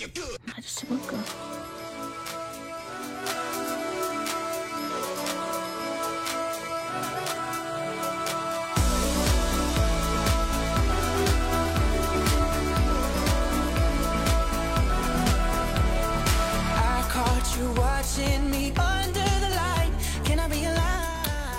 [0.00, 1.14] 这什么歌？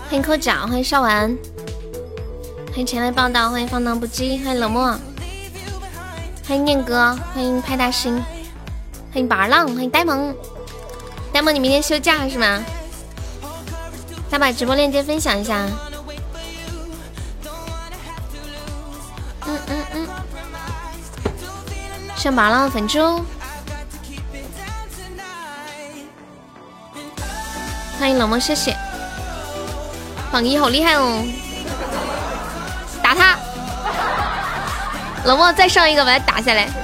[0.10, 1.38] 欢迎抠脚，欢迎少完，
[2.72, 5.00] 欢迎前来报道，欢迎放荡不羁，欢迎冷漠，
[6.52, 8.22] 欢迎念哥，欢迎派大星，
[9.14, 10.36] 欢迎八浪，欢迎呆萌，
[11.32, 12.62] 呆萌你明天休假是吗？
[14.30, 15.66] 再把直播链接分享一下。
[19.46, 20.08] 嗯嗯嗯，
[22.18, 23.00] 上八浪粉猪，
[27.98, 28.76] 欢迎冷漠，谢谢。
[30.34, 31.24] 榜一好厉害哦！
[35.26, 36.68] 冷漠再上一个把他打下来。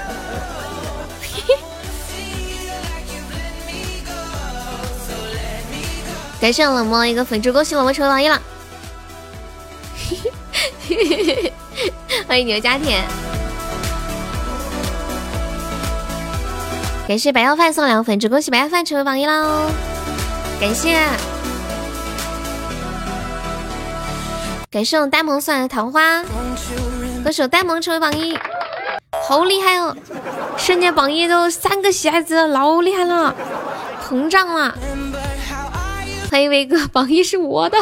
[6.40, 8.42] 感谢冷漠一个粉猪，恭喜冷漠成为榜一了。
[12.28, 13.02] 欢迎牛家田，
[17.08, 19.72] 感谢白要饭送两个粉猪，恭喜白要饭成为榜一喽！
[20.60, 21.00] 感谢。
[24.70, 26.22] 感谢我呆萌送来的桃花，
[27.28, 28.40] 歌手呆萌成为榜一，
[29.28, 29.94] 好厉害哦！
[30.56, 33.36] 瞬间榜一都三个喜爱值，老厉害了，
[34.02, 34.74] 膨胀了。
[36.32, 37.78] 欢迎威哥，榜一是我的。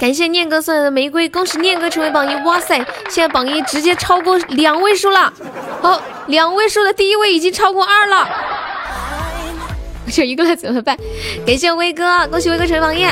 [0.00, 2.34] 感谢念哥送来的玫瑰，恭喜念哥成为榜一！
[2.42, 5.32] 哇塞，现在榜一直接超过两位数了。
[5.80, 8.28] 好，两位数的第一位已经超过二了，
[10.04, 10.98] 我就一个了怎么办？
[11.46, 13.06] 感谢威哥，恭喜威哥成为榜一。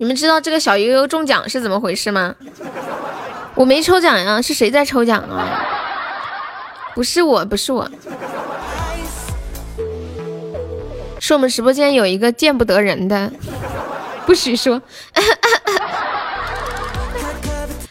[0.00, 2.34] 你们知道这个小悠悠中奖是怎么回事吗？
[3.56, 5.66] 我没抽奖呀，是谁在抽奖啊？
[6.94, 7.90] 不是我，不是我，
[11.18, 13.32] 是我们直播间有一个见不得人的，
[14.24, 14.80] 不许说。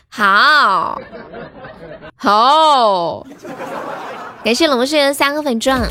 [0.07, 0.99] 好，
[2.15, 3.27] 好，
[4.45, 5.81] 感谢龙轩三个粉钻。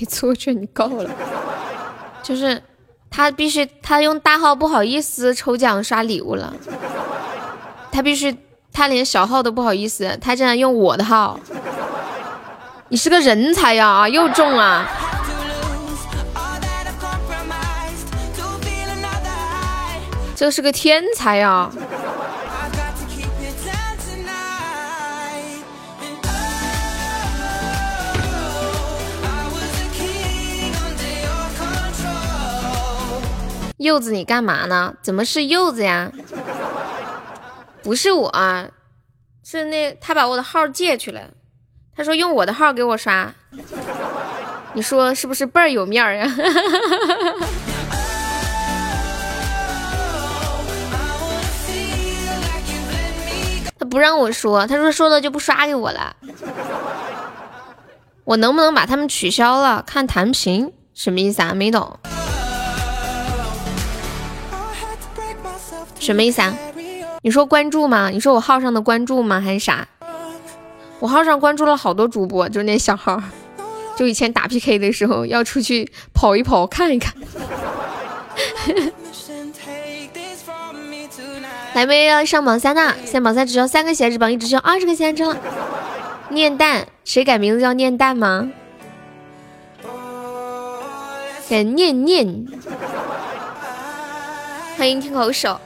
[0.00, 1.10] 你出去你够了，
[2.22, 2.62] 就是
[3.10, 6.54] 他必须他用大号不好意思抽奖刷礼物了，
[7.92, 8.34] 他必须
[8.72, 11.38] 他连小号都不好意思，他竟然用我的号，
[12.88, 14.88] 你是个人才呀，又中了，
[20.34, 21.70] 这是个天才呀。
[33.80, 34.94] 柚子，你干嘛呢？
[35.00, 36.12] 怎么是柚子呀？
[37.82, 38.30] 不是我，
[39.42, 41.22] 是那他把我的号借去了。
[41.96, 43.32] 他说用我的号给我刷，
[44.74, 46.26] 你说是不是倍儿有面儿呀？
[53.78, 56.14] 他不让我说，他说说了就不刷给我了。
[58.24, 59.82] 我能不能把他们取消了？
[59.86, 61.54] 看弹屏什么意思啊？
[61.54, 61.98] 没懂。
[66.00, 66.56] 什么意思啊？
[67.22, 68.08] 你说关注吗？
[68.10, 69.40] 你说我号上的关注吗？
[69.40, 69.86] 还是啥？
[70.98, 73.22] 我号上关注了好多主播，就那小号，
[73.96, 77.14] 就以前打 PK 的时候要出去跑一跑看一看。
[81.74, 85.36] 来没要上榜三的，现在榜三只有三个闲置，榜一只有二十个闲置了。
[86.30, 88.50] 念蛋，谁改名字叫念蛋吗？
[91.48, 92.46] 改念念。
[94.76, 95.60] 欢迎听口手。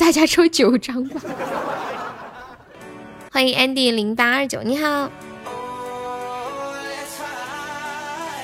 [0.00, 1.20] 大家抽九张吧！
[3.30, 5.10] 欢迎 Andy 零八二九，你好！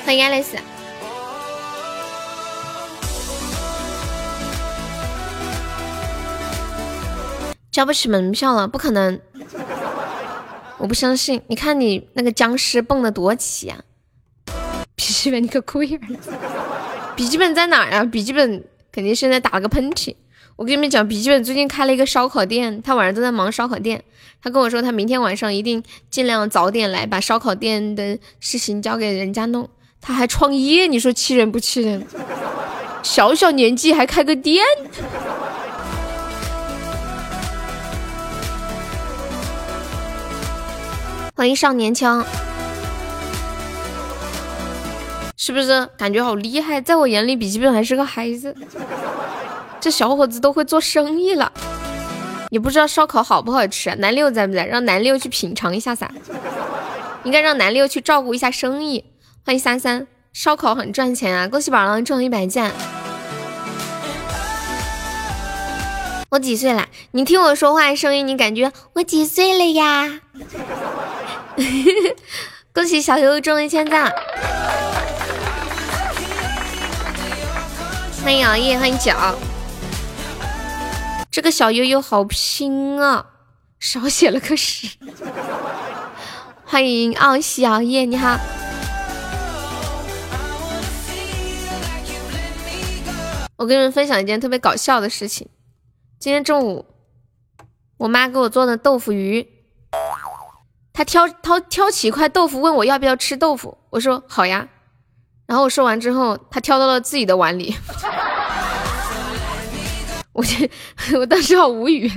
[0.04, 0.58] 欢迎 Alice，
[7.72, 9.18] 交不起门票了，不可能！
[10.76, 13.80] 我不相信，你看你那个僵尸蹦的多齐啊！
[14.94, 16.00] 笔记本，你个龟儿！
[17.16, 18.04] 笔记本在哪啊？
[18.04, 18.62] 笔记本
[18.92, 20.14] 肯定现在打了个喷嚏。
[20.56, 24.02] 我跟你们讲，笔记本最近开了一个烧烤店，他晚上都在忙烧烤店。
[24.42, 29.68] 他跟我说，他明天晚上一定尽量早点来，把烧烤店的事情交给人家弄。
[30.00, 32.06] 他还创业，你说气人不气人？
[33.02, 34.64] 小小年纪还开个店。
[41.34, 42.24] 欢迎少年枪。
[45.36, 46.80] 是不是感觉好厉害？
[46.80, 48.56] 在我眼里，笔记本还是个孩子。
[49.86, 51.52] 这小伙子都会做生意了，
[52.50, 53.94] 也不知道烧烤好不好吃。
[53.98, 54.66] 南六在不在？
[54.66, 56.10] 让南六去品尝一下噻。
[57.22, 59.04] 应该让南六去照顾一下生意。
[59.44, 61.46] 欢迎三三，烧烤很赚钱啊！
[61.46, 62.72] 恭喜宝狼中一百赞。
[66.30, 66.88] 我几岁了？
[67.12, 70.18] 你听我说话声音，你感觉我几岁了呀？
[72.74, 74.12] 恭喜小悠悠中一千赞！
[78.24, 79.12] 欢迎熬夜，欢迎九。
[81.30, 83.26] 这个小悠悠好拼啊，
[83.78, 84.88] 少写了个十。
[86.64, 88.38] 欢迎傲喜熬夜，你好。
[93.56, 95.48] 我跟你们分享一件特别搞笑的事情。
[96.18, 96.86] 今天中午，
[97.98, 99.46] 我妈给我做的豆腐鱼，
[100.92, 104.68] 她挑挑挑起一块豆腐，问我要不要吃豆腐，我说好呀。
[105.46, 107.76] 然后我说完之后，她挑到了自己的碗里。
[110.36, 110.44] 我
[111.18, 112.10] 我当时好无语，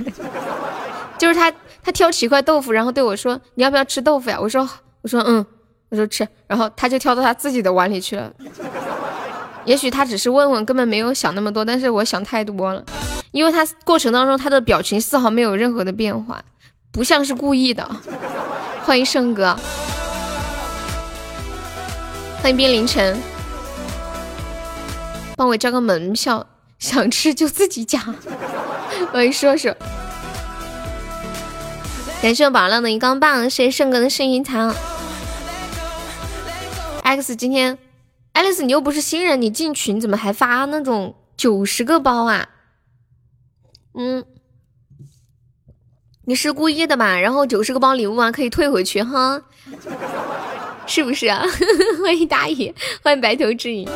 [1.16, 1.50] 就是他
[1.82, 4.68] 他挑起一块豆腐，然后对我说：“你要不要吃豆腐呀？”我说
[5.00, 5.44] ：“我说嗯，
[5.88, 8.30] 我说吃。”然后他就挑到他自己的碗里去了。
[9.64, 12.84] 也许他只是问问，根本没有想那么多，但是我想太多了，
[13.30, 16.42] 因为他过程当中他的表情丝毫没有任何的变化，
[16.92, 17.88] 不像是故意的。
[18.84, 19.56] 欢迎胜哥，
[22.42, 23.18] 欢迎冰凌晨，
[25.36, 26.46] 帮我交个门票。
[26.80, 28.00] 想吃就自己夹。
[29.12, 29.76] 欢迎说说，
[32.20, 34.74] 感谢宝浪的荧光棒，谢谢胜哥的幸运糖。
[37.02, 37.78] X 今天
[38.34, 42.48] ，Alice 你又不是新人，你进群怎么还发那种九十个包啊？
[43.94, 44.24] 嗯，
[46.24, 47.18] 你是故意的吧？
[47.18, 49.42] 然后九十个包礼物啊，可以退回去哈，
[50.86, 51.44] 是不是啊？
[52.02, 53.88] 欢迎大爷，欢迎白头之影。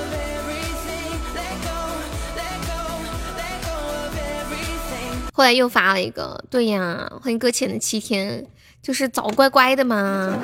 [5.36, 8.46] 后来又发了一个，对呀，欢迎搁浅的七天，
[8.80, 10.38] 就是早乖乖的嘛。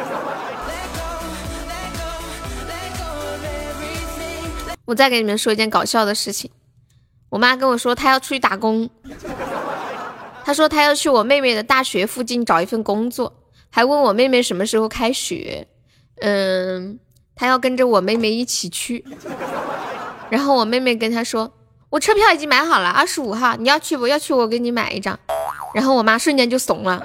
[4.84, 6.50] 我再给你们说一件搞笑的事情，
[7.28, 8.90] 我妈跟我说她要出去打工，
[10.44, 13.32] 她说她要去我妹妹的大学附近找一份工作，
[13.70, 15.68] 还问我妹妹什么时候开学，
[16.20, 16.98] 嗯，
[17.36, 19.04] 她要跟着我妹妹一起去，
[20.30, 21.52] 然后我妹妹跟她说。
[21.90, 24.06] 我车票已经买好了，二十五号，你要去不？
[24.06, 25.18] 要去我给你买一张。
[25.74, 27.04] 然后我妈瞬间就怂了，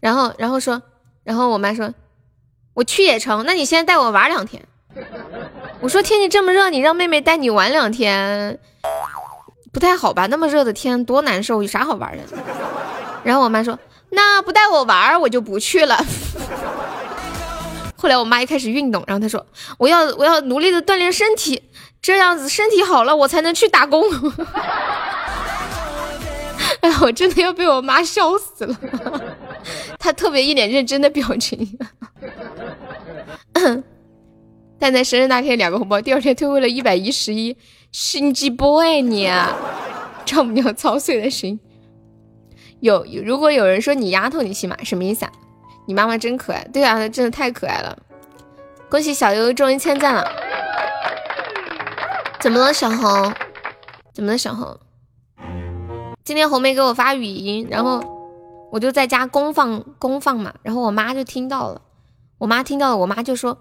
[0.00, 0.82] 然后然后说，
[1.24, 1.92] 然后我妈说，
[2.74, 4.64] 我去也成，那你先带我玩两天。
[5.80, 8.58] 我说天气这么热，你让妹妹带你玩两天，
[9.72, 10.26] 不太好吧？
[10.26, 12.22] 那么热的天多难受，有啥好玩的？
[13.22, 13.78] 然后我妈说，
[14.10, 15.96] 那不带我玩，我就不去了。
[17.96, 19.44] 后来我妈一开始运动，然后她说，
[19.76, 21.62] 我要我要努力的锻炼身体。
[22.00, 24.02] 这样子身体好了，我才能去打工。
[26.80, 28.76] 哎呀，我真的要被我妈笑死了。
[29.98, 31.78] 她特别一脸认真的表情。
[34.78, 37.56] 蛋蛋生日那天两个红包，第二天退回了一百一十一。
[37.90, 39.28] 心机 boy 你，
[40.24, 41.58] 丈母娘操碎了心。
[42.80, 44.76] 有如果有人说你丫头，你信吗？
[44.84, 45.32] 什么意思啊？
[45.88, 46.62] 你妈妈真可爱。
[46.72, 47.98] 对啊，真的太可爱了。
[48.88, 50.30] 恭喜小悠悠中一千赞了。
[52.40, 53.34] 怎么了，小红？
[54.14, 54.78] 怎么了，小红？
[56.24, 58.00] 今天红梅给我发语音，然后
[58.70, 61.80] 我就在家公放公放嘛，然后我妈就听到了。
[62.38, 63.58] 我妈听到了，我妈就说：“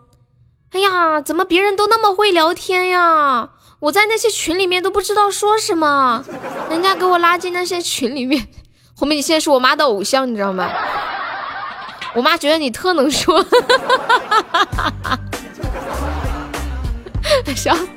[0.73, 3.49] 哎呀，怎么别人都那么会聊天呀？
[3.79, 6.23] 我在那些群里面都不知道说什么，
[6.69, 8.47] 人家给我拉进那些群里面。”
[8.95, 10.69] 红梅，你现在是我妈的偶像，你知道吗？
[12.13, 13.43] 我妈觉得你特能说，
[17.55, 17.87] 笑死。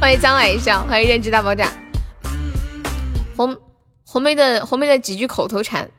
[0.00, 1.72] 欢迎江海一笑，欢迎认知大爆炸。
[3.36, 3.56] 红
[4.04, 5.90] 红梅的红梅的几句口头禅，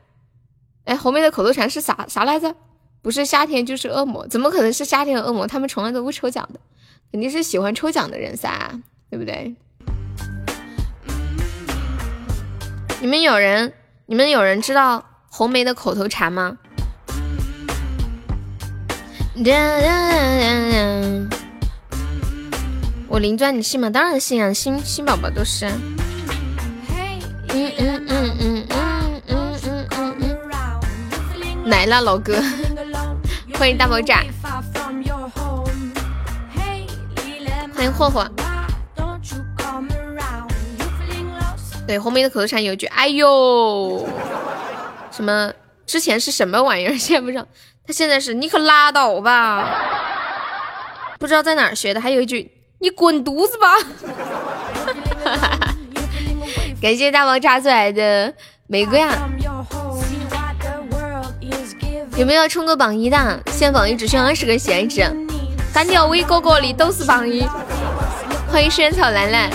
[0.84, 2.54] 哎，红梅的口头禅是啥啥来着？
[3.02, 5.46] 不是夏天就是恶魔，怎么可能是夏天的恶魔？
[5.46, 6.60] 他们从来都不抽奖的，
[7.10, 9.54] 肯定是喜欢抽奖的人噻，对不对？
[13.00, 13.72] 你们有人
[14.06, 16.56] 你们有人知道红梅的口头禅吗？
[23.16, 23.88] 我灵钻你信吗？
[23.88, 25.64] 当然信啊，新新宝宝都是。
[27.48, 31.70] 嗯嗯嗯嗯嗯嗯嗯嗯。
[31.70, 32.38] 来了，老哥，
[33.58, 34.22] 欢迎大爆炸，
[37.74, 38.30] 欢迎霍霍。
[41.86, 44.06] 对，红梅的口头禅有一句，哎呦，
[45.10, 45.50] 什么？
[45.86, 46.92] 之前是什么玩意儿？
[46.98, 47.48] 现在不知道，
[47.86, 49.74] 他现在是你可拉倒吧。
[51.14, 52.00] 不不知道在哪儿学的。
[52.00, 52.52] 还有一句，
[52.86, 53.66] 你滚犊子吧！
[56.80, 58.32] 感谢大王炸出来的
[58.68, 59.28] 玫瑰啊！
[62.16, 63.42] 有没有冲个榜一的？
[63.50, 65.04] 现榜一只需要二十个闲置。
[65.74, 67.44] 单条威哥哥里都是榜一。
[68.52, 69.50] 欢迎萱草兰兰。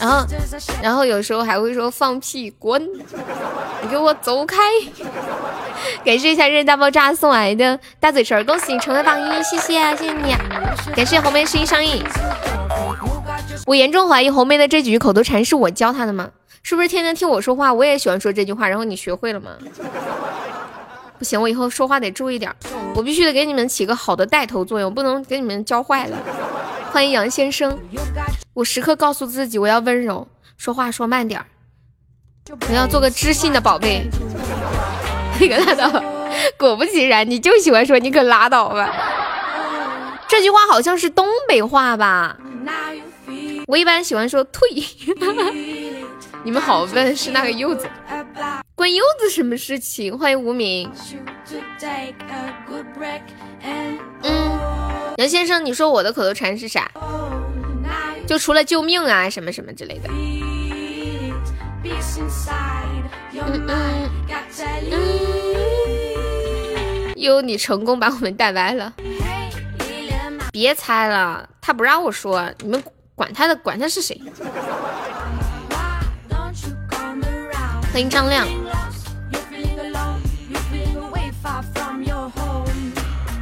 [0.00, 0.26] 然后，
[0.82, 2.82] 然后有时候还会说放屁滚，
[3.82, 4.56] 你给我走开！
[6.02, 10.34] 感谢一下热大爆炸送来的大嘴唇，恭喜你成为榜一，谢谢啊，谢谢你！
[10.96, 12.02] 感谢红梅十一上映。
[13.66, 16.30] 我严重怀疑红梅的这几句口头禅是我教她的吗？
[16.62, 19.50] 是不是天天听我说话，我也喜欢说这句话，然后你学会了吗？
[21.18, 22.50] 不行，我以后说话得注意点，
[22.94, 26.16] 我必须得给你们起个好的带头作用，不能给你们教坏了。
[26.90, 27.78] 欢迎杨先生，
[28.54, 30.26] 我时刻告诉自己我要温柔，
[30.56, 31.46] 说话说慢点儿，
[32.68, 34.02] 我要做个知性的宝贝。
[35.38, 36.02] 你可拉倒，
[36.58, 38.92] 果不其然，你就喜欢说你可拉倒吧。
[40.28, 42.36] 这句话好像是东北话吧？
[43.66, 44.68] 我一般喜欢说退。
[46.42, 47.88] 你们好笨，是那个柚子，
[48.74, 50.18] 关柚子什么事情？
[50.18, 50.90] 欢迎无名。
[54.22, 54.58] 嗯。
[55.18, 56.90] 杨先生，你说我的口头禅是啥？
[58.30, 60.08] 就除了救命啊，什么什么之类的。
[60.08, 61.32] 嗯
[63.34, 63.66] 嗯
[64.92, 67.12] 嗯。
[67.16, 68.92] 哟，你成功把我们带歪了。
[70.52, 72.80] 别猜了，他不让我说，你们
[73.16, 74.22] 管他的，管他是谁。
[77.92, 78.46] 欢迎张亮。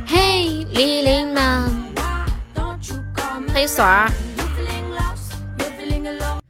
[0.07, 1.69] 嘿，李林吗？
[3.53, 4.11] 欢迎锁儿。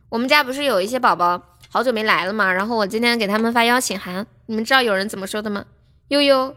[0.08, 2.50] 我们家不是有一些宝宝好久没来了吗？
[2.50, 5.66] 然后我今天给他们发邀请函，你们知道有人怎么说的吗？
[6.08, 6.56] 悠悠，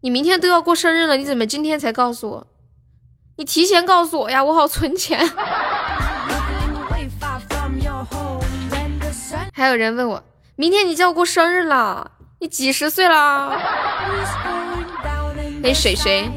[0.00, 2.46] 你明天都要过生日了，你怎么今天才告诉我？
[3.36, 5.20] 你提前告诉我呀，我好存钱。
[9.52, 10.24] 还有人问我，
[10.56, 12.10] 明天你就要过生日了，
[12.40, 13.56] 你几十岁了？
[15.62, 16.28] 那水水，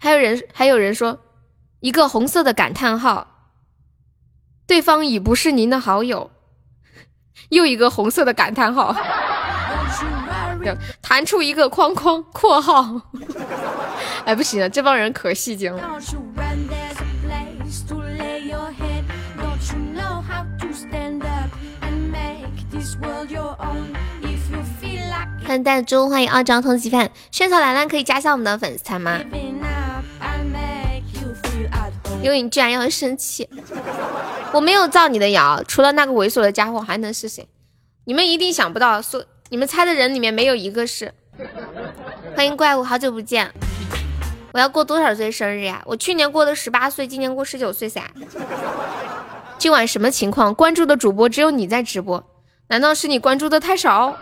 [0.00, 1.18] 还有人还有人说
[1.80, 3.31] 一个红色的感叹号，
[4.66, 6.30] 对方已不是您的好友，
[7.50, 8.94] 又一个红色的感叹号，
[11.02, 13.02] 弹出一个框框括号，
[14.24, 15.98] 哎不行了，这帮人可戏精了。
[25.44, 29.20] 欢迎大猪，欢迎二张通缉犯，萱草兰兰可以加下我们的粉丝团吗？
[32.22, 33.48] 因为你居然要生气，
[34.52, 37.48] 我没有造你的谣，除了那个猥琐的家伙，还能是谁？
[38.04, 41.12] 你们一定想不到，说你们猜的人里面没有一个是。
[42.36, 43.52] 欢迎怪物，好久不见，
[44.52, 45.82] 我要过多少岁生日呀？
[45.84, 48.02] 我去年过的十八岁，今年过十九岁噻。
[49.58, 50.54] 今晚什么情况？
[50.54, 52.24] 关注的主播只有你在直播，
[52.68, 54.16] 难道是你关注的太少？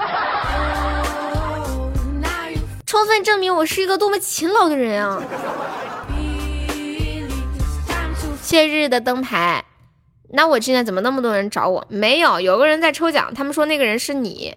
[2.87, 5.23] 充分证明我是一个多么勤劳的人啊！
[8.51, 9.65] 谢日的灯牌，
[10.31, 11.87] 那我今天怎么那么多人找我？
[11.89, 14.53] 没有，有个人在抽奖，他们说那个人是你。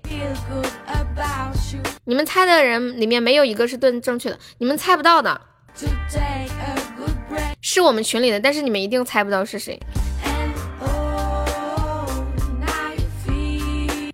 [2.06, 5.40] 你们猜的人里面没有一个是对正确的，你们猜不到的，
[7.62, 9.80] 是我们群里的，但是你们一定猜不到是谁，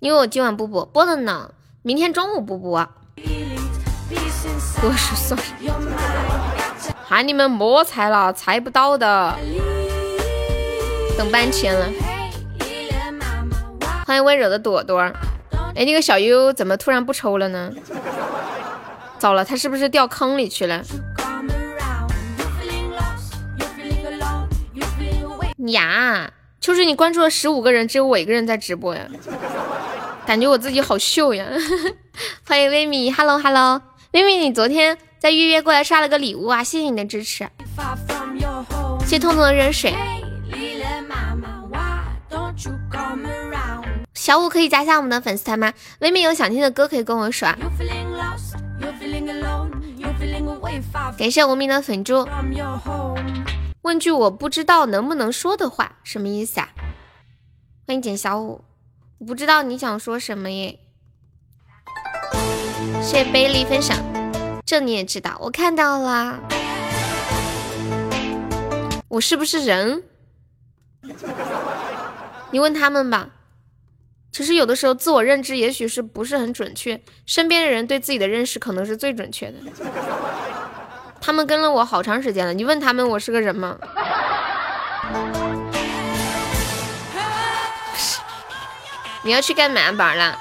[0.00, 2.86] 因为我今晚不播，播了呢，明天中午不播。
[4.82, 5.40] 多数算，
[7.04, 9.36] 喊你们莫猜了，猜不到的。
[11.20, 11.86] 等半天了。
[14.06, 14.98] 欢迎温柔的朵朵。
[15.76, 17.70] 哎，那个小优怎么突然不抽了呢？
[19.18, 20.82] 糟了，他是不是掉坑里去了？
[25.66, 29.06] 呀，秋实你关注了十五个人，只有我一个人在直播呀，
[30.24, 31.44] 感觉我自己好秀呀。
[32.48, 33.82] 欢迎微米，Hello Hello。
[34.10, 36.64] 妹妹，你昨天在预约过来刷了个礼物啊！
[36.64, 37.46] 谢谢你的支持，
[39.04, 39.94] 谢痛痛的热水。
[44.14, 45.72] 小五可以加下我们的粉丝团吗？
[46.00, 47.48] 微微有想听的歌可以跟我说。
[51.18, 52.28] 感谢无名的粉猪。
[53.82, 56.68] 问句我不知道能不能说的话，什么意思啊？
[57.86, 58.62] 欢迎简小五，
[59.18, 60.78] 我不知道你想说什么耶。
[63.02, 63.96] 谢谢贝利分享，
[64.66, 66.38] 这你也知道，我看到了。
[69.08, 70.04] 我是不是人？
[72.52, 73.28] 你问他们吧。
[74.32, 79.58] 其实有的时候自我认知也许是不是很准确，身边的人对自己的认识可能是最准确的。
[81.20, 83.76] 他们跟了我好长时间了，你问他们我是个人吗？
[89.22, 90.38] 你要去干嘛，宝儿了？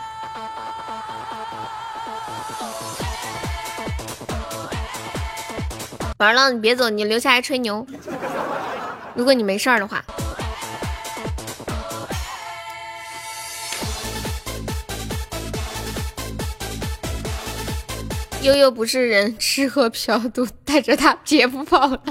[6.15, 7.85] 宝儿了，你别走，你留下来吹牛。
[9.15, 10.03] 如果你没事儿的话。
[18.41, 22.01] 悠悠不是人，吃喝嫖赌，带着他姐夫跑了。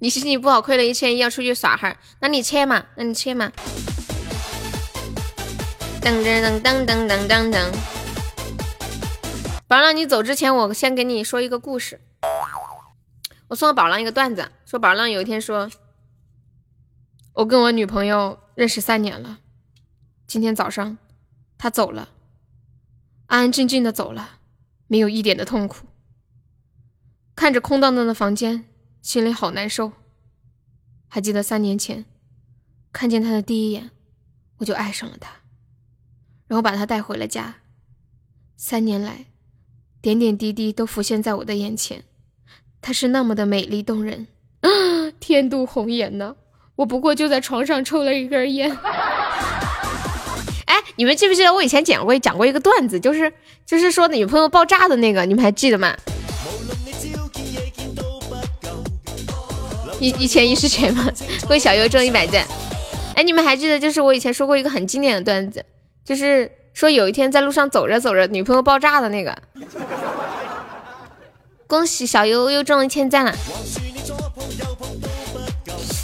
[0.00, 1.96] 你心情不好，亏了一千一，要出去耍哈？
[2.20, 3.50] 那你切嘛，那你切嘛。
[6.02, 7.64] 噔噔噔噔噔噔噔。
[9.66, 11.98] 宝浪，你走之前，我先给你说一个故事。
[13.48, 15.70] 我送了宝浪一个段子，说宝浪有一天说，
[17.32, 19.38] 我跟我女朋友认识三年了，
[20.26, 20.98] 今天早上
[21.56, 22.10] 她走了。
[23.32, 24.40] 安安静静的走了，
[24.88, 25.86] 没有一点的痛苦。
[27.34, 28.66] 看着空荡荡的房间，
[29.00, 29.92] 心里好难受。
[31.08, 32.04] 还记得三年前
[32.92, 33.90] 看见他的第一眼，
[34.58, 35.30] 我就爱上了他，
[36.46, 37.54] 然后把他带回了家。
[38.58, 39.24] 三年来，
[40.02, 42.04] 点点滴滴都浮现在我的眼前。
[42.82, 44.26] 他是那么的美丽动人，
[45.18, 46.36] 天妒红颜呢。
[46.76, 48.76] 我不过就在床上抽了一根烟。
[50.96, 53.32] 你们记不记得我以前讲过讲过一个段子，就是
[53.66, 55.96] 就是说女朋友爆炸的那个，你们还记得吗？
[59.98, 61.08] 一一千一十钱吗？
[61.48, 62.46] 为小优挣一百赞。
[63.14, 65.64] 哎，你们还记得就是我以前说过一个很经典的段子，
[66.04, 69.36] 就是说有一天在路上走着走着，女朋友爆炸的那个。
[71.66, 73.32] 恭喜小优又中一千赞了。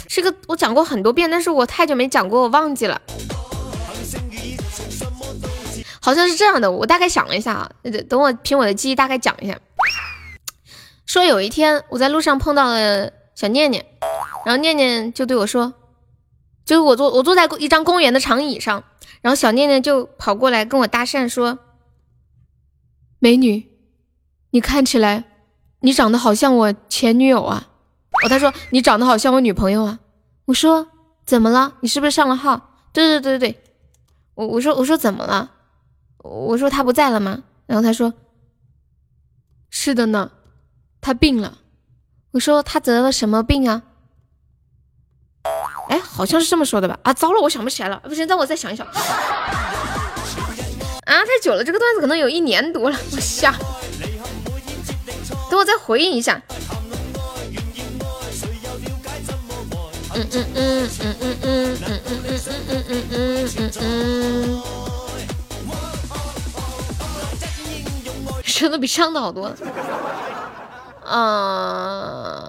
[0.07, 2.99] 这个我讲过很多遍，但是我太久没讲过，我忘记了。
[6.01, 7.71] 好像是这样的，我大概想了一下啊，
[8.07, 9.59] 等我凭我的记忆大概讲一下。
[11.05, 13.85] 说有一天我在路上碰到了小念念，
[14.45, 15.73] 然后念念就对我说，
[16.65, 18.83] 就是我坐我坐在一张公园的长椅上，
[19.21, 21.57] 然后小念念就跑过来跟我搭讪说
[23.17, 23.67] ：“美女，
[24.51, 25.23] 你看起来
[25.79, 27.67] 你长得好像我前女友啊。”
[28.23, 29.99] 哦，他说你长得好像我女朋友啊。
[30.45, 30.87] 我说
[31.25, 31.75] 怎么了？
[31.81, 32.81] 你是不是上了号？
[32.91, 33.63] 对对对对对，
[34.35, 35.51] 我我说我说怎么了？
[36.23, 37.43] 我说他不在了吗？
[37.65, 38.13] 然后他说
[39.69, 40.31] ：“是的呢，
[41.01, 41.59] 他病了。”
[42.31, 43.83] 我说：“他得了什么病啊？”
[45.89, 46.99] 哎，好像是这么说的吧？
[47.03, 47.99] 啊，糟了，我想不起来了。
[48.03, 48.85] 不行，让我再想一想。
[48.87, 48.93] 啊，
[51.05, 52.99] 太久了，这个段子可能有一年多了。
[53.11, 53.53] 我笑。
[55.49, 56.41] 等我再回忆一下。
[60.15, 60.89] 嗯嗯嗯嗯
[61.21, 61.45] 嗯嗯嗯嗯
[62.05, 64.78] 嗯嗯嗯嗯嗯嗯嗯。
[68.59, 69.49] 真的比上的好多，
[71.05, 72.43] 嗯，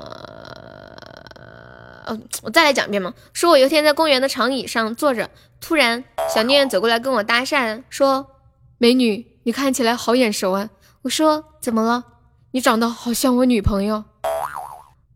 [2.43, 3.15] 我再来讲一遍嘛。
[3.33, 6.03] 说我有一天在公园的长椅上坐着，突然
[6.35, 8.27] 小念走过来跟我搭讪，说
[8.79, 10.71] ：“美女，你看起来好眼熟啊。”
[11.03, 12.03] 我说：“怎么了？
[12.51, 14.03] 你长得好像我女朋友。”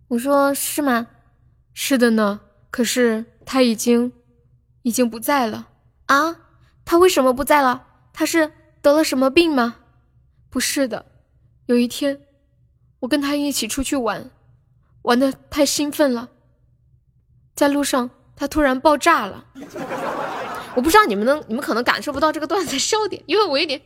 [0.06, 1.08] 我说：“是吗
[1.74, 2.38] ？”“是的呢。
[2.70, 4.12] 可是她已经
[4.82, 5.66] 已经不在了
[6.06, 6.36] 啊。
[6.84, 7.82] 她为什么不在了？
[8.12, 9.74] 她是得了什么病吗？”
[10.54, 11.04] 不是的，
[11.66, 12.20] 有一天，
[13.00, 14.30] 我跟他一起出去玩，
[15.02, 16.28] 玩的太兴奋了，
[17.56, 19.46] 在路上他突然爆炸了。
[20.76, 23.82] 我不知道你们能，你们可能感受不到这个段子的笑点，因为我有点，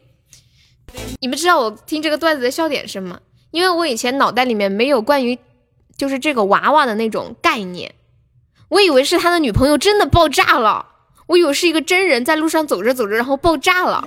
[1.20, 3.18] 你们知道我听这个段子的笑点是什么？
[3.50, 5.38] 因为我以前脑袋里面没有关于
[5.96, 7.94] 就是这个娃娃的那种概念，
[8.68, 10.86] 我以为是他的女朋友真的爆炸了，
[11.28, 14.06] 我以为是一个真人在路上走着走着然后爆炸了。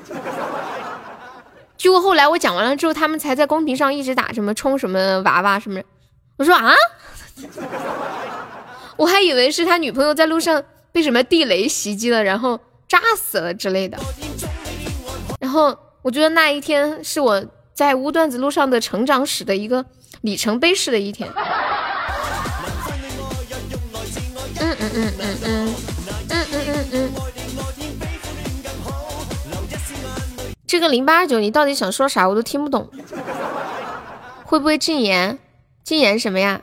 [1.81, 5.81] 结果后来我讲完了之后，他们才在公屏上一直打什么冲什么娃娃什么。
[6.37, 6.75] 我说啊，
[8.95, 13.97] 我还以为是他女朋友在路上被什么地雷袭击了，然后炸死了之类的。
[15.39, 19.83] 然后我觉得那一天是我在乌段子路上的成长史的一个
[20.21, 21.27] 里程碑式的一天。
[24.59, 25.70] 嗯嗯嗯嗯嗯
[30.71, 32.29] 这个零八二九，你到底想说啥？
[32.29, 32.89] 我都听不懂。
[34.45, 35.37] 会不会禁言？
[35.83, 36.61] 禁言什么呀？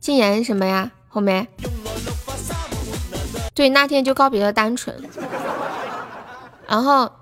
[0.00, 0.90] 禁言什么呀？
[1.06, 1.46] 红梅。
[3.54, 5.00] 对，那天就告别了单纯。
[6.66, 7.12] 然后，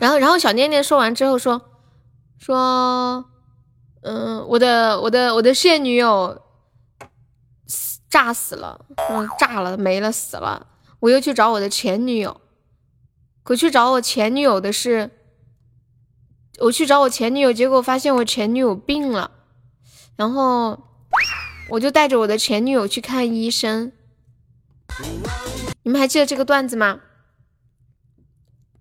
[0.00, 1.62] 然后，然后小念念说完之后说
[2.40, 3.24] 说，
[4.02, 6.42] 嗯，我的我的我的现女友
[8.10, 10.66] 炸死了，嗯，炸了，没了，死了。
[10.98, 12.40] 我又去找我的前女友，
[13.46, 15.10] 我去找我前女友的是，
[16.60, 19.30] 我去找我前女友，结果发现我前女友病了，
[20.16, 20.82] 然后
[21.70, 23.92] 我就带着我的前女友去看医生。
[25.82, 27.00] 你们还记得这个段子吗？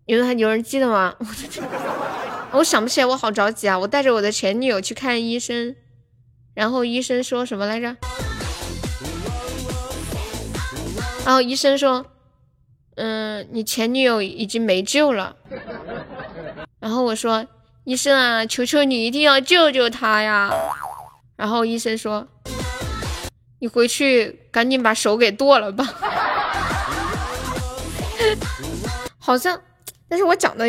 [0.05, 1.15] 有人还有人记得吗？
[2.53, 3.77] 我想不起来，我好着急啊！
[3.79, 5.75] 我带着我的前女友去看医生，
[6.53, 7.97] 然后医生说什么来着？
[11.25, 12.05] 然后医生说
[12.95, 15.35] ：“嗯，你前女友已经没救了。”
[16.79, 17.45] 然后我说
[17.85, 20.51] ：“医生啊，求求你一定要救救她呀！”
[21.35, 22.27] 然后医生说
[23.59, 25.85] ：“你回去赶紧把手给剁了吧。”
[29.17, 29.61] 好像，
[30.07, 30.65] 但是我讲的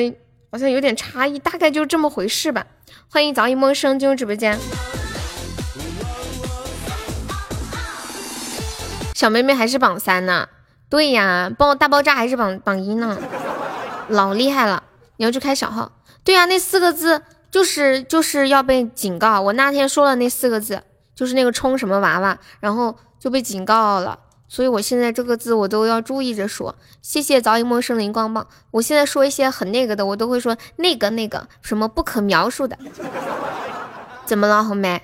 [0.50, 2.64] 好像有点差异，大概就这么回事吧。
[3.10, 4.58] 欢迎早已陌生进入直播间。
[9.14, 10.48] 小妹妹还是榜三呢，
[10.94, 13.18] 对呀，爆大爆炸还是榜榜一呢，
[14.10, 14.80] 老厉害了！
[15.16, 15.90] 你要去开小号，
[16.22, 19.40] 对呀，那四个字就是就是要被警告。
[19.40, 20.80] 我那天说了那四个字，
[21.12, 24.16] 就是那个充什么娃娃，然后就被警告了。
[24.46, 26.76] 所以我现在这个字我都要注意着说。
[27.02, 28.46] 谢谢早已陌生荧光棒。
[28.70, 32.78] 我现在说一些很那个的，我都会说那个那个什么不可描述的。
[34.24, 35.02] 怎么了，红梅？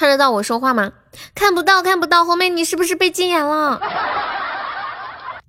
[0.00, 0.94] 看得到我说话吗？
[1.34, 2.24] 看不到，看不到。
[2.24, 3.78] 红梅，你是不是被禁言了？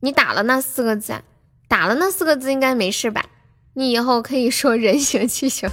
[0.01, 1.21] 你打了那四个字，
[1.69, 3.23] 打了那四个字应该没事吧？
[3.75, 5.69] 你以后可以说人形气球。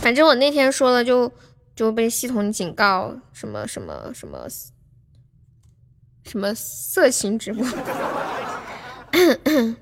[0.00, 1.32] 反正我那天说了，就
[1.74, 4.46] 就被系统警告，什么什么什么
[6.22, 7.66] 什么色情直播。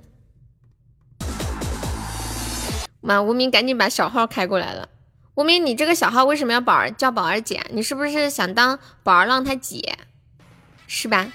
[3.03, 4.89] 妈，无名赶紧把小号开过来了。
[5.35, 7.67] 无名，你这个小号为什么要宝儿叫宝儿姐？
[7.71, 9.99] 你是不是想当宝儿浪他姐？
[10.87, 11.27] 是吧？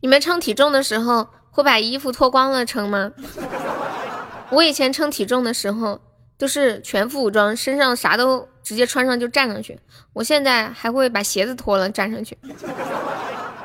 [0.00, 3.12] 你们称体重的时候会把衣服脱光了称吗？
[4.48, 6.00] 我以前称体重的时候
[6.38, 8.48] 都是全副武装，身上啥都。
[8.62, 9.78] 直接穿上就站上去，
[10.12, 12.36] 我现在还会把鞋子脱了站上去。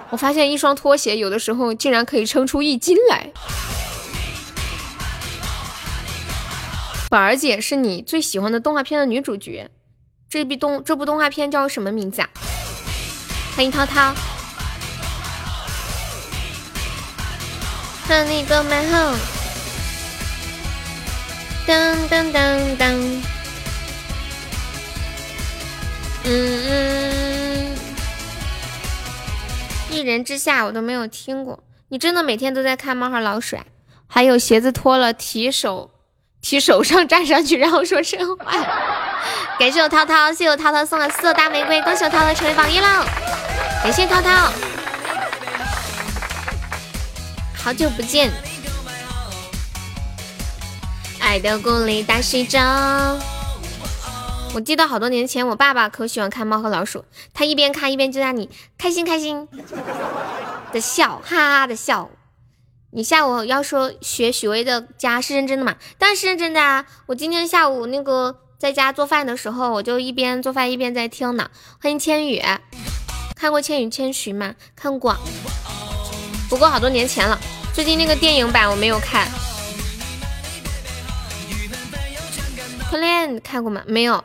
[0.09, 3.29] 我发现一双拖鞋有的时候竟然可以撑出一斤来。
[7.09, 9.69] 宝儿姐是你最喜欢的动画片的女主角，
[10.29, 12.29] 这部动这部动画片叫什么名字啊？
[13.55, 14.13] 欢迎涛涛。
[18.07, 19.15] 和你过马后，
[21.65, 23.36] 当当当当。
[26.29, 27.77] 嗯嗯，
[29.89, 31.63] 一人之下我都没有听过。
[31.87, 33.57] 你真的每天都在看猫和老鼠？
[34.07, 35.91] 还有鞋子脱了提手
[36.41, 38.51] 提手上站上去，然后说真话。
[39.57, 43.05] 感谢我涛涛，谢谢我涛涛送的四朵大玫瑰，恭喜我涛涛成为榜一了。
[43.81, 44.51] 感谢涛涛，
[47.55, 48.31] 好久不见。
[51.19, 53.19] 爱的鼓励大西装。
[54.53, 56.99] 我记得好多年前，我爸爸可喜欢看《猫和老鼠》，
[57.33, 59.47] 他一边看一边就在你开心开心
[60.73, 62.09] 的笑，哈哈的笑。
[62.91, 65.75] 你下午要说学许巍的家是认真的吗？
[65.99, 66.85] 当然是认真的啊！
[67.05, 71.51] 我今天下午那个在家做饭的时候，我就一边做饭一边在听呢。
[71.79, 72.41] 欢迎千羽，
[73.35, 74.55] 看过《千与千寻》吗？
[74.75, 75.15] 看过，
[76.49, 77.37] 不过好多年前了。
[77.73, 79.27] 最近那个电影版我没有看。
[82.89, 83.83] 婚恋看过吗？
[83.85, 84.23] 没有。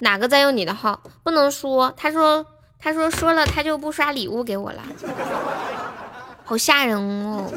[0.00, 1.00] 哪个在用你的号？
[1.22, 1.92] 不能说。
[1.96, 2.44] 他说，
[2.78, 4.82] 他说说了他就不刷礼物给我了，
[6.44, 7.52] 好吓人哦。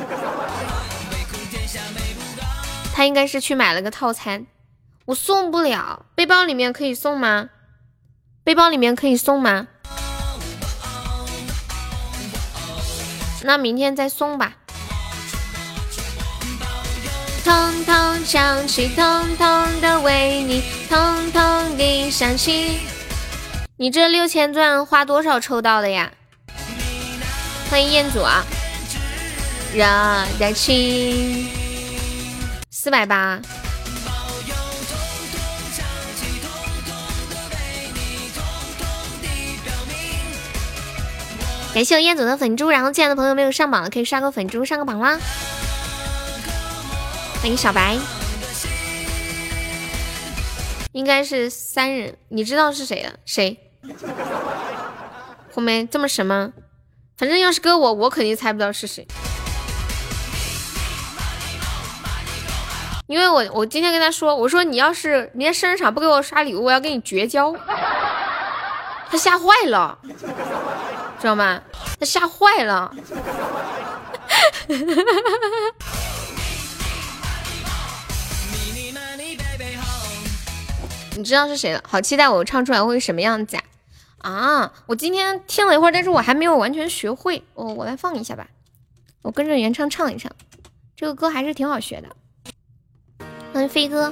[2.94, 4.46] 他应该是去买了个套餐，
[5.06, 6.06] 我送不了。
[6.14, 7.50] 背包里面可以送吗？
[8.44, 9.68] 背包里面可以送吗？
[13.44, 14.54] 那明天再送吧。
[17.46, 22.80] 通通响起，通通的为你，通通地响起。
[23.78, 26.12] 你这六千钻花多少抽到的呀？
[27.70, 28.44] 欢迎彦祖啊！
[29.76, 29.86] 热
[30.40, 31.48] 的情，
[32.72, 33.40] 四百八。
[41.76, 45.20] 感谢我彦祖的粉猪，然后进来的朋友没有上榜的可以刷个粉猪上个榜啦。
[47.46, 47.96] 欢迎小白，
[50.94, 53.20] 应该是三人，你知道是谁的？
[53.24, 53.56] 谁？
[55.52, 56.54] 红梅这么神吗？
[57.16, 59.06] 反正要是搁我，我肯定猜不到是谁。
[63.06, 67.56] 因为我我今天跟他说，我说你要是明天生日场不给我刷礼物，我要跟你绝交。
[69.12, 69.96] 他吓坏了，
[71.22, 71.62] 知道吗？
[72.00, 72.92] 他吓坏了。
[81.18, 81.82] 你知道是谁了？
[81.88, 83.56] 好期待我唱出来会什么样子
[84.18, 84.30] 啊！
[84.30, 87.42] 啊，我今天听了一会儿，但是我还没有完全学会。
[87.54, 88.48] 哦，我来放一下吧，
[89.22, 90.30] 我跟着原唱唱一唱。
[90.96, 92.10] 这个歌还是挺好学的。
[93.54, 94.12] 欢迎飞哥，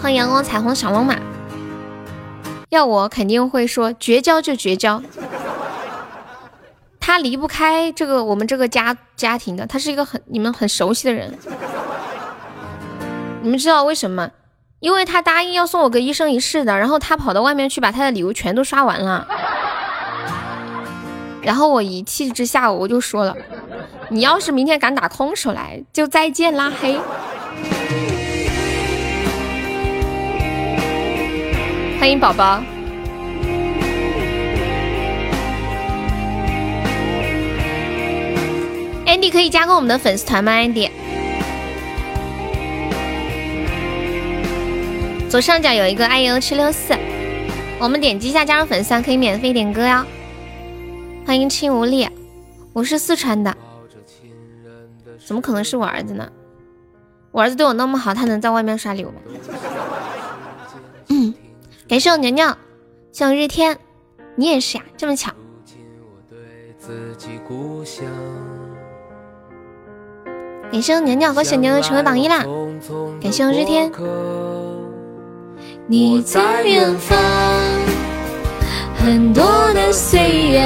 [0.00, 1.16] 欢迎阳光彩虹小龙马。
[2.70, 5.00] 要我肯定会说绝交就绝交，
[6.98, 11.38] 他离不开这个我们这个家家庭的，他是一个很你们很熟悉的人。
[13.42, 14.30] 你们知道为什么？
[14.78, 19.26] 因为他答应要送我个一生一世的，然后他跑到外面去把他的礼物全都刷完了，
[21.42, 23.36] 然后我一气之下我就说了。
[24.10, 27.00] 你要是明天敢打空手来，就再见拉黑。
[31.98, 32.62] 欢迎宝宝。
[39.06, 40.88] Andy 可以加个我们的粉丝团吗？Andy，
[45.32, 46.92] 左上角有一个 iu 七六四，
[47.80, 50.04] 我们点击一下加入粉丝团可以免费点歌哟。
[51.26, 52.06] 欢迎青无力，
[52.74, 53.56] 我是四川的。
[55.26, 56.30] 怎么可能是我儿子呢？
[57.30, 59.22] 我儿子对我那么好，他能在外面刷礼物吗？
[61.08, 61.32] 嗯，
[61.88, 62.58] 感谢我娘娘，
[63.10, 63.78] 向日天，
[64.36, 65.32] 你也是呀，这么巧。
[70.70, 72.44] 感谢我娘娘，恭喜娘娘成为榜一啦！
[73.22, 73.90] 感谢我日天。
[75.88, 77.18] 你在远方，
[78.96, 80.62] 很多的岁月，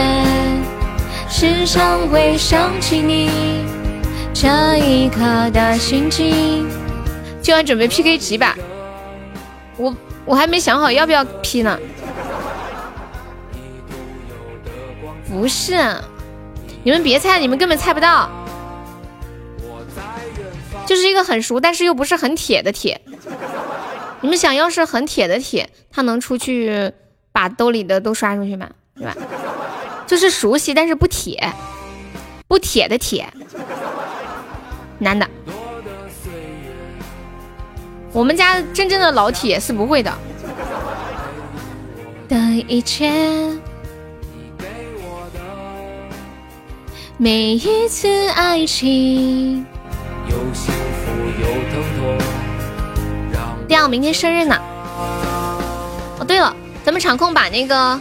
[1.27, 3.65] 时常会想起你。
[4.35, 6.69] 这一刻的心情，
[7.41, 8.55] 今晚准备 PK 几把？
[9.79, 11.79] 我我还没想好要不要 P 呢。
[15.31, 15.79] 不是，
[16.85, 18.31] 你们别猜，你们根本猜不到。
[20.85, 23.01] 就是一个很熟，但是又不是很铁的铁。
[24.21, 26.93] 你们想要是很铁的铁，他能出去
[27.33, 28.69] 把兜里的都刷出去吗？
[28.97, 29.15] 对吧？
[30.07, 31.53] 就是熟悉，但是不铁，
[32.49, 33.33] 不铁的铁。
[34.99, 35.29] 男的，
[38.13, 40.13] 我们家真正的老铁是不会的。
[42.29, 43.13] 的一切，
[47.19, 49.67] 每一次爱情，
[53.69, 54.57] 第二，明天生日呢。
[56.19, 58.01] 哦，对了，咱们场控把那个，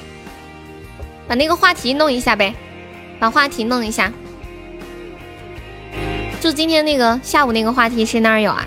[1.28, 2.54] 把那个话题弄一下呗，
[3.19, 4.12] 把话题弄一下。
[6.39, 8.63] 就今天那个下午那个话题，谁那有啊？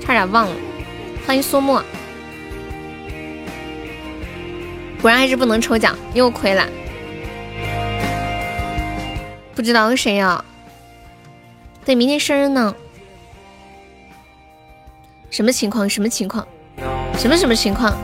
[0.00, 0.54] 差点忘了。
[1.26, 1.82] 欢迎苏沫，
[5.02, 6.64] 果然还是不能抽奖，又亏了。
[9.56, 10.44] 不知道是谁呀？
[11.84, 12.72] 对，明天生日呢。
[15.30, 15.88] 什么情况？
[15.88, 16.46] 什么情况？
[17.16, 17.96] 什么什么情况？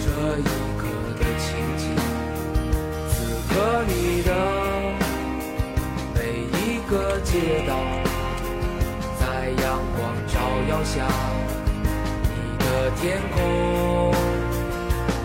[0.00, 0.42] 这一
[0.76, 0.86] 刻
[1.18, 1.82] 的情景。
[3.08, 3.14] 此
[3.48, 3.54] 刻
[3.88, 4.30] 你的
[6.14, 6.18] 每
[6.58, 7.72] 一个街道，
[9.18, 9.24] 在
[9.62, 10.34] 阳光照
[10.68, 11.06] 耀下，
[12.24, 13.42] 你的天空，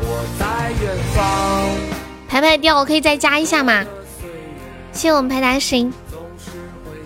[0.01, 0.07] 我
[0.39, 0.83] 在远
[1.15, 1.17] 方。
[2.27, 3.83] 排排掉，我可以再加一下吗？
[4.93, 5.93] 谢谢我们排大星。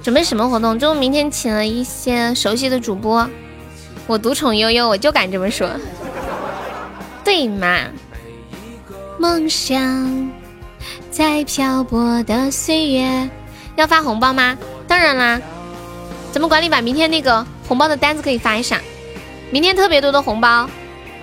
[0.03, 0.77] 准备什么活动？
[0.77, 3.27] 就明天请了一些熟悉的主播。
[4.05, 5.69] 我独宠悠悠，我就敢这么说。
[7.23, 7.77] 对嘛？
[9.17, 10.29] 梦想
[11.09, 13.29] 在漂泊的岁月，
[13.77, 14.57] 要发红包吗？
[14.89, 15.39] 当然啦，
[16.33, 18.81] 咱们管理把明天那个红包的单子可以发一下。
[19.51, 20.67] 明天特别多的红包，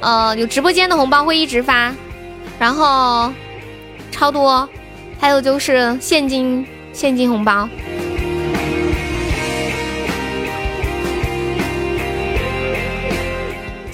[0.01, 1.93] 呃，有直播间的红包会一直发，
[2.59, 3.31] 然后
[4.11, 4.67] 超多，
[5.19, 7.69] 还有就是现金现金红包，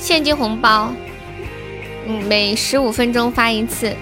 [0.07, 0.95] 现金红包，
[2.07, 3.93] 嗯，每十五分钟发一次。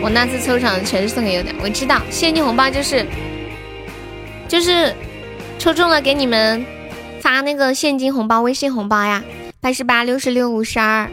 [0.00, 3.04] 我那次抽奖全是送给优的，我知道现金红包就是
[4.46, 4.94] 就是
[5.58, 6.64] 抽中了给你们
[7.20, 9.24] 发那个现金红包、微信红包呀，
[9.60, 11.10] 八十八六十六五十二。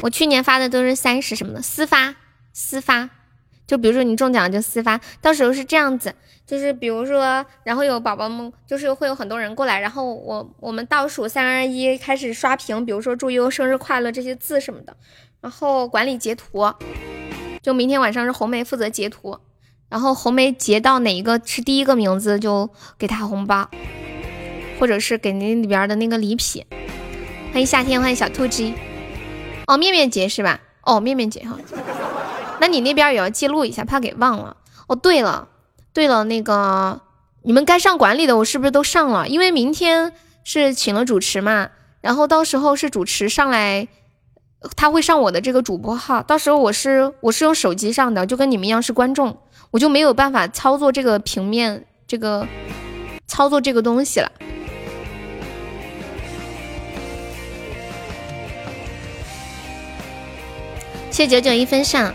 [0.00, 2.16] 我去年发的都是三十什么的私发
[2.52, 3.08] 私发，
[3.66, 6.14] 就比如说你中奖就私发，到时候是这样子，
[6.46, 14.96] 就是比如说，然后有宝宝们，就是会有很多人过来，然后我我们倒数三二一开始刷屏，比如说祝悠生日快乐这些字什么的，
[15.40, 16.72] 然后管理截图，
[17.60, 19.36] 就明天晚上是红梅负责截图，
[19.88, 23.68] 然后红梅截到哪一个是第一个名字就给他红包，
[24.78, 26.64] 或者是给那里边的那个礼品。
[27.52, 28.74] 欢迎夏天，欢迎小兔鸡。
[29.66, 30.60] 哦，面面姐是吧？
[30.82, 31.58] 哦，面面姐哈。
[32.60, 34.56] 那你那边也要记录一下，怕给忘了。
[34.86, 35.48] 哦，对了，
[35.92, 37.00] 对了，那个
[37.42, 39.28] 你们该上管理的，我是不是都上了？
[39.28, 40.12] 因为明天
[40.44, 43.88] 是请了主持嘛，然后到时候是主持上来，
[44.76, 49.36] 他会上我的这个主播号，到时候我是我是用手机上的，就跟你们一样是观众，
[49.72, 52.46] 我就没有办法操作这个平面，这个
[53.26, 54.30] 操作这个东西了。
[61.10, 62.14] 谢谢九九一分上，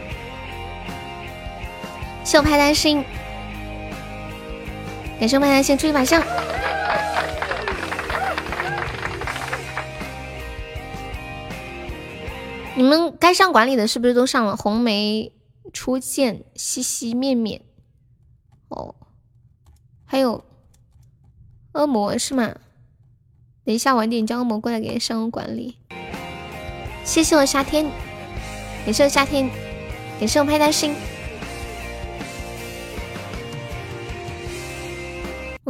[2.23, 3.03] 谢我拍单心，
[5.19, 6.23] 感谢我拍单心，出去把上。
[12.73, 14.55] 你们该上管理的是不是都上了？
[14.55, 15.33] 红梅
[15.73, 17.61] 初见，西西面面，
[18.69, 18.95] 哦，
[20.05, 20.43] 还有
[21.73, 22.55] 恶魔是吗？
[23.65, 25.77] 等一下晚点叫恶魔过来给上个管理。
[27.03, 27.85] 谢谢我夏天。
[28.85, 29.49] 感谢我夏天，
[30.19, 30.95] 感谢我拍单心。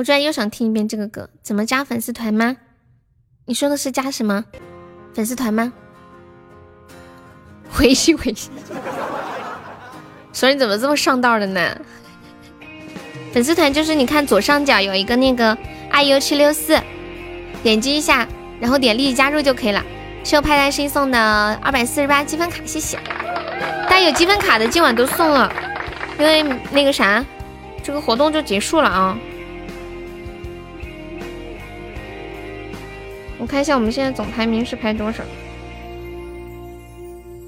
[0.01, 2.57] 我居然又想听一遍这个歌，怎么加粉丝团吗？
[3.45, 4.43] 你说的是加什么
[5.13, 5.71] 粉丝团吗？
[7.69, 8.51] 回信回信。
[10.33, 11.77] 说你怎么这么上道的呢？
[13.31, 15.55] 粉丝团就是你看左上角有一个那个
[15.91, 16.81] iu 七六四，
[17.61, 18.27] 点击一下，
[18.59, 19.85] 然后点立即加入就可以了。
[20.23, 22.97] 谢我派单心送的二百四十八积分卡，谢谢！
[23.83, 25.53] 大家有积分卡的今晚都送了，
[26.17, 27.23] 因为那个啥，
[27.83, 29.15] 这个活动就结束了啊！
[33.41, 35.23] 我看一下我们现在总排名是排多少？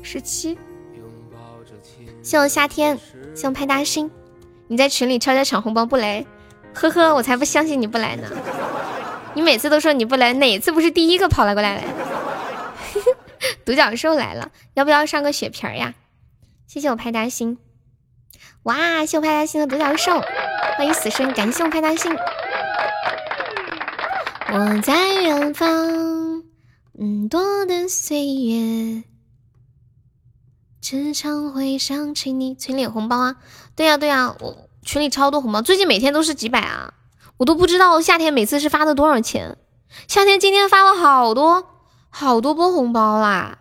[0.01, 0.57] 十七。
[2.23, 2.97] 谢我夏天，
[3.35, 4.09] 谢我派大星，
[4.67, 6.25] 你在群里悄悄抢红包不来？
[6.73, 8.27] 呵呵，我才不相信你不来呢！
[9.35, 11.83] 你每次都说你不来，哪次不是第一个跑了过来嘞？
[13.63, 15.93] 独角兽来了，要不要上个血瓶呀？
[16.65, 17.59] 谢谢我派大星，
[18.63, 19.05] 哇！
[19.05, 20.19] 谢我派大星的独角兽，
[20.75, 22.17] 欢迎死神，感谢我派大星。
[24.55, 26.43] 我在远方，
[26.99, 29.03] 嗯，多的岁月，
[30.79, 32.53] 时常会想起你。
[32.53, 33.35] 群里红包啊？
[33.75, 36.93] 对呀对呀，我群里超多红包，最近每天都是几百啊，
[37.37, 39.57] 我都不知道夏天每次是发的多少钱。
[40.07, 41.65] 夏天今天发了好多。
[42.11, 43.57] 好多波红包啦！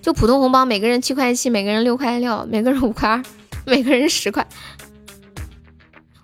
[0.00, 3.22] 就普通红包，每个人七块七，每个人六块六，每个人五块二，
[3.66, 4.48] 每个人十块。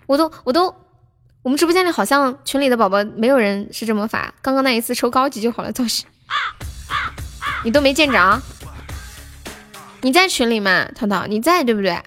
[0.07, 0.73] 我都我都，
[1.43, 4.33] 我们直播间里好像群里的宝宝没有人是这么发。
[4.41, 6.05] 刚刚那一次抽高级就好了，倒是
[7.65, 8.41] 你都没见着。
[9.99, 11.27] 你在群里吗，涛涛？
[11.27, 12.01] 你在对不对？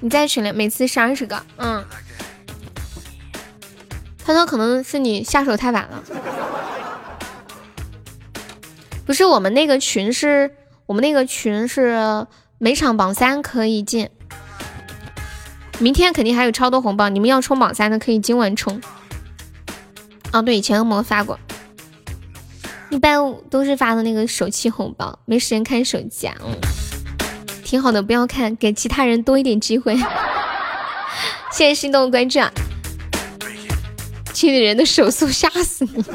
[0.00, 1.42] 你在群里，每次是二十个。
[1.58, 1.84] 嗯，
[4.24, 6.02] 涛涛可能是你下手太晚了。
[9.04, 10.50] 不是我们那个群，是
[10.86, 14.08] 我们那个群是每场榜三可以进，
[15.78, 18.80] 明天肯定还有超多红包，你们要冲榜三的可以今晚冲。
[20.32, 21.38] 哦，对，以前恶魔发过，
[22.90, 23.18] 一般
[23.50, 26.34] 都是发的那个手气红包，没时间看手机啊。
[26.44, 26.54] 嗯，
[27.64, 29.96] 挺好的，不要看，给其他人多一点机会。
[31.52, 32.50] 谢谢心动关注啊！
[34.34, 36.04] 群里人的手速吓死你。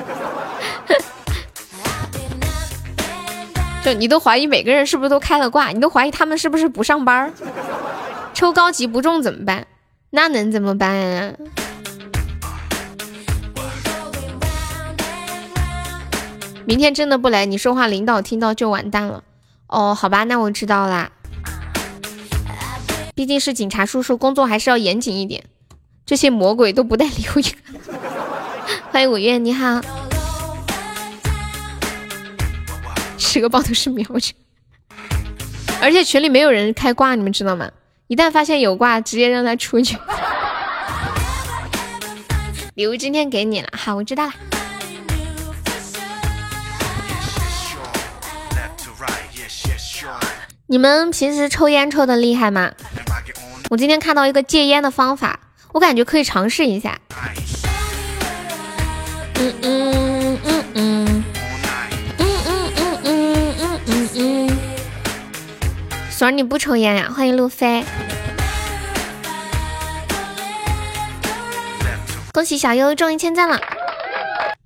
[3.84, 7.34] 就你都怀疑每个人是不是都开了挂，你都怀疑他们是不是不上班
[8.42, 9.68] 抽高级不中怎么办？
[10.10, 11.34] 那能怎么办呀？
[16.66, 19.24] 明天真的不来，你说话领导听到就完蛋了。
[19.68, 21.12] 哦，好吧，那我知道啦。
[23.14, 25.44] 毕竟是警察叔叔，工作还是要严谨一点。
[26.04, 27.52] 这些魔鬼都不带留一个。
[28.90, 29.80] 欢迎五月，你好。
[33.20, 34.34] 十个包都是瞄着，
[35.80, 37.70] 而且群里没有人开挂，你们知道吗？
[38.12, 39.98] 一旦发现有挂，直接让他出去。
[42.76, 44.34] 礼物今天给你了，好，我知道了。
[50.68, 52.74] 你们平时抽烟抽的厉害吗？
[53.70, 55.40] 我今天看到一个戒烟的方法，
[55.72, 57.00] 我感觉可以尝试一下。
[59.36, 60.11] 嗯嗯。
[66.22, 67.12] 锁儿你不抽烟呀？
[67.12, 67.84] 欢迎路飞，
[72.32, 73.60] 恭喜小优中一千赞了，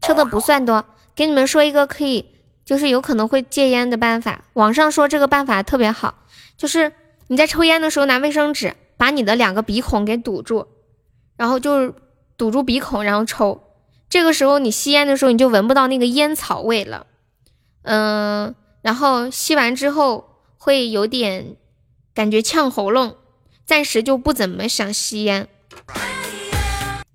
[0.02, 0.84] 抽的不算多。
[1.16, 2.26] 给你们说一个可以，
[2.66, 4.44] 就是有可能会戒烟的办法。
[4.52, 6.16] 网上说这个办法特别好，
[6.58, 6.92] 就是
[7.28, 10.68] 你在抽烟的时候拿卫生纸把你的两个鼻孔给堵住，
[11.38, 11.94] 然后就是
[12.36, 13.64] 堵住鼻孔，然后抽。
[14.10, 17.08] 这个时候你吸烟的时候你就闻不到那个烟草味了，
[17.84, 20.35] 嗯，然后吸完之后
[20.66, 21.58] 会有点
[22.12, 23.18] 感觉呛喉咙，
[23.68, 25.48] 暂时就不怎么想吸烟。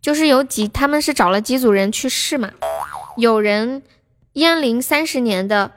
[0.01, 2.53] 就是有几他们是找了几组人去试嘛。
[3.17, 3.83] 有人
[4.35, 5.73] 烟龄三十年的，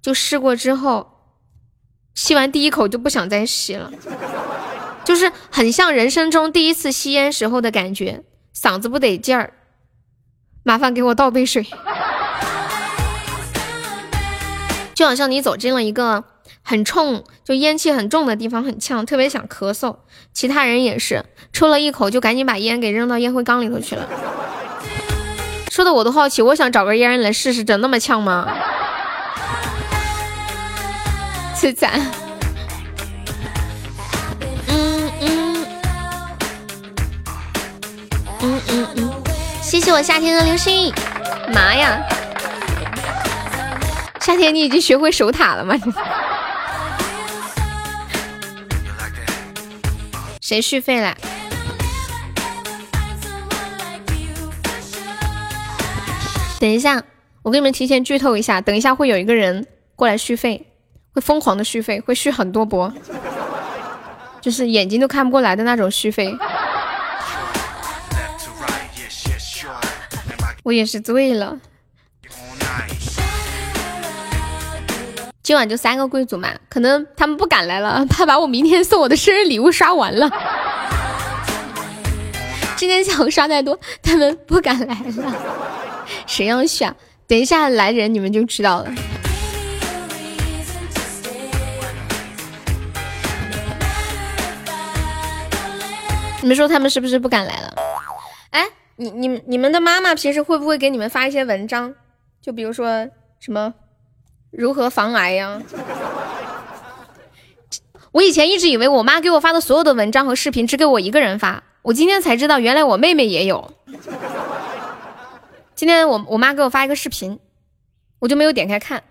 [0.00, 1.10] 就试过之后，
[2.14, 3.92] 吸完第一口就不想再吸了，
[5.04, 8.24] 就是很像人生中第一次吸烟时候的感觉，
[8.56, 9.52] 嗓子不得劲儿。
[10.62, 11.66] 麻烦给我倒杯水。
[14.94, 16.24] 就好像你走进了一个
[16.62, 19.96] 很冲，就烟气很重的地方，很呛，特别想咳嗽。
[20.32, 24.08] 其他人也是抽了一口，就赶紧把烟给扔到烟灰缸里头去了。
[25.70, 28.46] 说的我都好奇，我想找个烟来试试，真那么呛吗？
[31.56, 32.00] 凄惨。
[34.68, 35.66] 嗯嗯
[38.40, 39.10] 嗯嗯嗯，
[39.60, 40.92] 谢谢我夏天的流星。
[41.52, 42.00] 妈呀，
[44.20, 45.74] 夏天你已经学会守塔了吗？
[50.50, 51.16] 谁续费了？
[56.58, 57.00] 等一下，
[57.42, 60.66] 我给你们提前剧透一下，等一下会有一个人过来续费，
[61.12, 62.92] 会疯狂的续费，会续很多波，
[64.40, 66.36] 就是眼睛都看不过来的那种续费。
[70.64, 71.60] 我也是醉了。
[75.50, 80.30] 今晚就三个贵族嘛，可能他们不敢来了，怕把我明天送我的生日礼物刷完了。
[82.76, 85.34] 今天下午刷太多，他们不敢来了。
[86.24, 86.94] 谁要选？
[87.26, 88.92] 等一下来人，你们就知道了。
[96.42, 97.74] 你们说他们是不是不敢来了？
[98.50, 101.92] 哎，你、你、你们的妈妈平时会不会给你们发一些文章？
[102.40, 103.08] 就比如说
[103.40, 103.74] 什么
[104.50, 105.62] 如何防癌呀？
[108.12, 113.72] 我以前一直以为我妈给我发的所有的文章和视频只给我一个人发，我今天才知道原来我妹妹也有。
[115.76, 117.38] 今天我我妈给我发一个视频，
[118.18, 119.04] 我就没有点开看。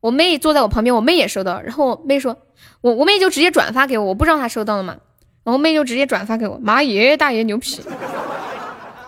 [0.00, 1.60] 我妹坐在我旁边，我妹也收到。
[1.60, 2.36] 然后我妹说，
[2.80, 4.96] 我我妹就直接转发给我，我不知道她收到了吗？
[5.42, 7.82] 然后妹就直接转发给我，妈耶，大爷牛皮！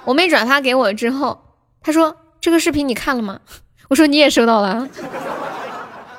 [0.04, 1.40] 我妹转发给我之后，
[1.82, 3.40] 她说这个视频你看了吗？
[3.88, 4.88] 我说你也收到了。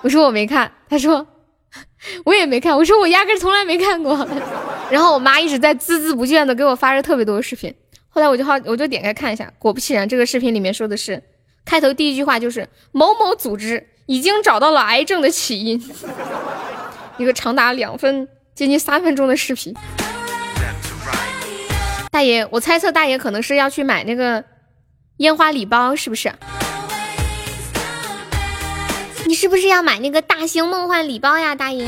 [0.08, 0.72] 我说我没看。
[0.88, 1.28] 他说
[2.24, 2.78] 我也没看。
[2.78, 4.26] 我说我压根从来没看过。
[4.90, 7.76] 然后我妈一直在孜孜不倦的给我发着特别多的视频。
[8.08, 11.22] 后来我就好，我就点开看一下，果不其然，这个视频里面说的是，
[11.66, 15.92] 开头第一句话就是某某组织已经找到了癌症的起因，
[17.20, 19.76] 一个长达两分接近三分钟的视频。
[22.10, 24.42] 大爷，我猜测大爷可能是要去买那个
[25.18, 26.32] 烟花礼包，是不是？
[29.28, 31.86] 你是不是要买那个大型梦幻礼包呀，大爷？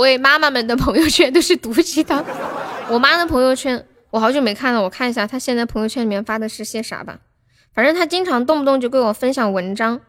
[0.00, 2.24] 谓妈妈们的朋友圈都是毒鸡汤。
[2.88, 7.18] 我妈的朋友圈我好久没看了，我看一下她现在朋友圈里面发的是些啥吧。
[7.74, 10.00] 反正她经常动不动就给我分享文章，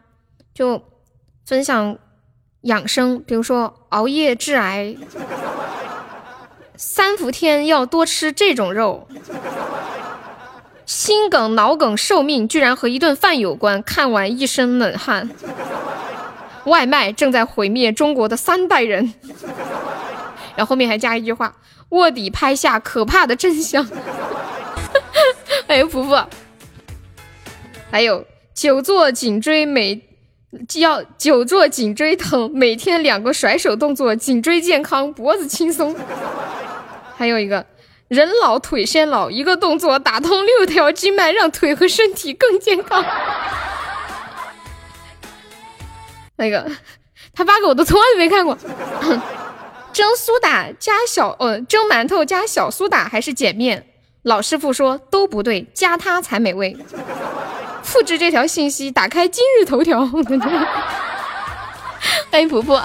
[0.52, 0.82] 就
[1.46, 1.96] 分享
[2.62, 4.96] 养生，比如说熬夜致癌，
[6.76, 9.06] 三伏天要多吃这种肉，
[10.84, 15.30] 心梗脑梗寿命居然和一顿饭有关，看完一身冷汗。
[16.64, 19.14] 外卖正在毁灭中国的三代人，
[20.56, 21.54] 然后后面还加一句话：
[21.90, 23.86] 卧底拍下可怕的真相。
[25.66, 26.28] 还有婆婆，
[27.90, 30.02] 还有久坐颈椎每
[30.74, 35.96] 要久坐颈椎疼，每天两个甩手动作，颈椎健康，脖子轻松。
[37.16, 37.64] 还有一个
[38.08, 43.02] 人老腿先老，一个动作打通六条经脉，让腿和身体更健康。
[46.36, 46.70] 那个，
[47.32, 48.58] 他发给我的从来没看过。
[49.92, 53.86] 蒸苏打加小，呃，蒸馒头加小苏打还是碱面？
[54.22, 56.76] 老师傅说都不对，加它才美味。
[57.82, 60.06] 复制这条信息，打开今日头条。
[62.30, 62.82] 欢迎婆婆，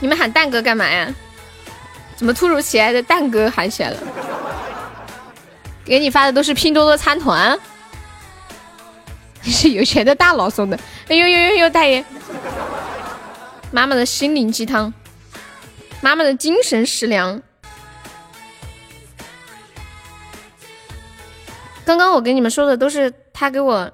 [0.00, 1.14] 你们喊蛋哥干嘛呀？
[2.16, 3.98] 怎么突如其来的蛋哥喊起来了？
[5.84, 7.56] 给你发的都是拼多多参团，
[9.42, 10.76] 是有钱的大佬送的。
[11.08, 12.04] 哎呦呦呦呦，大爷！
[13.70, 14.92] 妈妈的心灵鸡汤，
[16.00, 17.42] 妈妈的精神食粮。
[21.84, 23.92] 刚刚我给你们说的都是他给我，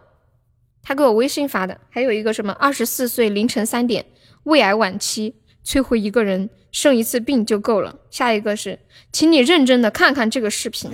[0.82, 4.06] 他给我微信发的，还有一个什么二十四岁凌晨三点，
[4.44, 5.34] 胃癌晚期，
[5.66, 7.96] 摧毁一个人，生一次病就够了。
[8.10, 8.78] 下一个是，
[9.12, 10.92] 请你认真的看看这个视频。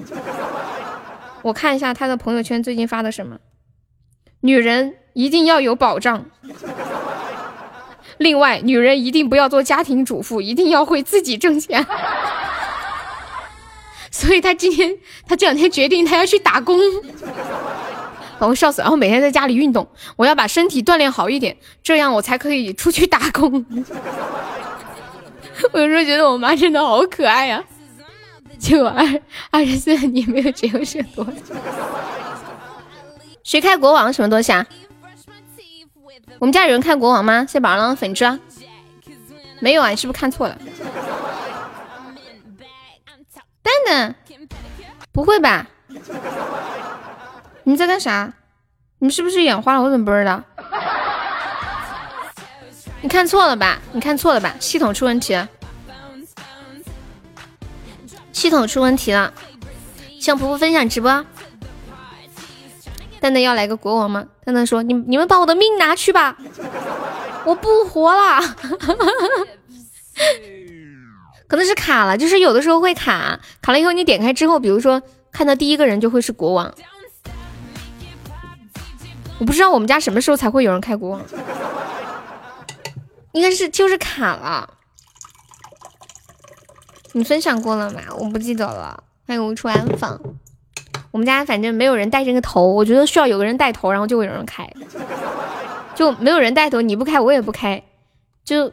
[1.43, 3.39] 我看一下他的朋友圈最近发的什么，
[4.41, 6.27] 女人一定要有保障。
[8.21, 11.85] 另外，女人一定不要做家庭主妇，一定要会自己挣钱。
[14.13, 14.95] 所以他今天，
[15.27, 16.79] 他这两天决定他要去打工，
[18.39, 18.83] 把我笑死。
[18.83, 23.65] 然后每天在家里运动，我要把身体锻炼好一点，这样我才可以出去打工。
[25.73, 27.65] 我有时候觉得我妈真的好可爱呀。
[28.59, 29.03] 就二
[29.51, 31.27] 二十四，你没有结婚是多？
[33.43, 34.67] 谁开国王什么东西啊？
[36.41, 37.45] 我们家有人看国王吗？
[37.47, 38.41] 谢宝郎粉砖，
[39.61, 39.91] 没有啊？
[39.91, 40.57] 你是不是看错了？
[43.63, 44.15] 蛋蛋，
[45.13, 45.67] 不会吧？
[47.65, 48.33] 你在干啥？
[49.01, 49.83] 你是不是眼花了？
[49.83, 50.43] 我怎么不知道？
[53.03, 53.79] 你看错了吧？
[53.93, 54.55] 你看错了吧？
[54.59, 55.47] 系统出问题了，
[58.33, 59.31] 系统出问题了。
[60.19, 61.23] 向婆婆分享直播。
[63.21, 64.27] 蛋蛋要来个国王吗？
[64.45, 66.37] 蛋蛋说：“你你们把我的命拿去吧，
[67.45, 68.41] 我不活了。
[71.47, 76.73] ”可能是卡了，就是有的时候会卡，卡了以后你点开之后，比如说看到第一个人就会是国王。
[79.39, 81.21] 我不知道我们家什么时候才会有人开国王，
[83.33, 84.75] 应该是就是卡了。
[87.13, 88.01] 你分享过了吗？
[88.19, 89.03] 我不记得了。
[89.27, 90.19] 欢迎无处安放。
[91.11, 94.69] 我们家反正没有人带这个头，我觉得需要有个人带头，然后就会有人开。
[95.95, 97.83] 就没有人带头，你不开我也不开，
[98.45, 98.73] 就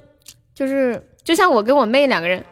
[0.53, 2.43] 就是就像我跟我妹两个人。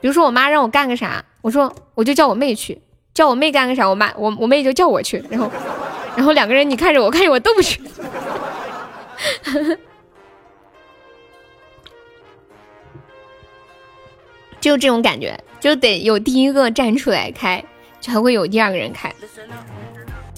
[0.00, 2.82] 比如说我妈让我干个啥，我说我就叫我妹去，
[3.14, 5.50] 叫我妹干个啥，我妈我我妹就叫我去，然后
[6.16, 7.80] 然后两个人你看着我看着我都不去，
[14.60, 17.64] 就这种感觉，就得有第一个站出来开，
[18.06, 19.14] 还会有第二个人开，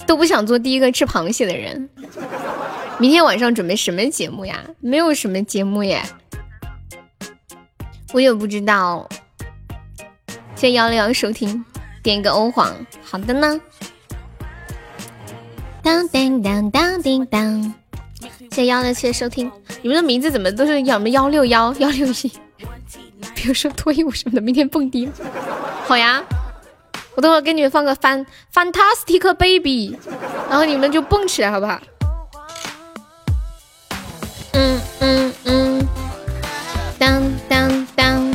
[0.05, 1.89] 都不想做第一个吃螃蟹的人。
[2.99, 4.63] 明天晚上准备什么节目呀？
[4.79, 6.01] 没有什么节目耶，
[8.13, 9.07] 我也不知道。
[10.55, 11.63] 谢幺六幺收听，
[12.01, 13.61] 点一个欧皇，好的呢。
[15.83, 17.73] 当当当当叮当，
[18.51, 19.51] 谢幺六七收听，
[19.83, 22.31] 你们的名字怎么都是什么幺六幺幺六一？
[23.35, 25.07] 比如说脱衣舞什么的，明天蹦迪，
[25.85, 26.23] 好呀，
[27.17, 29.97] 我等会给你们放个 fan fantastic baby，
[30.47, 31.81] 然后你们就蹦起来好不好？
[34.53, 35.87] 嗯嗯嗯，
[36.99, 37.23] 当
[37.95, 38.31] 当。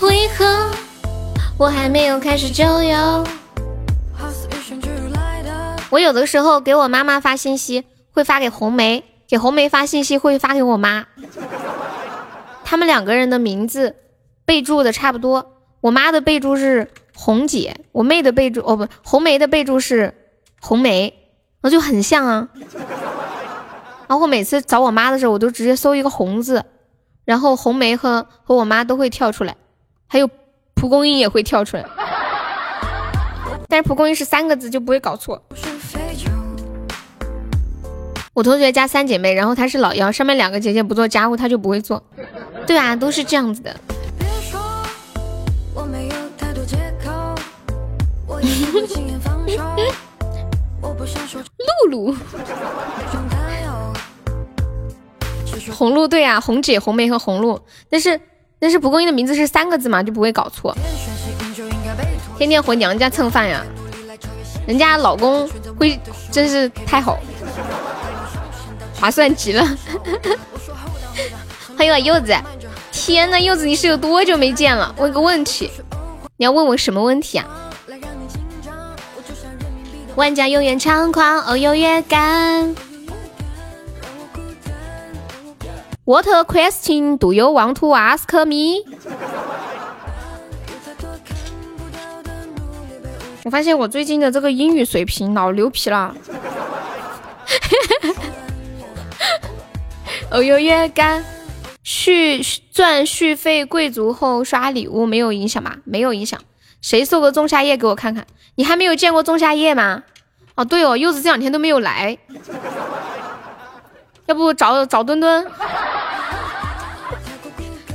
[0.00, 0.70] 为何
[1.58, 3.26] 我还没有开始就有？
[5.90, 11.06] 我有的时候给我妈妈发信息，会发给红梅；给红梅发信息，会发给我妈。
[12.72, 13.96] 他们两个人的名字
[14.46, 15.60] 备注的差不多。
[15.82, 20.14] 我妈的备注是红姐，我妹的备注哦不，红梅的备注是
[20.58, 21.12] 红梅，
[21.60, 22.48] 那就很像啊。
[24.08, 26.64] 然后每次找我妈的时候，我都直接搜一个红字，
[27.26, 29.54] 然后红梅和和我妈都会跳出来。
[30.08, 30.26] 还有
[30.74, 31.84] 蒲公英也会跳出来，
[33.68, 35.42] 但是蒲公英是三个字就不会搞错。
[38.32, 42.02] 我同学家三姐妹，然后她是老幺，上面两个姐姐不做家务，她就不会做。
[42.66, 43.76] 对啊，都是这样子的。
[51.58, 52.16] 露露，
[55.72, 58.20] 红露对啊，红姐、红梅和红露，但是。
[58.64, 60.72] 但是蒲公英的名字是三个字嘛，就不会搞错。
[62.38, 63.60] 天天回娘家蹭饭呀，
[64.68, 65.98] 人家老公会
[66.30, 67.18] 真是太好，
[68.94, 69.66] 划算极了。
[71.82, 72.32] 欢迎我柚子，
[72.92, 74.94] 天呐，柚子你是有多久没见了？
[74.98, 75.68] 问个问题，
[76.36, 77.72] 你要问我什么问题啊？
[80.14, 82.76] 万家永远猖狂，哦优越感。
[86.04, 88.84] What question do you want to ask me？
[93.42, 96.14] 我发现我最近的这个英语水平老牛皮了。
[100.30, 101.24] 哦哟，月干
[101.82, 105.78] 续钻续费贵族后刷礼物没有影响吧？
[105.84, 106.40] 没有影响。
[106.80, 108.26] 谁送个仲夏夜给我看看？
[108.54, 110.02] 你还没有见过仲夏夜吗？
[110.54, 112.18] 哦，对哦，柚子这两天都没有来。
[114.26, 115.44] 要不找找墩墩？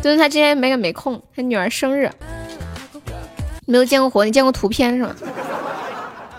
[0.01, 2.11] 墩墩他今天没没空，他女儿生日，
[3.65, 5.15] 没有见过活，你见过图片是吗？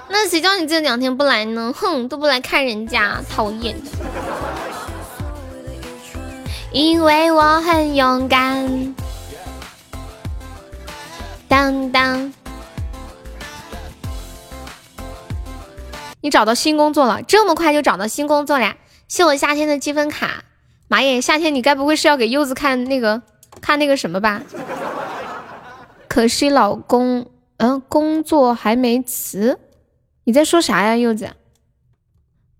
[0.09, 1.73] 那谁叫你这两天不来呢？
[1.77, 3.77] 哼，都不来看人家，讨厌！
[6.79, 8.95] 因为我很勇敢。
[11.49, 12.33] 当当，
[16.21, 17.21] 你找到新工作了？
[17.25, 18.77] 这么快就找到新工作了？
[19.09, 20.45] 谢我夏天的积分卡，
[20.87, 21.21] 妈耶！
[21.21, 23.23] 夏天你该不会是要给柚子看那个
[23.61, 24.41] 看那个什么吧？
[26.07, 27.27] 可惜老公，
[27.57, 29.59] 嗯，工作还没辞。
[30.23, 31.29] 你在说啥呀，柚子？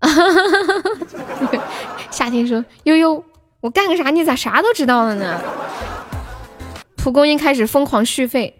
[2.11, 3.23] 夏天说悠悠，
[3.61, 4.09] 我干个啥？
[4.09, 5.41] 你咋啥都知道了呢？
[6.95, 8.59] 蒲公英开始疯狂续费，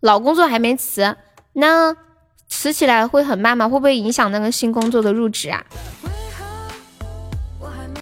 [0.00, 1.16] 老工作还没辞，
[1.54, 1.96] 那
[2.48, 3.68] 辞起来会很慢吗？
[3.68, 5.64] 会不会影响那个新工作的入职啊？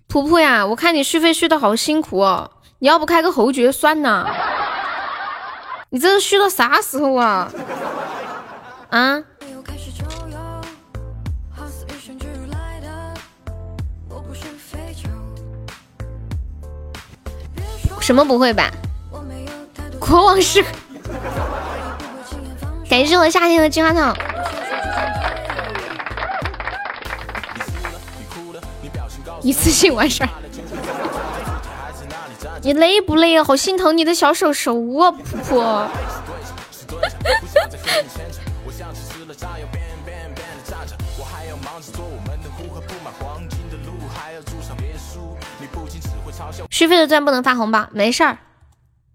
[0.08, 4.26] 噗噗呀，我看你续费续的好辛苦哦，你要不开个侯爵算呢？
[5.90, 7.50] 你这是续到啥时候啊？
[8.90, 9.22] 啊？
[18.08, 18.70] 什么不会吧？
[20.00, 20.64] 国王是？
[22.88, 24.16] 感谢我夏天的金花糖。
[29.42, 30.30] 一次性完事儿，
[32.62, 33.44] 你累不累啊？
[33.44, 35.86] 好心疼你的小手手啊，婆婆。
[46.70, 48.38] 续费的钻不能发红包，没事儿，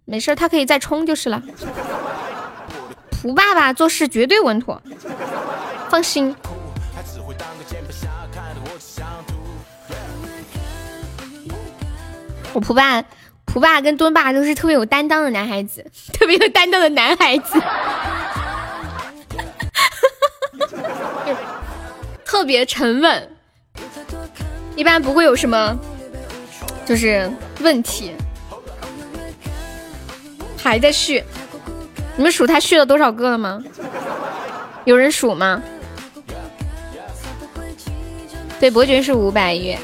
[0.05, 1.41] 没事儿，他可以再充就是了。
[3.09, 4.82] 蒲爸爸做事绝对稳妥，
[5.89, 6.36] 放心。
[12.53, 13.03] 我蒲爸，
[13.45, 17.59] 蒲爸跟墩爸都是特别有担当的男孩子，特别有担当的男孩子，
[22.26, 23.36] 特别沉稳，
[24.76, 25.76] 一般不会有什么
[26.86, 27.31] 就是
[27.61, 28.13] 问题。
[30.57, 31.23] 还在续，
[32.15, 33.61] 你们数他续了多少个了吗？
[34.86, 35.61] 有人数吗？
[38.59, 39.77] 对，伯爵是五百月。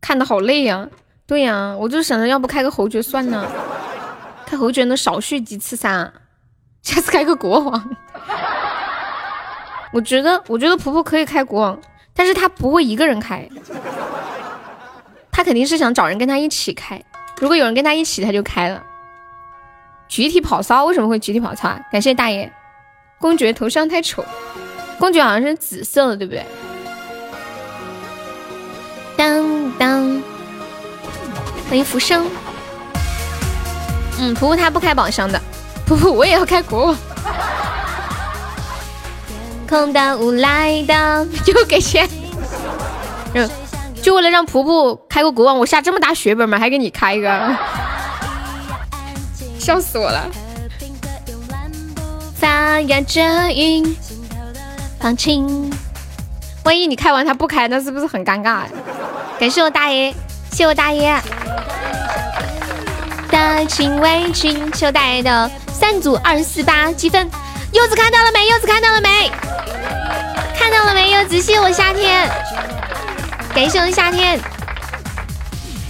[0.00, 0.88] 看的好累呀，
[1.26, 3.50] 对呀，我就想着要不开个侯爵算了，
[4.46, 6.10] 开侯爵能少续几次噻，
[6.82, 7.96] 下次开个国王。
[9.92, 11.78] 我觉得，我觉得婆婆可以开国王，
[12.14, 13.48] 但是他不会一个人开，
[15.32, 17.02] 他肯定是想找人跟他一起开。
[17.40, 18.82] 如果有人跟他一起，他就开了。
[20.08, 21.80] 集体跑骚为什么会集体跑骚啊？
[21.90, 22.50] 感谢大爷，
[23.18, 24.24] 公爵头像太丑，
[24.98, 26.46] 公爵好像是紫色的，对不对？
[29.16, 30.22] 当当，
[31.68, 32.30] 欢迎浮生。
[34.20, 35.40] 嗯，婆婆她不开宝箱的，
[35.84, 36.96] 婆婆我也要开国王。
[39.64, 42.08] 空的无来的，就给钱。
[43.34, 43.48] 嗯，
[44.02, 46.58] 就为了让婆婆开个国王，我下这么大血本吗？
[46.58, 47.56] 还给你开一个，
[49.58, 50.26] 笑死我了。
[52.36, 53.96] 发芽着云，
[55.00, 55.72] 放晴。
[56.64, 58.62] 万一你开完他不开，那是不是很尴尬？
[59.38, 60.14] 感谢我大爷，
[60.52, 61.20] 谢我大爷。
[63.30, 67.28] 大情为情，谢我大爷的三组二四八积分。
[67.72, 68.46] 柚子看到了没？
[68.46, 69.30] 柚子看到了没？
[70.56, 71.10] 看到了没？
[71.10, 72.30] 柚子，谢我夏天，
[73.54, 74.40] 感谢我夏天，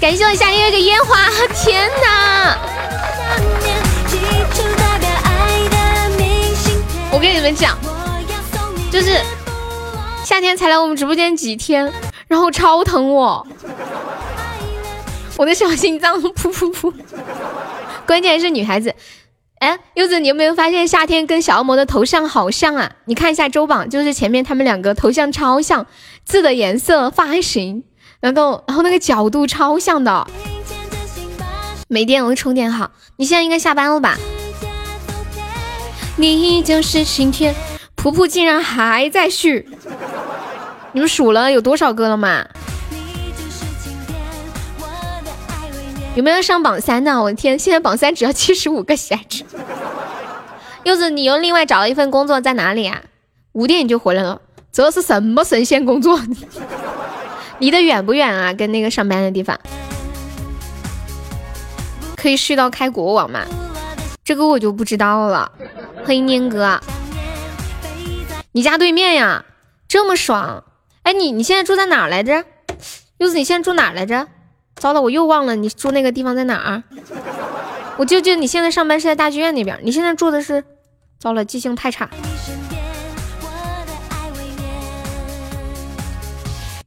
[0.00, 2.58] 感谢我夏天有个烟花，天哪！
[7.10, 7.78] 我跟你们讲，
[8.90, 9.20] 就是。
[10.24, 11.92] 夏天才来我们直播间几天，
[12.28, 13.46] 然后超疼我，
[15.36, 16.90] 我的小心脏噗噗噗。
[18.06, 18.94] 关键是女孩子，
[19.64, 22.92] 哎，柚子，你有没有发现夏天跟小恶魔的头像好像啊？
[23.06, 25.86] 你看一下周榜，就是前面他们两个头像超像，
[26.26, 27.82] 字的颜色、发型，
[28.20, 30.26] 然后然后那个角度超像的。
[31.88, 32.90] 没电，我充电好。
[33.16, 34.18] 你现在应该下班了吧？
[36.18, 37.54] 你就是晴天。
[37.96, 39.66] 噗噗竟然还在续，
[40.92, 42.44] 你们数了有多少个了吗？
[46.14, 47.20] 有没有上榜三的？
[47.20, 49.44] 我的天，现在榜三只要七十五个喜爱值。
[50.84, 53.02] 柚子，你又另外找了一份工作，在哪里啊？
[53.52, 54.40] 五点你就回来了，
[54.70, 56.20] 这是什么神仙工作？
[57.58, 58.52] 离得 远不远啊？
[58.52, 59.58] 跟那个上班的地方，
[62.16, 63.44] 可以续到开国网吗？
[64.22, 65.50] 这个我就不知道了。
[66.04, 66.80] 欢迎念哥，
[68.52, 69.44] 你家对面呀，
[69.88, 70.62] 这么爽。
[71.02, 72.44] 哎，你你现在住在哪来着？
[73.18, 74.28] 柚子，你现在住哪来着？
[74.76, 76.82] 糟了，我又忘了你住那个地方在哪儿。
[77.96, 80.64] 我就记得你现在上班是在大剧院那边，你现在住的是？
[81.18, 82.08] 糟了，记性太差。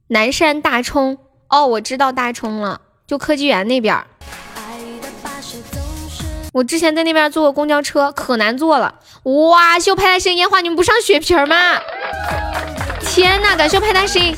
[0.09, 1.17] 南山大冲，
[1.49, 4.03] 哦，我知道大冲了，就科技园那边。
[6.53, 8.95] 我之前在那边坐过公交车，可难坐了。
[9.23, 11.55] 哇，秀派大星烟花，你们不上血瓶吗？
[13.01, 14.35] 天呐，感谢派大星。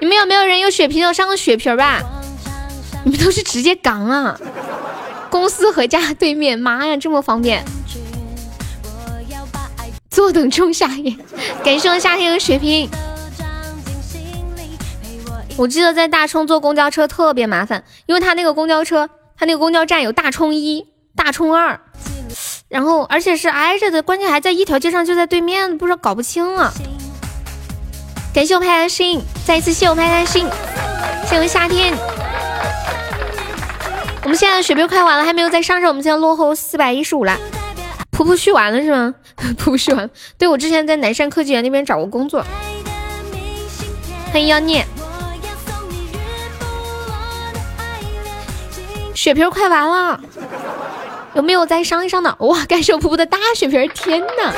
[0.00, 1.12] 你们有没有人有血瓶的？
[1.14, 2.00] 上个血瓶吧。
[3.04, 4.38] 你们都是直接刚啊！
[5.30, 7.64] 公司和家对面，妈呀，这么方便！
[10.10, 11.16] 坐等仲夏夜，
[11.64, 12.90] 感谢我夏天的血瓶。
[15.56, 21.80] 我记得在大冲坐公交车特别麻烦，因为他那个公交车，他那个公交站有大冲一、大冲二，
[22.68, 26.72] 然后而且是挨着的，关键还在一条街上，就在对面，不知道搞不清了。
[28.34, 30.46] 感谢我派的心，再一次谢我派的心，
[31.28, 31.94] 谢我夏天。
[34.30, 37.36] 我们现在的血瓶快完了，还没有再上上，我们现在落后四百一十五了。
[38.12, 39.12] 噗噗续完了是吗？
[39.36, 40.08] 噗噗续完。
[40.38, 42.44] 对我之前在南山科技园那边找过工作。
[44.30, 44.86] 欢迎妖孽。
[49.16, 50.20] 血瓶快完了，
[51.34, 52.32] 有没有再上一上的？
[52.38, 53.90] 哇，感谢我噗噗的大血瓶！
[53.92, 54.52] 天呐！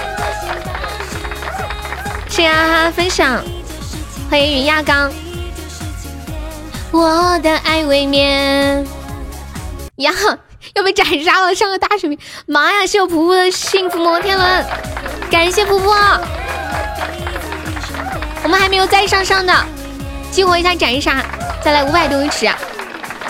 [2.29, 3.43] 谢谢哈哈分享。
[4.29, 5.11] 欢迎云亚刚。
[6.91, 8.87] 我的爱未眠。
[10.03, 10.13] 呀，
[10.75, 11.55] 要被斩杀了！
[11.55, 12.87] 上个大水平，妈呀！
[12.87, 14.65] 谢我婆婆的幸福摩天轮，
[15.31, 15.95] 感谢婆婆。
[18.43, 19.55] 我们还没有再上上的，
[20.31, 21.25] 激活一下斩杀，
[21.63, 22.49] 再来五百多一尺。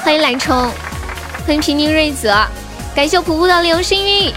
[0.02, 0.70] 欢迎蓝冲，
[1.46, 2.34] 欢迎平宁瑞泽，
[2.94, 4.32] 感谢我婆婆的流星雨，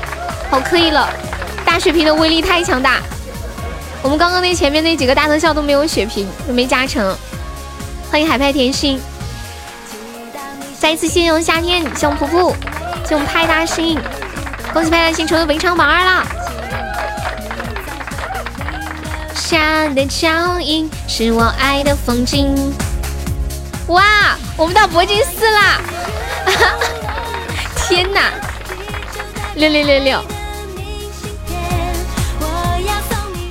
[0.49, 1.09] 好可以了！
[1.65, 2.99] 大血瓶的威力太强大，
[4.03, 7.17] 我们刚刚那前面那几个大特效都没有血瓶，都没加成。
[8.11, 9.01] 欢迎海派甜心。
[10.79, 12.53] 再一次谢谢我夏天，谢我噗噗，
[13.07, 13.99] 谢我们派大星，
[14.71, 16.25] 恭喜派大星成为本场榜二啦！
[19.33, 22.73] 山的脚印是我爱的风景。
[23.87, 24.03] 哇，
[24.57, 25.81] 我们到铂金四啦！
[27.87, 28.31] 天哪，
[29.55, 30.23] 六六六六，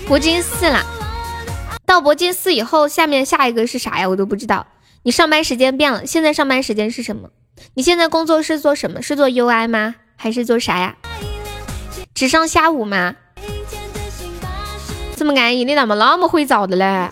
[0.09, 0.85] 铂金四啦！
[1.87, 4.09] 到铂金四以后，下面下一个是啥呀？
[4.09, 4.67] 我都不知道。
[5.07, 7.29] 你上班时间变了，现在上班时间是什么？
[7.75, 9.03] 你现在工作是做什么？
[9.03, 9.97] 是做 UI 吗？
[10.17, 10.97] 还是做啥呀？
[12.15, 13.15] 只上下午吗？
[15.15, 17.11] 这么安逸，你怎么那么会找的嘞？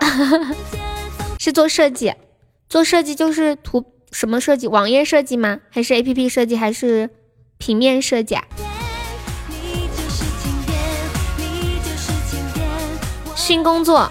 [1.38, 2.14] 是做设计，
[2.70, 4.66] 做设计就是图什么设计？
[4.66, 5.60] 网页设计吗？
[5.68, 6.56] 还是 APP 设计？
[6.56, 7.10] 还是
[7.58, 8.34] 平面设计？
[8.34, 8.44] 啊？
[13.36, 14.10] 新工作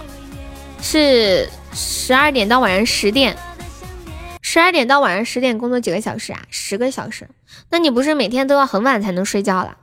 [0.79, 1.49] 是。
[1.79, 3.37] 十二点到晚上十点，
[4.41, 6.41] 十二点到晚上十点工作几个小时啊？
[6.49, 7.29] 十个小时。
[7.69, 9.77] 那你不是每天都要很晚才能睡觉了？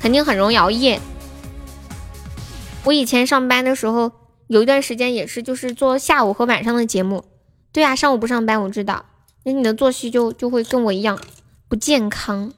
[0.00, 1.00] 肯定很容易熬夜。
[2.82, 4.10] 我以前上班的时候，
[4.48, 7.24] 有一段时间也是，就是做下午和晚上的节目。
[7.70, 9.04] 对啊，上午不上班，我知道。
[9.44, 11.16] 那你的作息就就会跟我一样
[11.68, 12.52] 不健康，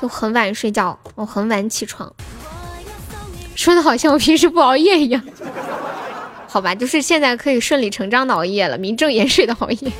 [0.00, 2.14] 就很晚睡觉，我很晚起床。
[3.58, 5.20] 说的好像我平时不熬夜一样，
[6.46, 9.92] 好吧，就是现在可以顺理成章的熬夜了，名正言顺的熬夜，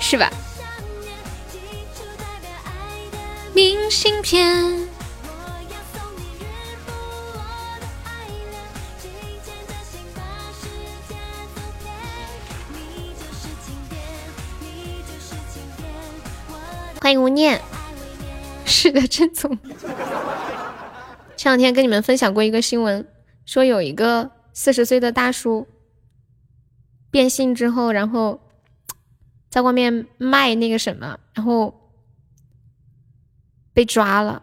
[0.00, 0.32] 是吧？
[3.52, 4.88] 明信片。
[17.02, 17.60] 欢迎无念，
[18.64, 19.58] 是的，郑总。
[21.36, 23.06] 前两天跟你们分享过一个新闻，
[23.44, 25.66] 说有一个四十岁的大叔
[27.10, 28.40] 变性之后，然后
[29.50, 31.92] 在外面卖那个什么，然后
[33.72, 34.42] 被抓了。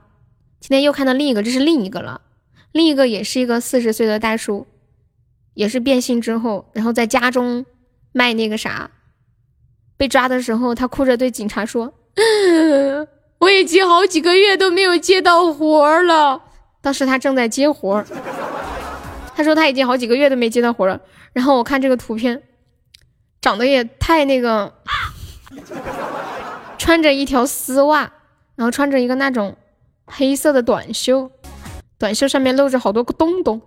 [0.60, 2.22] 今天又看到另一个，这是另一个了，
[2.72, 4.68] 另一个也是一个四十岁的大叔，
[5.54, 7.66] 也是变性之后，然后在家中
[8.12, 8.92] 卖那个啥，
[9.98, 11.94] 被抓的时候，他哭着对警察说
[13.40, 16.50] ：“我已经好几个月都没有接到活了。”
[16.82, 18.06] 当时他正在接活儿，
[19.36, 21.00] 他说他已经好几个月都没接到活了。
[21.32, 22.42] 然后我看这个图片，
[23.40, 24.74] 长得也太那个，
[26.78, 28.12] 穿着一条丝袜，
[28.56, 29.56] 然后穿着一个那种
[30.06, 31.32] 黑色的短袖，
[31.98, 33.62] 短袖上面露着好多个洞洞，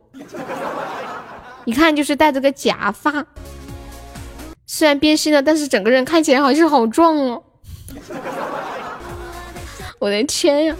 [1.64, 3.24] 一看就是戴着个假发。
[4.66, 7.42] 虽然变性了，但是整个人看起来还是好壮哦！
[10.00, 10.76] 我的天呀！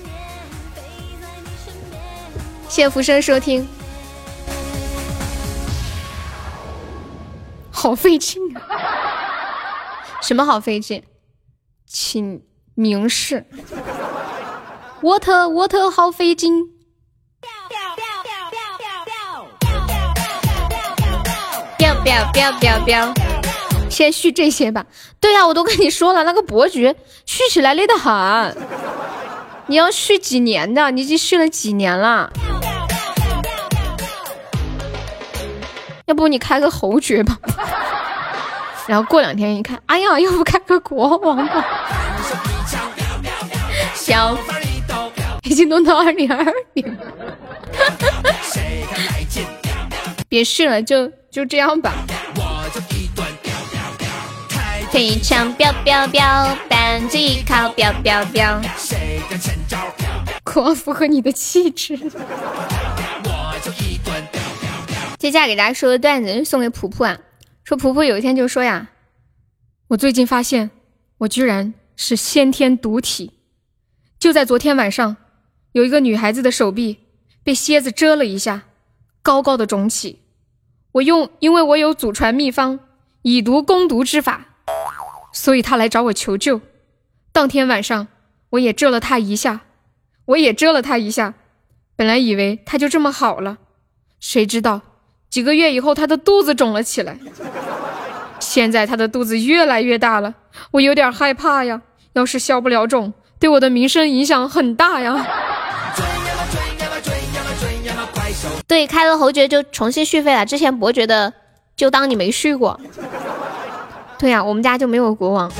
[2.74, 3.68] 谢浮生收听，
[7.70, 8.60] 好费劲啊！
[10.20, 11.04] 什么好费劲？
[11.86, 12.42] 请
[12.74, 13.46] 明示。
[15.02, 16.68] water water 好费劲。
[23.88, 24.86] 先续这些吧。
[25.20, 28.56] 对呀，我都跟你说了，那个伯爵续起来累得很。
[29.68, 30.90] 你要续几年的？
[30.90, 32.32] 你已经续了几年了？
[36.06, 37.38] 要不你开个侯爵吧，
[38.86, 41.64] 然后过两天一看，哎呀，要不开个国王吧？
[43.94, 44.36] 小
[45.44, 46.44] 已经弄到二零二
[46.74, 46.98] 零，
[50.28, 51.92] 别试了，就就这样吧。
[54.92, 58.60] 配枪飙飙飙，扳机一靠飙飙飙，
[60.44, 61.98] 国王符合你的气质。
[65.24, 67.18] 接下来给大家说个段子，送给普普啊。
[67.64, 68.90] 说普普有一天就说呀
[69.88, 70.70] ：“我最近发现
[71.16, 73.32] 我居然是先天毒体。
[74.18, 75.16] 就在昨天晚上，
[75.72, 76.98] 有一个女孩子的手臂
[77.42, 78.64] 被蝎子蛰了一下，
[79.22, 80.20] 高高的肿起。
[80.92, 82.80] 我用，因为我有祖传秘方，
[83.22, 84.58] 以毒攻毒之法，
[85.32, 86.60] 所以她来找我求救。
[87.32, 88.08] 当天晚上，
[88.50, 89.62] 我也蛰了她一下，
[90.26, 91.32] 我也蛰了她一下。
[91.96, 93.56] 本来以为她就这么好了，
[94.20, 94.82] 谁知道。”
[95.34, 97.18] 几个月以后，他的肚子肿了起来。
[98.38, 100.32] 现在他的肚子越来越大了，
[100.70, 101.82] 我有点害怕呀。
[102.12, 105.26] 要是消不了肿，对我的名声影响很大呀。
[108.68, 111.32] 对，开了侯爵就重新续费了，之前伯爵的
[111.74, 112.78] 就当你没续过。
[114.16, 115.50] 对呀，我们家就没有国王，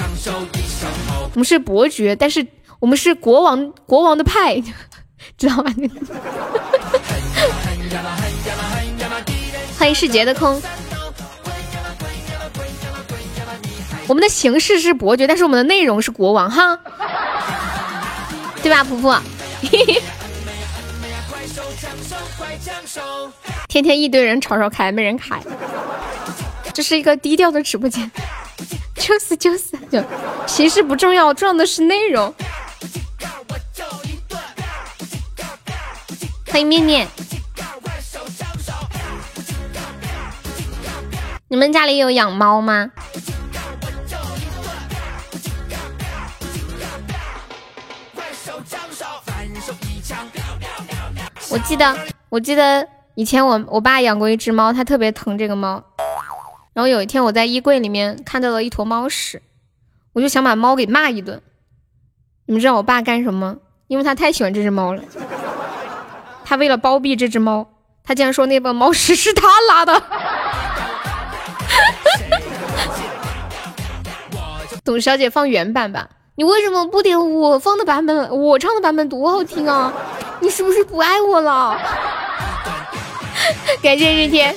[1.33, 2.47] 我们是伯爵，但是
[2.79, 4.63] 我们是国王，国王的派，
[5.37, 5.65] 知道吗？
[9.85, 10.63] 欢迎世杰的空，
[14.07, 16.81] 我们的形式是伯爵，但是我们的内容是国王哈，
[18.63, 18.83] 对吧？
[18.83, 19.15] 普普，
[23.69, 25.39] 天天一堆人吵吵开，没人开，
[26.73, 28.11] 这是一个低调的直播间，
[28.95, 29.77] 就是就是，
[30.47, 32.35] 形式不重要，重要的是内容。
[36.47, 37.07] 欢迎面面。
[41.55, 42.91] 你们家里有养猫吗？
[51.49, 51.97] 我记得，
[52.29, 55.81] 我记得以前我我爸养过一只猫，他特别疼这个猫。
[56.73, 59.41] 然后有一天我在衣柜里面看到了一坨猫屎，
[60.13, 61.41] 我就想把猫给骂一顿。
[62.47, 63.59] 你们知道我爸干什么？
[63.87, 65.01] 因为他太喜欢这只猫了，
[66.45, 67.69] 他为了包庇这只猫，
[68.03, 70.03] 他竟然说那包猫屎是他拉的。
[74.85, 78.29] 董小姐放原版吧，你为什么不点我放的版本？
[78.39, 79.91] 我唱的版本多好听啊！
[80.41, 81.81] 你是不是不爱我了？
[83.83, 84.55] 感谢日天。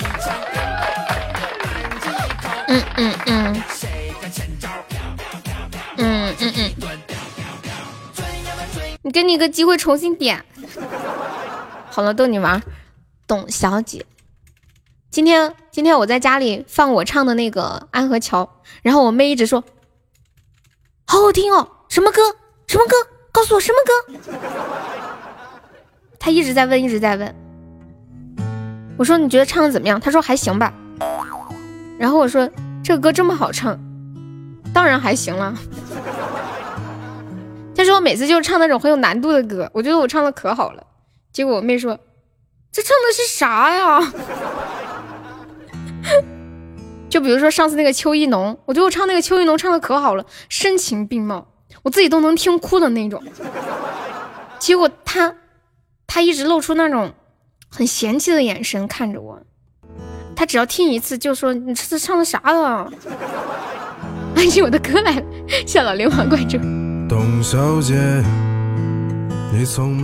[2.68, 3.64] 嗯嗯嗯。
[5.96, 6.72] 嗯嗯嗯。
[9.02, 10.44] 你给你个机会重新点。
[11.90, 12.62] 好了，逗你玩。
[13.26, 14.06] 董小姐，
[15.10, 18.44] 今天今天我在家里放我唱的那个《安河桥》，
[18.82, 19.64] 然后我妹一直说。
[21.10, 22.22] 好好听哦，什么歌？
[22.68, 22.96] 什么歌？
[23.32, 23.94] 告诉我什么歌？
[26.20, 27.34] 他一直在问，一直在问。
[28.98, 29.98] 我说你觉得唱的怎么样？
[30.02, 30.74] 他说还行吧。
[31.98, 32.50] 然后我说
[32.84, 33.80] 这个歌这么好唱，
[34.74, 35.56] 当然还行了。
[37.74, 40.84] 他说我每次就是唱那种很有难度的歌，我觉得我唱的可好了。
[41.32, 41.98] 结果我妹说
[42.70, 44.14] 这唱的是啥呀？
[47.10, 51.48] 就比如说上次那个邱一农，我觉得我唱那个邱意浓唱的可好了，声情并茂，
[51.84, 53.24] 我自己都能听哭的那种。
[54.60, 55.36] 结果他，
[56.06, 57.14] 他一直露出那种
[57.70, 59.42] 很嫌弃的眼神看着我，
[60.36, 62.92] 他只要听一次就说你这次唱的啥了？
[64.36, 65.24] 安静，我的歌来了，
[65.66, 66.58] 谢老流氓关注。
[67.10, 67.96] 董小姐，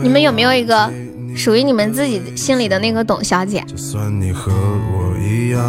[0.01, 0.91] 你们有没有一个
[1.35, 3.61] 属于你们自己心里的那个董小姐？
[3.67, 5.61] 就算你和我一样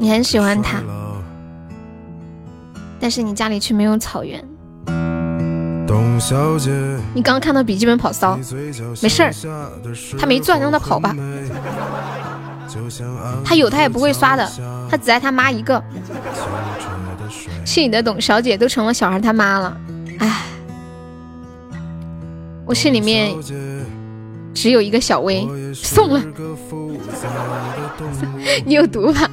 [0.00, 0.80] 你很喜欢他，
[3.00, 4.42] 但是你家里却没有草原。
[5.88, 6.70] 董小姐，
[7.12, 8.38] 你刚刚看到笔记本跑骚，
[9.02, 9.32] 没事儿，
[10.16, 11.16] 他没钻，让他跑吧。
[13.44, 14.48] 他有他也不会刷的，
[14.88, 15.82] 他只爱他妈一个。
[17.64, 19.76] 是你的董小姐都成了小孩他妈了，
[20.20, 20.44] 唉，
[22.64, 23.34] 我心里面
[24.60, 26.20] 只有一个小薇，送了。
[28.66, 29.30] 你有毒吧？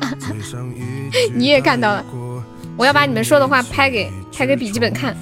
[1.33, 2.05] 你也看到了，
[2.77, 5.17] 我要把你们说的话拍给拍给笔记本看。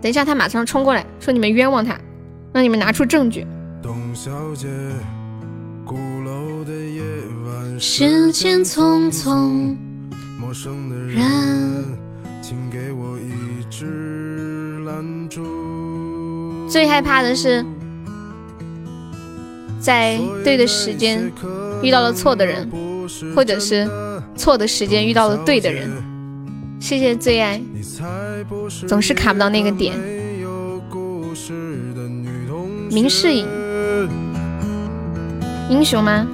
[0.00, 1.96] 等一下，他马上冲过来，说你们冤枉他，
[2.52, 3.46] 让你们拿出证据。
[3.80, 4.66] 董小姐，
[5.86, 7.02] 鼓楼的夜
[7.46, 9.76] 晚时间匆匆，
[10.40, 11.22] 陌生的人，
[12.42, 14.92] 请给我一支蜡
[15.30, 16.66] 烛。
[16.68, 17.64] 最害怕的是，
[19.82, 21.30] 在对的时间
[21.82, 22.70] 遇到了错的人，
[23.34, 23.90] 或者是
[24.36, 25.90] 错的时间遇到了对的人。
[26.80, 27.60] 谢谢最爱，
[28.86, 29.94] 总是卡不到那个点。
[32.90, 33.46] 明世隐。
[35.68, 36.26] 英雄吗？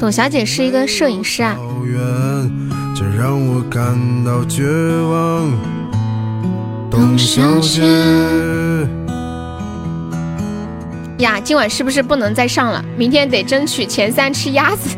[0.00, 1.56] 董小姐是一个摄影师啊。
[6.96, 7.82] 董小姐
[11.18, 12.84] 呀，今晚是不是不能再上了？
[12.96, 14.96] 明天得争取前三吃鸭子。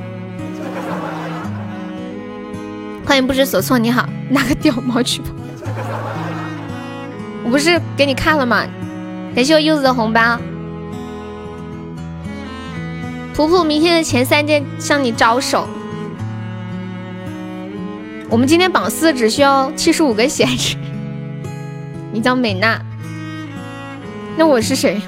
[3.03, 5.29] 欢迎不知所措，你好，拿个屌毛去吧。
[7.43, 8.67] 我不是给你看了吗？
[9.35, 10.39] 感谢我柚子的红包，
[13.33, 15.67] 普普，明天的前三件向你招手。
[18.29, 20.77] 我们今天榜四只需要七十五个血值。
[22.13, 22.81] 你叫美娜，
[24.37, 25.01] 那我是谁？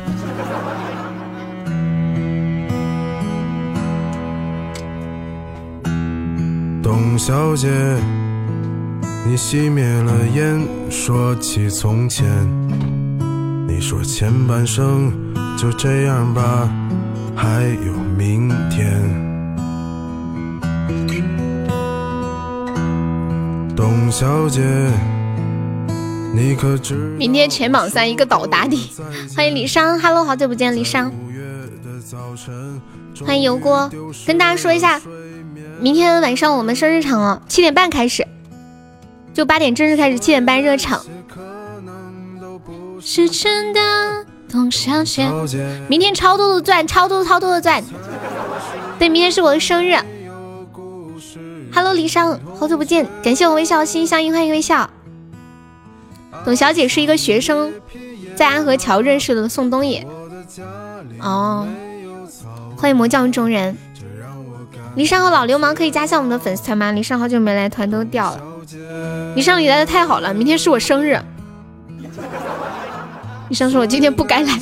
[6.82, 7.68] 董小姐，
[9.26, 12.26] 你熄灭了烟，说起从前。
[13.66, 15.12] 你说前半生
[15.56, 16.68] 就这样吧，
[17.34, 19.02] 还有明天。
[23.76, 24.62] 董小姐，
[27.18, 28.90] 明天全榜三一个倒打底。
[29.34, 31.12] 欢迎李商，Hello，好久不见，李商。
[33.26, 33.90] 欢迎油锅，
[34.24, 35.00] 跟大家说一下，
[35.80, 38.24] 明天晚上我们生日场哦，七点半开始，
[39.34, 41.04] 就八点正式开始，七点半热场。
[43.00, 43.80] 是真的，
[44.48, 45.28] 董小姐。
[45.88, 47.82] 明天超多的钻，超多超多的钻。
[48.98, 49.96] 对，明天是我的生日。
[51.74, 54.88] Hello，离殇，好久不见，感谢我微笑心相印，欢迎微笑。
[56.44, 57.72] 董小姐是一个学生，
[58.36, 60.06] 在安河桥认识的宋冬野。
[61.20, 61.66] 哦，
[62.76, 63.76] 欢迎魔将中人。
[64.94, 66.90] 离殇和老流氓可以加下我们的粉丝团吗？
[66.92, 68.40] 离殇好久没来，团都掉了。
[69.34, 71.18] 离殇你来的太好了，明天是我生日。
[73.48, 74.52] 医生说：“我今天不该来。”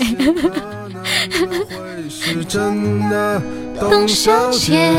[3.91, 4.93] 董小姐，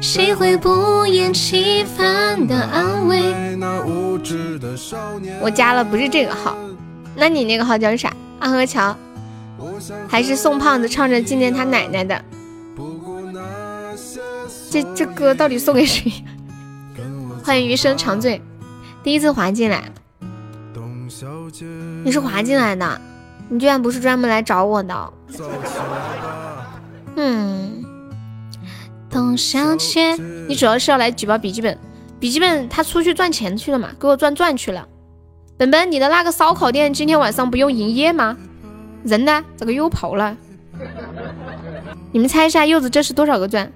[0.00, 3.34] 谁会不厌其烦的安慰？
[5.40, 6.56] 我加了，不是这个号，
[7.14, 8.12] 那你那个号叫啥？
[8.38, 8.96] 安河桥，
[10.08, 12.22] 还是宋胖子唱着纪念他奶奶的？
[14.70, 16.12] 这这歌到底送给谁？
[17.42, 18.42] 欢迎余生长醉，
[19.02, 19.84] 第一次滑进来。
[22.04, 23.00] 你是滑进来的，
[23.48, 25.12] 你居然不是专门来找我的。
[27.14, 27.85] 嗯，
[29.16, 30.14] 董小姐，
[30.46, 31.78] 你主要是要来举报笔记本，
[32.20, 34.86] 笔记本他出去赚钱去了嘛，给我赚赚去了。
[35.56, 38.36] 本本，你的那个烧烤店今天晚上不用营业吗？
[39.04, 39.42] 人呢？
[39.56, 40.36] 这个又跑了。
[42.12, 43.72] 你们猜一下，柚子这是多少个钻？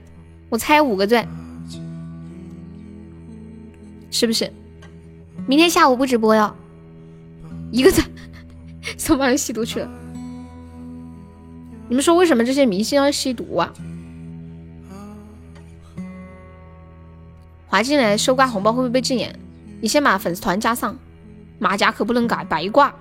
[0.50, 1.26] 我猜五个钻，
[4.10, 4.52] 是不是？
[5.46, 6.54] 明天下午不直播哟。
[7.72, 8.04] 一个赞，
[8.98, 9.90] 送把人吸毒去了。
[11.88, 13.72] 你们说为什么这些明星要吸毒啊？
[17.70, 19.32] 滑进来收挂红包会不会被禁言？
[19.80, 20.98] 你先把粉丝团加上，
[21.60, 22.92] 马甲可不能改，白挂。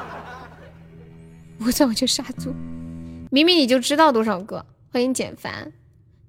[1.62, 2.54] 我在我就杀猪。
[3.30, 4.64] 明明你就知道多少个。
[4.90, 5.72] 欢迎简凡，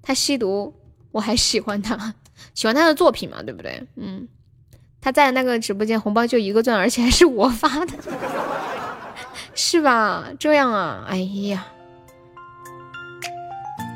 [0.02, 0.74] 他吸毒，
[1.10, 2.14] 我还喜欢他，
[2.52, 3.82] 喜欢他的作品嘛，对不对？
[3.96, 4.28] 嗯。
[5.00, 7.94] 他在那个直播间红包就一个钻，而且还是我发的，
[9.56, 10.28] 是吧？
[10.38, 11.16] 这样啊，哎
[11.48, 11.66] 呀，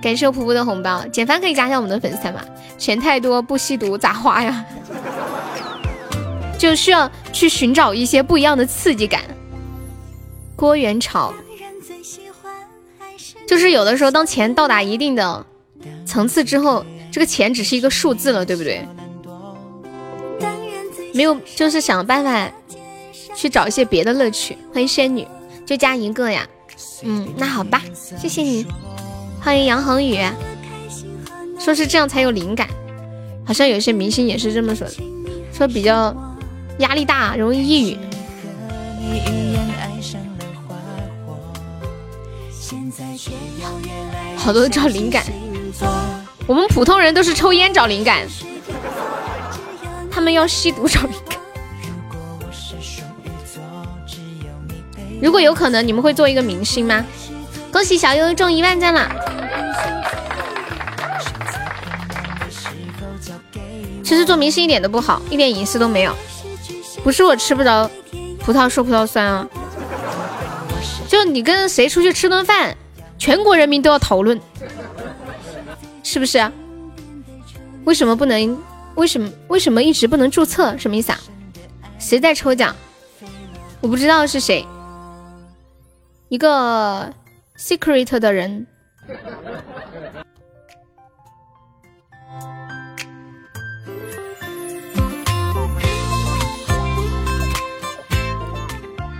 [0.03, 2.41] 感谢我瀑布的红包，简凡可以加一下我们的粉丝团吗？
[2.79, 4.65] 钱太多不吸毒咋花呀？
[6.59, 9.23] 就需要去寻找一些不一样的刺激感。
[10.55, 11.35] 郭元朝，
[13.47, 15.45] 就是有的时候，当钱到达一定的
[16.07, 18.87] 层次之后，这个钱只是一个数字了，对不对？
[21.13, 22.51] 没有，就是想办法
[23.35, 24.57] 去找一些别的乐趣。
[24.73, 25.27] 欢迎仙女，
[25.67, 26.47] 就加一个呀。
[27.03, 27.83] 嗯，那好吧，
[28.19, 28.67] 谢谢你。
[29.47, 30.19] 欢迎杨恒宇，
[31.57, 32.69] 说是这样才有灵感，
[33.45, 34.95] 好像有些明星也是这么说的，
[35.53, 36.13] 说比较
[36.81, 37.99] 压力大，容易抑郁。
[44.37, 45.23] 好多找灵感，
[46.49, 48.27] 我们普通人都是抽烟找灵感，
[50.11, 51.39] 他们要吸毒找灵感。
[55.23, 57.07] 如果有可能，你们会做一个明星吗？
[57.77, 59.07] 恭喜小优中一万赞了。
[64.03, 66.17] 其实做明星一点都不好，一点隐私都没有。
[67.05, 67.91] 不是我吃不着
[68.39, 69.47] 葡萄说葡萄酸啊，
[71.07, 72.75] 就你跟谁出去吃顿饭，
[73.19, 74.41] 全国人民都要讨论，
[76.03, 76.51] 是不是？
[77.85, 78.59] 为什么不能？
[78.95, 80.75] 为什么为什么一直不能注册？
[80.79, 81.21] 什么意思啊？
[81.99, 82.75] 谁在抽奖？
[83.83, 84.67] 我不知道是谁。
[86.31, 87.13] 一个
[87.59, 88.67] secret 的人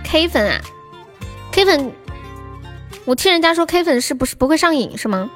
[0.03, 0.61] ，K 粉啊
[1.51, 1.91] ，K 粉，
[3.05, 5.29] 我听人家说 K 粉是不是不会上瘾是吗？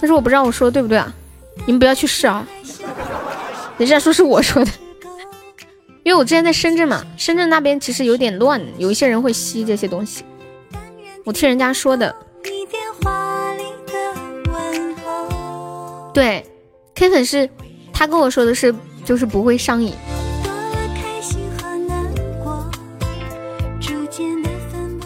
[0.00, 1.12] 但是我不知道我说的对不对啊，
[1.66, 2.46] 你们不要去试啊，
[3.78, 4.70] 人家说是我说的，
[6.04, 10.24] 因为我之前在深圳嘛，深圳那边其实有点乱，有一些人会吸这些东西。
[11.24, 12.14] 我听人家说的，
[16.14, 16.44] 对
[16.94, 17.48] ，K 粉是
[17.92, 19.94] 他跟我说的是，就是不会上瘾。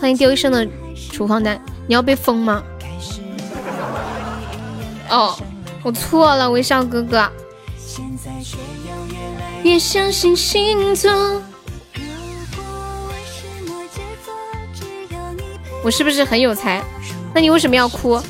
[0.01, 0.67] 欢迎丢一生的
[1.13, 2.63] 处方单，你要被封吗？
[5.11, 5.37] 哦，
[5.83, 7.31] 我错了，微笑哥哥。
[9.63, 11.43] 越相信星座。
[15.85, 16.83] 我是不是很有才？
[17.35, 18.21] 那你为什么要哭？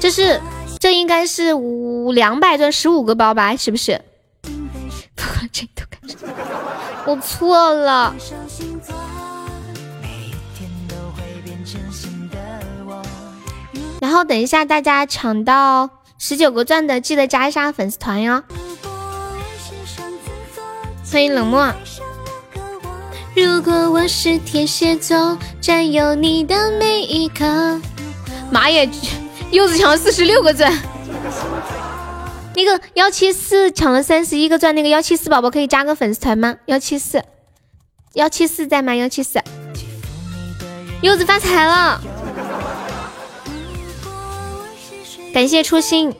[0.00, 0.40] 这是
[0.78, 3.56] 这应该是五两百钻十五个包吧？
[3.56, 4.00] 是不是？
[7.06, 8.14] 我错了。
[14.00, 15.88] 然后等一下，大家抢到
[16.18, 18.42] 十九个钻的，记得加一下粉丝团哟。
[21.10, 21.72] 欢迎冷漠。
[23.36, 27.78] 如果我是天蝎座，占有你的每一刻。
[28.50, 28.88] 妈耶，
[29.50, 30.72] 柚子抢了四十六个钻。
[32.54, 36.56] 那个幺七四抢了三十一个钻，那个幺七四宝宝可以加个粉丝团吗？
[36.64, 37.22] 幺七四，
[38.14, 38.94] 幺七四在吗？
[38.94, 39.38] 幺七四，
[41.02, 42.00] 柚子发财了。
[45.34, 46.10] 感谢初心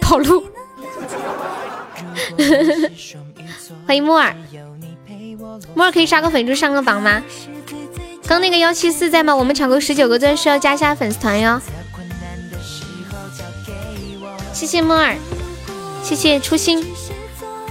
[0.00, 0.46] 跑路。
[3.86, 4.34] 欢迎木耳。
[5.74, 7.22] 莫尔可以刷个粉猪上个榜吗？
[8.26, 9.34] 刚那个幺七四在吗？
[9.34, 11.60] 我们抢够十九个钻需要加一下粉丝团哟。
[14.52, 15.16] 谢谢莫尔，
[16.02, 16.84] 谢谢初心。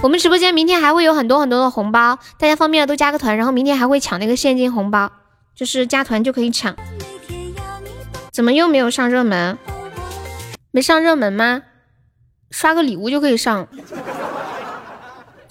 [0.02, 5.10] 我们直播间明天还会有很多很多的红包，大家方便的都加个团，然后明天还会抢那个现金红包，
[5.54, 6.76] 就是加团就可以抢。
[8.32, 9.56] 怎么又没有上热门？
[10.70, 11.62] 没上热门吗？
[12.50, 13.68] 刷个礼物就可以上。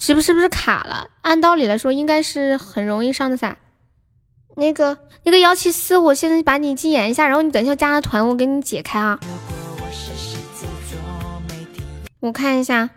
[0.04, 1.10] 是不是不是卡了？
[1.20, 3.56] 按道理来说应该是很容易上的噻。
[4.56, 9.20] 那个那个幺七四，我现在把你禁言一下，然后你等一下加了团，我给你解开啊。
[12.18, 12.90] 我看一下，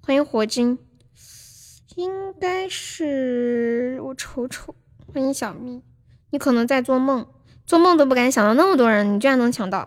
[0.00, 0.78] 欢迎火金，
[1.96, 2.10] 应
[2.40, 4.74] 该是我瞅瞅。
[5.12, 5.82] 欢迎小咪，
[6.30, 7.26] 你可能在做梦，
[7.66, 9.86] 做梦都不敢想到那么多人，你居然能抢到。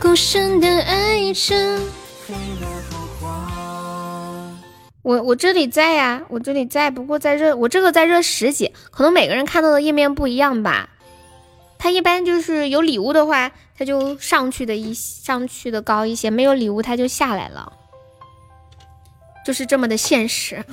[0.00, 1.80] 孤身的爱着。
[5.02, 10.90] 我我这里在呀，我这里在，不过在热，我这个在热十几，可能每个人看到的页面不一样吧。
[11.78, 17.72] 他一般就是有礼物的话，他就上去的一上去的高一些，没有礼物他就下来了，
[19.44, 20.64] 就是这么的现实。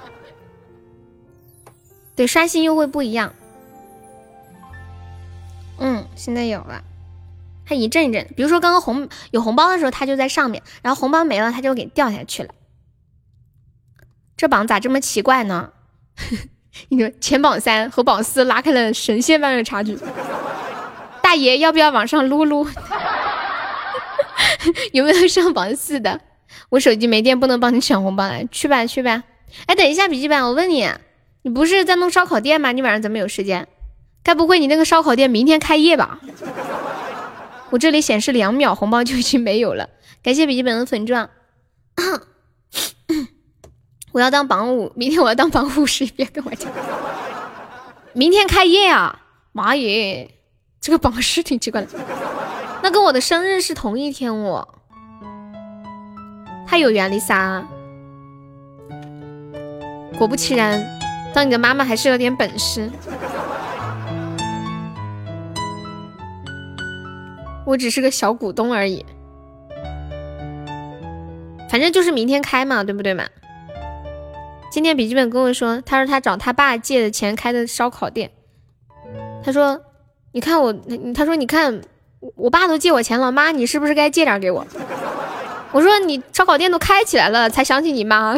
[2.16, 3.32] 对，刷新又会不一样。
[5.78, 6.82] 嗯，现在有了。
[7.68, 12.48] 它一阵一阵，比如说刚刚红有红包的时候，它就在上面，然后红包没了，它就给掉下去了。
[14.38, 15.70] 这榜咋这么奇怪呢？
[16.88, 19.98] 你说前榜三和榜四拉开了神仙般的差距。
[21.22, 22.66] 大爷要不要往上撸撸？
[24.92, 26.20] 有没有上榜四的？
[26.70, 29.24] 我手机没电，不能帮你抢红包了，去吧去吧。
[29.66, 30.88] 哎，等一下，笔记本，我问你，
[31.42, 32.72] 你不是在弄烧烤店吗？
[32.72, 33.68] 你晚上怎么有时间？
[34.22, 36.18] 该不会你那个烧烤店明天开业吧？
[37.70, 39.88] 我这里显示两秒红包就已经没有了。
[40.22, 41.28] 感谢笔记本的粉钻。
[44.12, 46.70] 我要当榜五，明天我要当榜五十，别跟我讲。
[48.14, 49.20] 明天开业啊！
[49.52, 50.34] 妈耶，
[50.80, 51.88] 这个榜是挺奇怪的。
[52.82, 54.66] 那跟我的生日是同一天哦，
[56.66, 57.66] 太有缘丽莎。
[60.16, 60.84] 果不其然，
[61.34, 62.90] 当你的妈妈还是有点本事。
[67.68, 69.04] 我只是个小股东而已，
[71.68, 73.24] 反正就是明天开嘛，对不对嘛？
[74.72, 78.30] 今天笔记本跟我说，他说他找他爸借的钱开的烧烤店。
[79.44, 79.82] 他说
[80.32, 80.74] ：“你看我，
[81.14, 81.82] 他说你看
[82.36, 84.66] 我爸都借我钱了，妈你是不是该借点给我？”
[85.72, 88.34] 我说：“你烧烤店都开起来了，才想起你妈。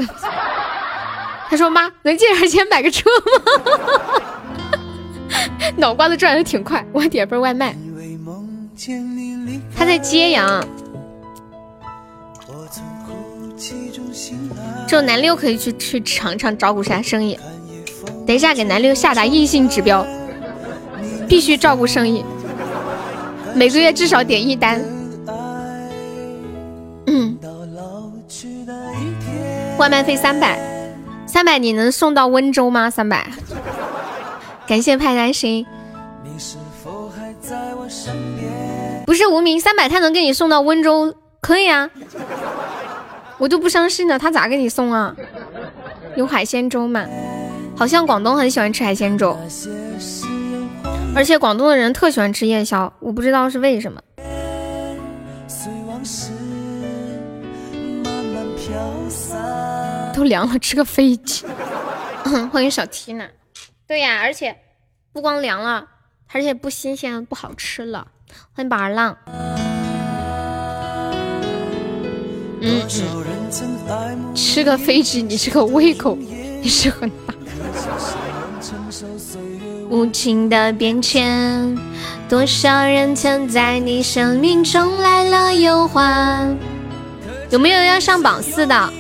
[1.48, 3.08] ”他说：“妈能借点钱买个车
[3.46, 3.52] 吗？”
[5.78, 7.76] 脑瓜子转的挺快，我点份外卖。
[9.76, 10.64] 他在揭阳。
[14.88, 17.38] 只有南六可以去去尝尝照顾下生意。
[18.26, 20.06] 等一下给南六下达硬性指标，
[21.28, 22.24] 必须照顾生意，
[23.54, 24.80] 每个月至少点一单。
[27.06, 27.36] 嗯，
[29.78, 30.58] 外卖费三百，
[31.26, 32.88] 三百你能送到温州吗？
[32.88, 33.30] 三百，
[34.66, 35.66] 感谢派单心。
[39.10, 41.90] 不是无名，三百他能给你送到温州，可以啊。
[43.38, 45.16] 我就不相信了，他咋给你送啊？
[46.14, 47.04] 有海鲜粥吗？
[47.76, 49.36] 好像广东很喜欢吃海鲜粥，
[51.12, 54.00] 而且广东的人特喜欢吃夜宵，我不知道是为什么。
[60.14, 61.44] 都凉了，吃个飞机。
[62.52, 63.28] 欢迎小缇娜？
[63.88, 64.56] 对呀，而且
[65.12, 65.88] 不光凉了，
[66.32, 68.06] 而且不新鲜，不好吃了。
[68.52, 69.16] 欢迎宝儿浪。
[72.62, 76.18] 嗯嗯，吃个飞机，你这个胃口
[76.62, 77.34] 也是很大。
[79.88, 81.76] 无情的变迁，
[82.28, 86.56] 多少人曾在你生命中来了又还。
[87.48, 88.92] 有没有要上榜四的？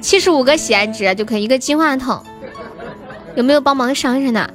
[0.00, 2.22] 七十五个喜爱值就可以一个金话筒。
[3.34, 4.54] 有没有帮忙上上的？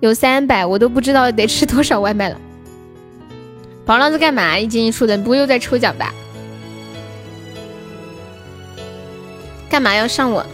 [0.00, 2.38] 有三百，我都不知道得吃多少外卖了。
[3.84, 4.58] 宝浪在干嘛？
[4.58, 6.12] 一进一出的，不会又在抽奖吧？
[9.70, 10.44] 干嘛要上我？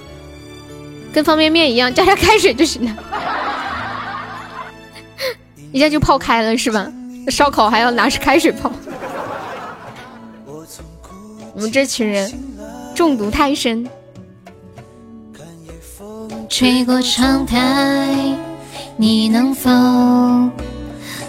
[1.13, 2.97] 跟方便面一样，加点开水就行了，
[5.73, 6.91] 一下就泡开了是吧？
[7.29, 8.73] 烧烤还要拿着开水泡。
[11.55, 12.33] 我们这群人
[12.95, 13.87] 中毒太深。
[16.49, 18.35] 吹过窗台，
[18.97, 19.71] 你能否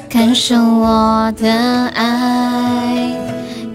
[0.10, 1.52] 感受我的
[1.88, 3.12] 爱？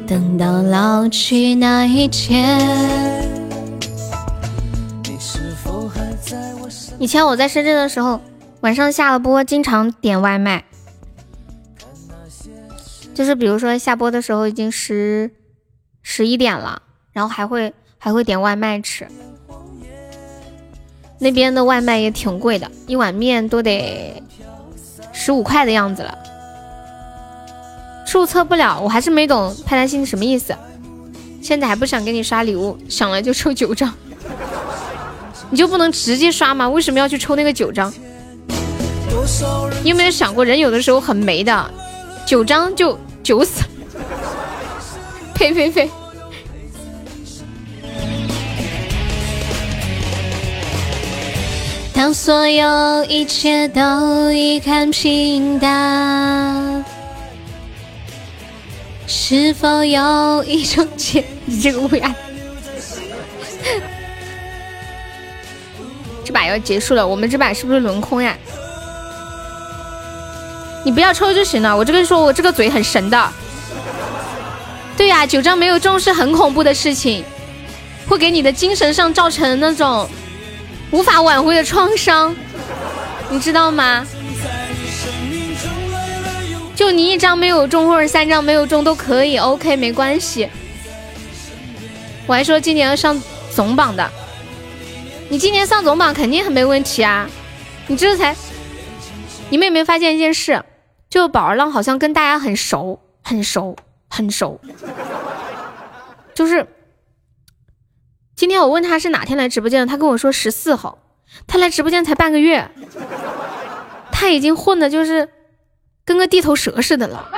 [0.07, 2.59] 等到老去那一天。
[6.99, 8.21] 以前我在深圳的时候，
[8.61, 10.65] 晚上下了播经常点外卖，
[13.15, 15.31] 就是比如说下播的时候已经十
[16.03, 16.83] 十一点了，
[17.13, 19.07] 然后还会还会点外卖吃。
[21.19, 24.23] 那边的外卖也挺贵的，一碗面都得
[25.13, 26.17] 十五块的样子了。
[28.07, 30.55] 注册不了，我还是没懂派大星什么意思。
[31.43, 33.93] 现在还不想给你刷礼物，想了就抽九张。
[35.51, 36.69] 你就不能直接刷吗？
[36.69, 37.93] 为什么要去抽那个九张？
[39.83, 41.71] 你有没有想过，人有的时候很没的，
[42.27, 43.63] 九张就九死。
[45.35, 45.91] 呸 呸呸！
[51.99, 56.85] 当所有一切都已看平淡，
[59.05, 61.25] 是否有一种解？
[61.45, 62.15] 你这个乌鸦。
[66.25, 68.39] 这把要结束了，我们这把是不是轮空呀？
[70.85, 71.77] 你不要抽就行了。
[71.77, 73.29] 我这个说，我这个嘴很神的。
[74.97, 77.25] 对呀，九张没有中是很恐怖的事情，
[78.07, 80.09] 会给你的精神上造成那种
[80.91, 82.35] 无法挽回的创伤，
[83.29, 84.07] 你知道吗？
[86.75, 90.49] 就你一张没有中或者三张没有中都可以，OK 没关系。
[92.27, 93.21] 我还说今年要上
[93.51, 94.11] 总榜的。
[95.29, 97.29] 你今年上总榜肯定很没问题啊！
[97.87, 98.35] 你这才，
[99.51, 100.63] 你们有没有发现一件事？
[101.11, 103.77] 就宝儿浪好像跟大家很熟，很熟，
[104.09, 104.61] 很熟，
[106.35, 106.67] 就是
[108.39, 111.01] 今天我问他是哪天来直播间的，他跟我说十四号，
[111.49, 112.71] 他来直播间才半个月，
[114.13, 115.29] 他已经混的就是
[116.05, 117.29] 跟个地头蛇似的了，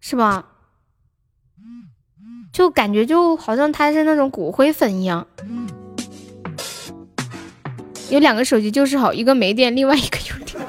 [0.00, 0.46] 是吧？
[2.52, 5.28] 就感觉就好像他是那种骨灰粉一样。
[8.10, 10.60] 有两个手机就是好，一个没电，另外一个有电。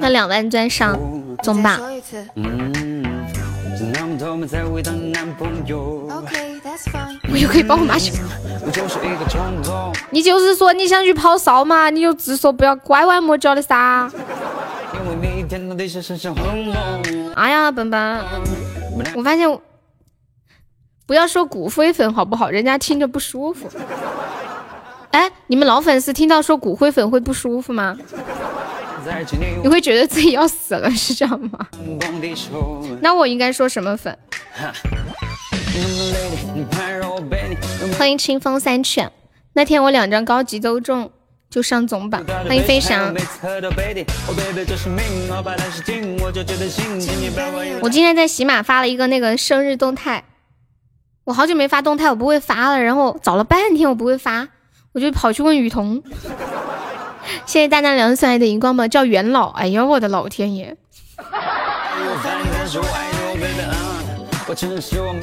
[0.00, 0.98] 那两万钻上
[1.42, 1.78] 中吧。
[7.30, 8.12] 我又可以帮我妈去。
[10.10, 11.90] 你就是说你想去跑骚嘛？
[11.90, 14.10] 你就直说，不要拐弯抹角的噻。
[17.34, 18.24] 哎呀，笨笨，
[19.14, 19.48] 我发现
[21.06, 22.50] 不要说骨灰粉好不好？
[22.50, 23.68] 人家听着不舒服。
[25.10, 27.96] 哎，你们老粉丝听到说骨灰粉会不舒服吗？
[29.62, 31.66] 你会觉得自己要死了是这样吗？
[33.00, 34.16] 那我应该说什么粉？
[37.98, 39.10] 欢迎清风三犬。
[39.54, 41.10] 那天我两张高级都中。
[41.50, 43.12] 就上总榜，欢迎飞翔。
[47.82, 50.22] 我今天在喜马发了一个那个生日动态，
[51.24, 52.80] 我好久没发动态，我不会发了。
[52.80, 54.46] 然后找了半天我不会发，
[54.92, 56.02] 我就跑去问雨桐。
[57.46, 59.50] 谢谢大家两送来的荧光棒，叫元老。
[59.50, 60.76] 哎呀，我的老天爷！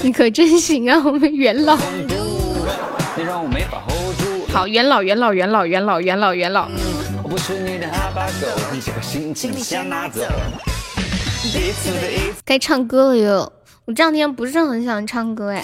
[0.02, 1.78] 你可真行啊，我们元老。
[4.54, 6.70] 好，元老，元老，元老，元老，元老，元老。
[12.46, 13.52] 该唱歌了哟，
[13.88, 15.64] 我这两天不是很想唱歌哎，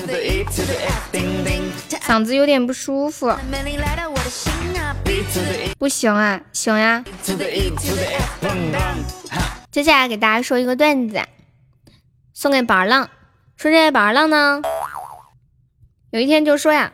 [2.08, 3.30] 嗓子有点不舒服。
[5.78, 7.04] 不行啊，行呀。
[9.70, 11.22] 接下来给大家说一个段子，
[12.34, 13.10] 送给宝儿浪。
[13.58, 14.62] 说这宝儿浪呢，
[16.12, 16.94] 有一天就说呀。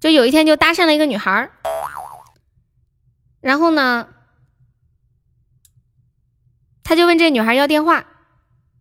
[0.00, 1.50] 就有一天就搭讪了一个女孩儿，
[3.42, 4.08] 然后呢，
[6.82, 8.06] 他就问这女孩要电话，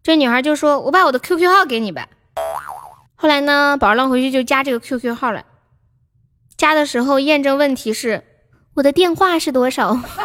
[0.07, 2.07] 这女孩就说：“我把我的 QQ 号给你呗。”
[3.15, 5.43] 后来呢，宝儿浪回去就加这个 QQ 号了，
[6.55, 8.23] 加的时候验证问题是
[8.75, 9.99] ：“我的电话是多少？”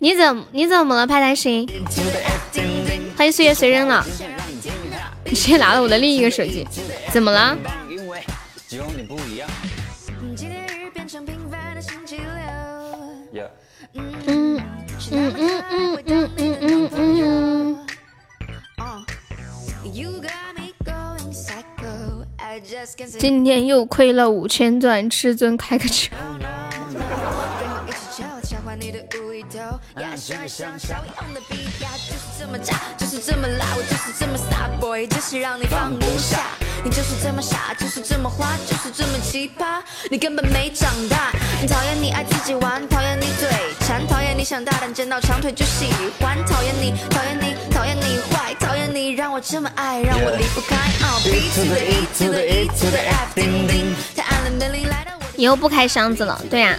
[0.00, 1.68] 你怎么你怎么了，派大星？
[3.16, 4.06] 欢迎岁月随人了。
[5.24, 6.64] 你直接拿了我的另一个手机，
[7.10, 7.58] 怎么了？
[14.26, 14.39] 嗯
[23.18, 25.84] 今天又亏了五千钻，至尊开个
[32.40, 32.74] 车。
[32.96, 36.38] 就是这么辣，我就是这么傻 boy，就是让你放不下。
[36.82, 39.82] 你就是这么傻，就是这么花，就是这么奇葩。
[40.10, 41.32] 你根本没长大。
[41.60, 43.48] 你讨厌你爱自己玩，讨厌你嘴
[43.80, 46.38] 馋，讨厌你想大胆见到长腿就喜欢。
[46.46, 50.76] 讨厌你，讨厌你，讨厌你坏，讨厌你让我这么爱，让我离不开。
[51.22, 53.94] B to the E to the E to the F，叮叮。
[54.16, 55.24] 太暗了，门铃来到我。
[55.34, 56.78] 你又不开箱子了，对呀。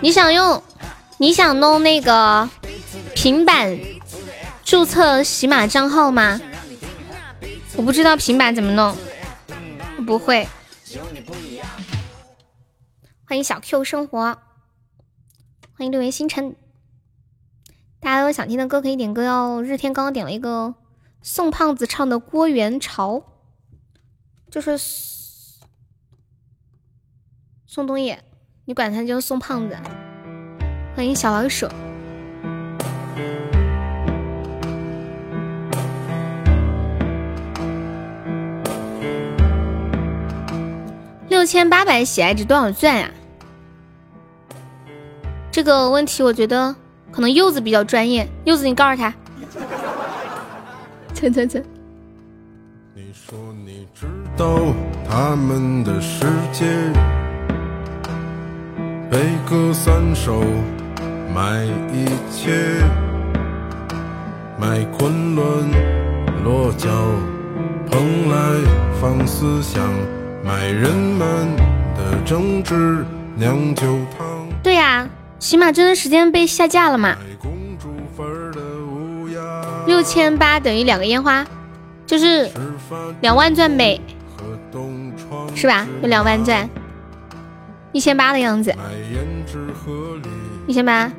[0.00, 0.62] 你想用，
[1.16, 2.48] 你想弄那个
[3.14, 3.78] 平板。
[4.72, 6.40] 注册喜马账号吗？
[7.76, 8.96] 我不知道平板怎么弄，
[9.98, 10.48] 我不会。
[13.26, 14.38] 欢迎小 Q 生活，
[15.76, 16.56] 欢迎六月星辰。
[18.00, 19.60] 大家有想听的歌可以点歌哟。
[19.60, 20.74] 日天刚刚点了一个
[21.20, 23.16] 宋胖子唱的《郭元潮》，
[24.50, 24.78] 就是
[27.66, 28.24] 宋冬野，
[28.64, 29.76] 你管他叫宋胖子。
[30.96, 31.68] 欢迎小老鼠。
[41.42, 43.10] 六千八百喜爱值多少钻呀？
[45.50, 46.72] 这个问题我觉得
[47.10, 48.28] 可能柚子比较专业。
[48.44, 49.12] 柚子，你告诉他。
[51.12, 51.60] 蹭蹭蹭。
[52.94, 53.36] 你说
[53.66, 54.06] 你知
[54.36, 54.56] 道
[55.10, 56.64] 他们的世界，
[59.10, 60.44] 悲歌三首，
[61.34, 62.52] 买一切，
[64.60, 65.68] 买昆仑，
[66.44, 66.88] 落脚，
[67.90, 68.36] 蓬莱，
[69.00, 69.82] 放思想。
[70.44, 71.54] 卖人们
[71.96, 73.04] 的政治
[73.36, 73.86] 酿酒
[74.16, 74.48] 汤。
[74.62, 75.08] 对呀，
[75.38, 77.16] 喜马这段时间被下架了嘛？
[79.86, 81.44] 六千八等于两个烟花，
[82.06, 82.50] 就是
[83.20, 84.00] 两万钻呗，
[85.54, 85.86] 是吧？
[86.02, 86.68] 有两万钻，
[87.92, 88.74] 一千八的样子，
[90.66, 91.10] 一千八。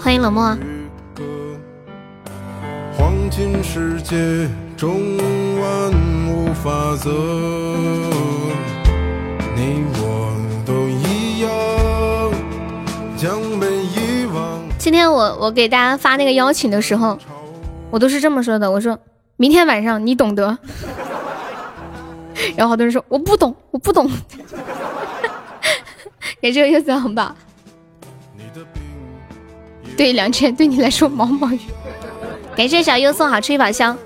[0.00, 0.56] 欢迎冷漠。
[14.78, 17.16] 今天我我给大家发那个邀请的时候，
[17.90, 18.98] 我都是这么说的，我说
[19.36, 20.58] 明天晚上你懂得。
[22.56, 24.10] 然后好多人说我不懂，我不懂。
[26.42, 27.34] 给这个柚子红包。
[29.96, 31.60] 对，两千对你来说毛毛雨。
[32.56, 33.96] 感谢小优送好吃一把香。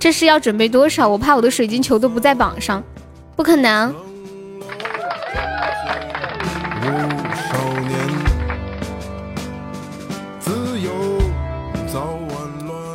[0.00, 1.06] 这是要准备多少？
[1.06, 2.82] 我怕我的水晶球都不在榜上，
[3.36, 3.94] 不可能。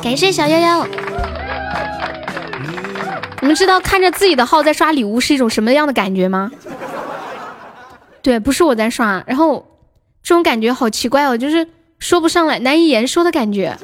[0.02, 0.86] 感谢小幺幺，
[3.40, 6.50] 你们知道看着自己的号在刷礼物是一种什么样的感觉吗？
[8.22, 9.66] 对，不是我在刷，然后
[10.22, 11.68] 这种感觉好奇怪哦，就是
[11.98, 13.76] 说不上来，难以言说的感觉。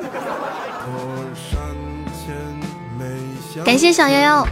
[3.65, 4.47] 感谢小幺幺，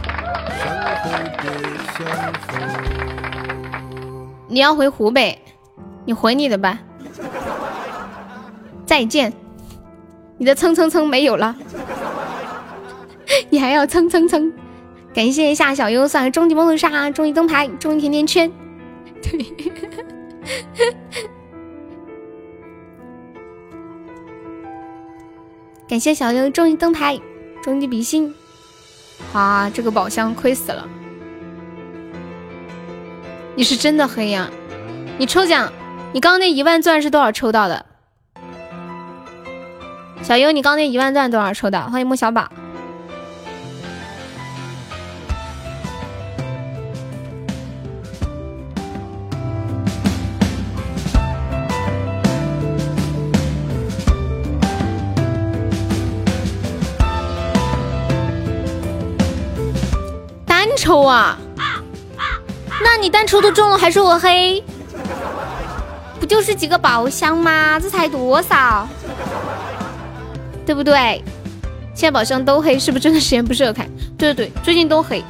[4.47, 5.37] 你要回湖北，
[6.05, 6.79] 你回你的吧，
[8.85, 9.33] 再见。
[10.37, 11.55] 你的蹭蹭蹭没有了，
[13.51, 14.51] 你还要蹭蹭蹭！
[15.13, 18.51] 感谢一下小优算终极梦龙沙，终极灯牌，终极甜甜圈。
[19.21, 19.45] 对，
[25.87, 27.19] 感谢小优终极灯牌，
[27.61, 28.33] 终极比心。
[29.33, 30.87] 啊，这个宝箱亏死了！
[33.55, 34.49] 你是真的黑呀？
[35.17, 35.71] 你抽奖，
[36.13, 37.85] 你刚刚那一万钻是多少抽到的？
[40.21, 41.81] 小优，你刚那一万钻多少抽的？
[41.89, 42.49] 欢迎莫小宝。
[60.81, 61.37] 抽啊？
[62.81, 64.63] 那你单抽都中了，还说我黑？
[66.19, 67.79] 不就是几个宝箱吗？
[67.79, 68.87] 这才多少？
[70.65, 71.23] 对不对？
[71.93, 73.87] 现在宝箱都黑，是不是真的时间不适合开？
[74.17, 75.23] 对对对，最近都黑。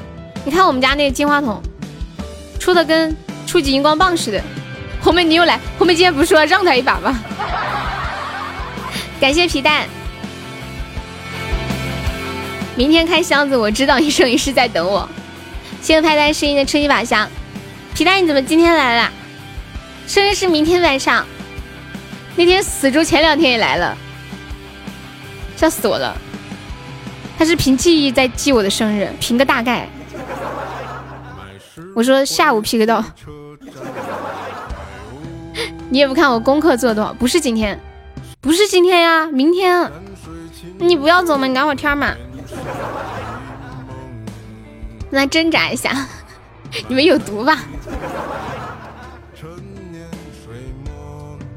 [0.45, 1.61] 你看我们家那个金话筒，
[2.57, 3.13] 出的跟
[3.45, 4.41] 初级荧光棒似的。
[5.01, 7.19] 红梅你又来，红梅今天不是说让他一把吗？
[9.19, 9.85] 感谢皮蛋。
[12.73, 15.09] 明天开箱子，我知道一生一世在等我。
[15.81, 17.27] 谢谢派单声音的初级宝箱。
[17.95, 19.11] 皮蛋你怎么今天来了？
[20.07, 21.25] 生日是明天晚上。
[22.35, 23.97] 那天死猪前两天也来了。
[25.57, 26.15] 笑死我了！
[27.37, 29.89] 他是凭记忆在记我的生日，凭个大概。
[31.95, 33.03] 我说下午 PK 到，
[35.89, 37.11] 你也不看我功课做多少？
[37.13, 37.79] 不是今天，
[38.39, 39.91] 不是今天呀，明天。
[40.77, 42.13] 你不要走嘛，你聊会天嘛。
[45.11, 46.07] 来挣扎一下，
[46.87, 47.59] 你们有毒吧？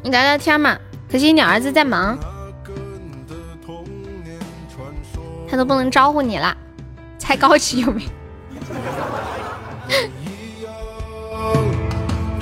[0.03, 0.77] 你聊聊天嘛，
[1.11, 2.19] 可惜你儿子在忙。
[5.49, 6.57] 他都不能招呼你了，
[7.17, 8.03] 才高级有没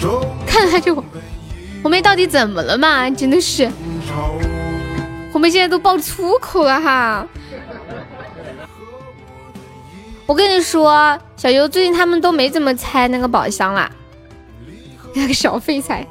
[0.00, 0.26] 有？
[0.46, 0.94] 看他就
[1.82, 3.08] 红梅到底怎么了嘛？
[3.10, 3.70] 真的是，
[5.30, 7.26] 红梅现在都爆粗口了哈！
[10.32, 13.90] 我跟你说，小优最近他们都没怎么拆那个宝箱啦，
[15.14, 16.06] 那个小废材。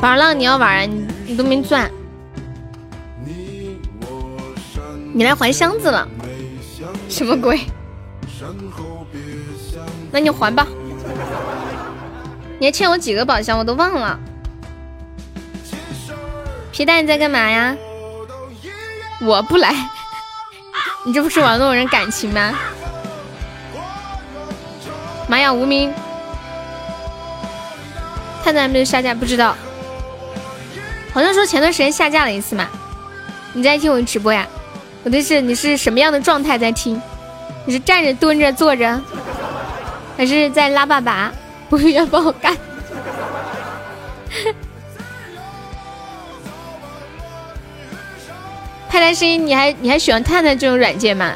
[0.00, 1.90] 玩了，你要玩，你你都没钻，
[5.12, 6.08] 你来还箱子了，
[7.08, 7.62] 什么鬼？
[10.12, 10.68] 那你还吧，
[12.60, 14.20] 你还欠我几个宝箱，我都忘了。
[16.70, 17.74] 皮蛋你在干嘛呀？
[19.22, 19.74] 我不来，
[21.04, 22.52] 你这不是玩弄人感情吗？
[25.26, 25.90] 玛雅，无名，
[28.44, 29.56] 探探还没有下架，不知道。
[31.14, 32.68] 好像说前段时间下架了一次嘛，
[33.54, 34.46] 你在听我直播呀？
[35.02, 37.00] 我的是你是什么样的状态在听？
[37.64, 39.00] 你是站着、蹲着、坐着，
[40.18, 41.30] 还是在拉粑粑？
[41.70, 42.54] 不要帮我干！
[48.88, 51.32] 派来声音，你还你还喜欢探探这种软件吗？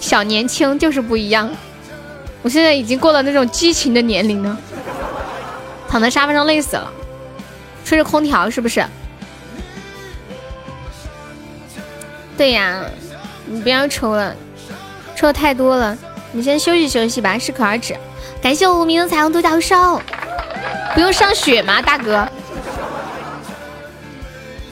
[0.00, 1.48] 小年轻就是不一样，
[2.42, 4.58] 我现在已经过了那种激情的年龄了。
[5.88, 6.92] 躺在沙发上累死了，
[7.84, 8.84] 吹着空调是不是？
[12.36, 12.84] 对呀，
[13.46, 14.34] 你不要抽了，
[15.14, 15.96] 抽的太多了，
[16.32, 17.96] 你先休息休息吧，适可而止。
[18.46, 20.00] 感谢我无名的彩虹独角兽，
[20.94, 22.28] 不用上血吗，大哥？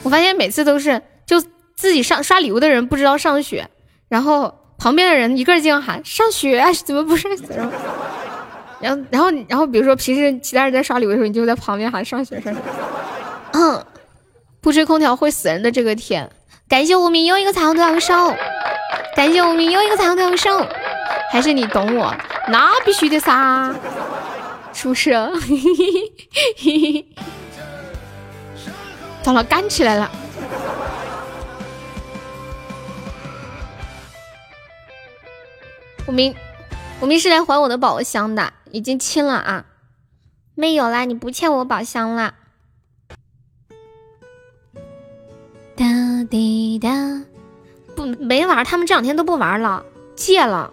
[0.01, 1.41] 我发现每次都是就
[1.75, 3.67] 自己上刷礼物的人不知道上血，
[4.07, 7.43] 然后旁边的人一个劲喊上血，怎么不上血？
[8.79, 12.59] 然后然后然后比如说平时其他人在刷礼物的时候，你就在旁边喊上血上血。
[13.51, 13.85] 嗯，
[14.61, 16.31] 不吹空调会死人的这个天。
[16.69, 18.33] 感谢无名又一个彩虹独角兽，
[19.17, 20.65] 感谢无名又一个彩虹独角兽，
[21.31, 22.15] 还是你懂我？
[22.47, 23.73] 那必须的噻，
[24.73, 25.11] 是不是？
[29.23, 30.11] 糟了，干起来了！
[36.07, 36.35] 无名，
[37.01, 39.65] 无名是来还我的宝箱的，已经清了啊，
[40.53, 42.35] 没有啦，你不欠我宝箱啦。
[45.75, 45.85] 哒
[46.29, 47.23] 滴哒，
[47.95, 49.83] 不没玩，他们这两天都不玩了，
[50.15, 50.71] 戒了，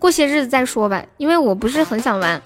[0.00, 1.04] 过些日子再说吧。
[1.18, 2.42] 因为我不是很想玩，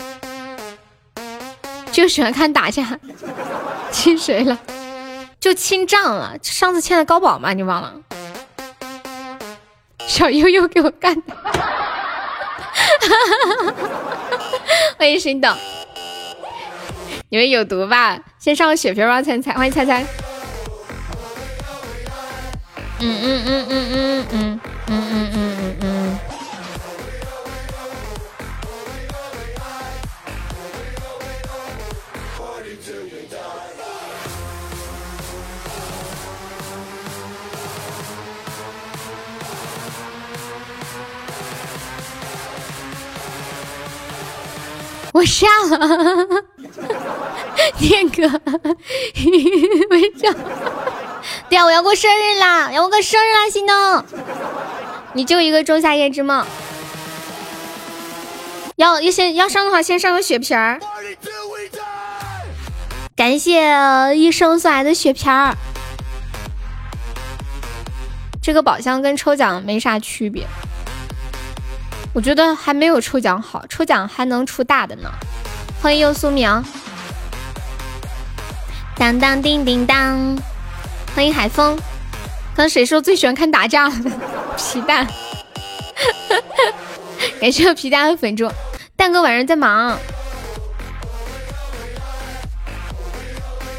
[1.90, 2.98] 就喜欢看打架。
[3.90, 4.58] 亲谁了？
[5.40, 6.36] 就清账了。
[6.42, 7.94] 上次欠的高宝嘛，你忘了？
[10.06, 11.22] 小悠悠给我干的。
[14.98, 15.54] 欢迎心动，
[17.28, 18.18] 你们有毒吧？
[18.38, 19.52] 先上个血瓶吧，猜猜。
[19.52, 20.04] 欢迎猜猜。
[23.00, 25.53] 嗯嗯嗯嗯嗯嗯嗯嗯嗯嗯嗯。
[45.14, 46.26] 我下了，
[47.78, 48.22] 念哥，
[49.90, 50.28] 微笑。
[51.48, 52.72] 对呀，我要过生日啦！
[52.72, 54.04] 要过生日啦，心动！
[55.12, 56.44] 你就一个仲夏夜之梦。
[58.74, 60.80] 要要先要上的话，先上个血瓶儿。
[63.14, 63.72] 感谢
[64.16, 65.54] 医生送来的血瓶儿。
[68.42, 70.44] 这个宝箱跟抽奖没啥区别，
[72.14, 75.10] 我觉得还没有抽奖好，抽奖还能出大的呢。
[75.82, 76.64] 欢迎又苏明。
[78.96, 80.38] 当当叮叮当。
[81.14, 81.78] 欢迎海风，
[82.56, 83.94] 刚谁说最喜欢看打架了？
[84.56, 85.06] 皮蛋，
[87.40, 88.50] 感谢皮蛋和粉猪，
[88.96, 89.98] 蛋哥晚上在忙。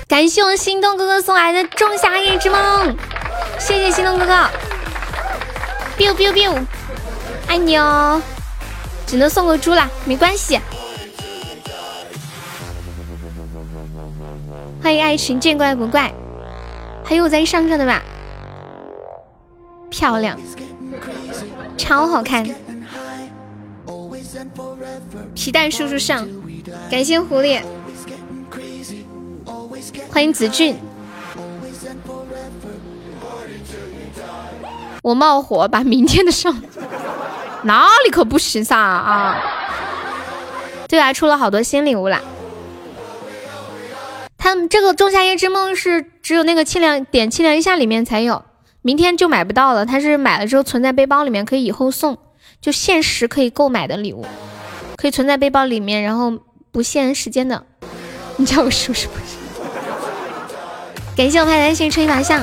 [0.07, 2.95] 感谢我心动哥哥送来的仲夏夜之梦，
[3.59, 4.49] 谢谢心动哥哥。
[5.97, 6.65] biu biu biu，
[7.47, 8.21] 爱你哦，
[9.05, 10.59] 只能送个猪啦，没关系。
[14.81, 16.13] 欢迎爱情见怪不怪。
[17.03, 18.01] 还有在上上的吧，
[19.89, 20.37] 漂亮，
[21.77, 22.43] 超好看。
[25.35, 26.27] 皮蛋叔叔上，
[26.89, 27.61] 感谢狐狸，
[30.11, 30.75] 欢迎子俊。
[35.03, 36.59] 我冒火把明天的上，
[37.65, 39.37] 哪里可不行噻啊！
[40.87, 42.21] 对啊，出了好多新礼物啦。
[44.37, 48.45] 他们这个仲夏夜之梦是只有那个清凉点清凉一下里面才有，
[48.83, 49.83] 明天就买不到了。
[49.83, 52.15] 它是买了之后存在背包里面，可以以后送，
[52.61, 54.23] 就限时可以购买的礼物，
[54.95, 56.31] 可以存在背包里面，然后
[56.71, 57.65] 不限时间的。
[58.37, 59.37] 你叫我叔叔不是？
[61.17, 62.39] 感谢我派大星吹麻将。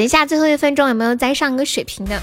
[0.00, 2.18] 等一下最后一分钟有没有再上个水瓶的？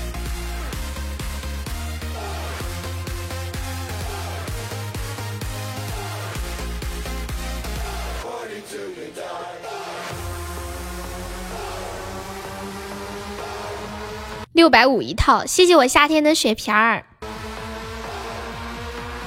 [14.53, 17.03] 六百五一套，谢谢我夏天的血瓶儿。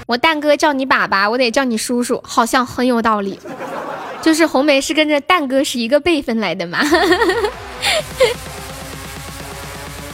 [0.07, 3.39] 我蛋哥叫你爸爸，我得叫你叔叔，好像很有道理。
[4.21, 6.81] 就是红梅是跟着蛋哥是一个辈分来的嘛。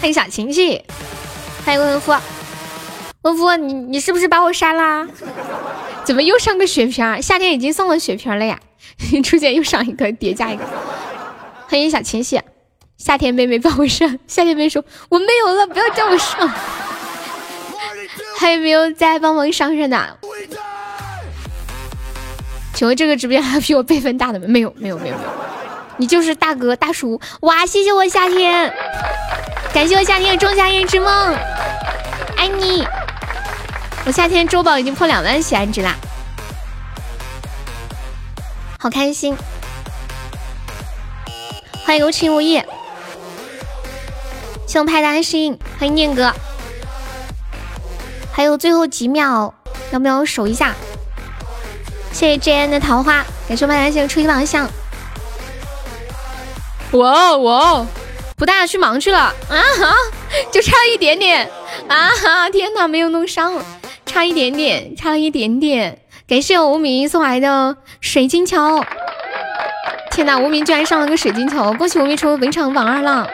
[0.00, 0.82] 欢迎小情绪，
[1.64, 2.14] 欢迎温夫，
[3.22, 5.06] 温夫，你你是不是把我删啦？
[6.04, 7.22] 怎么又上个血瓶？
[7.22, 8.60] 夏天已经送了血瓶了呀，
[9.24, 10.64] 出现又上一个叠加一个。
[11.68, 12.40] 欢迎小情绪。
[12.96, 16.48] 夏天妹妹帮我上，夏天妹说我没有了，不要叫我上。
[18.38, 20.18] 还有没有在帮忙上上的？
[22.74, 24.46] 请问这个直播间还有比我辈分大的吗？
[24.48, 25.28] 没有，没有，没有，没有。
[25.98, 27.64] 你就是大哥大叔哇！
[27.64, 28.72] 谢谢我夏天，
[29.72, 31.34] 感谢我夏天的仲夏夜之梦，
[32.36, 32.86] 爱你。
[34.04, 35.94] 我夏天周宝已经破两万喜爱值啦，
[38.78, 39.36] 好开心！
[41.84, 42.62] 欢迎无情无义，
[44.66, 46.32] 谢我派大星，欢迎念哥，
[48.32, 49.54] 还有最后几秒，
[49.92, 50.74] 要不要守一下？
[52.12, 54.68] 谢谢 JN 的桃花，感谢我派大星初级榜上。
[56.92, 57.86] 哇哦哇哦，
[58.36, 59.94] 不带去忙去了啊哈，
[60.52, 61.50] 就差一点点
[61.88, 62.48] 啊哈！
[62.48, 63.54] 天哪，没有弄伤，
[64.06, 66.02] 差一点点，差了一点点。
[66.28, 68.84] 感谢我无名送来的水晶球，
[70.12, 73.28] 天哪，无名居然上了个水晶球，恭喜无名成为本场榜二了，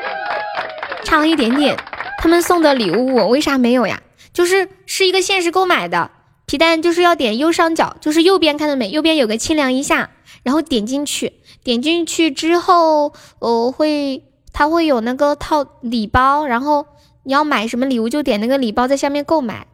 [1.04, 1.76] 差了一点点。
[2.18, 4.00] 他们送的礼物我为啥没有呀？
[4.32, 6.10] 就是是一个限时购买的
[6.46, 8.88] 皮蛋，就是要点右上角，就是右边看到没？
[8.88, 10.10] 右边有个清凉一下，
[10.42, 11.34] 然后点进去。
[11.64, 16.86] 点进去之后，呃，会它会有那个套礼包，然后
[17.22, 19.66] 你要买什么礼物就点那个礼包在下面购买，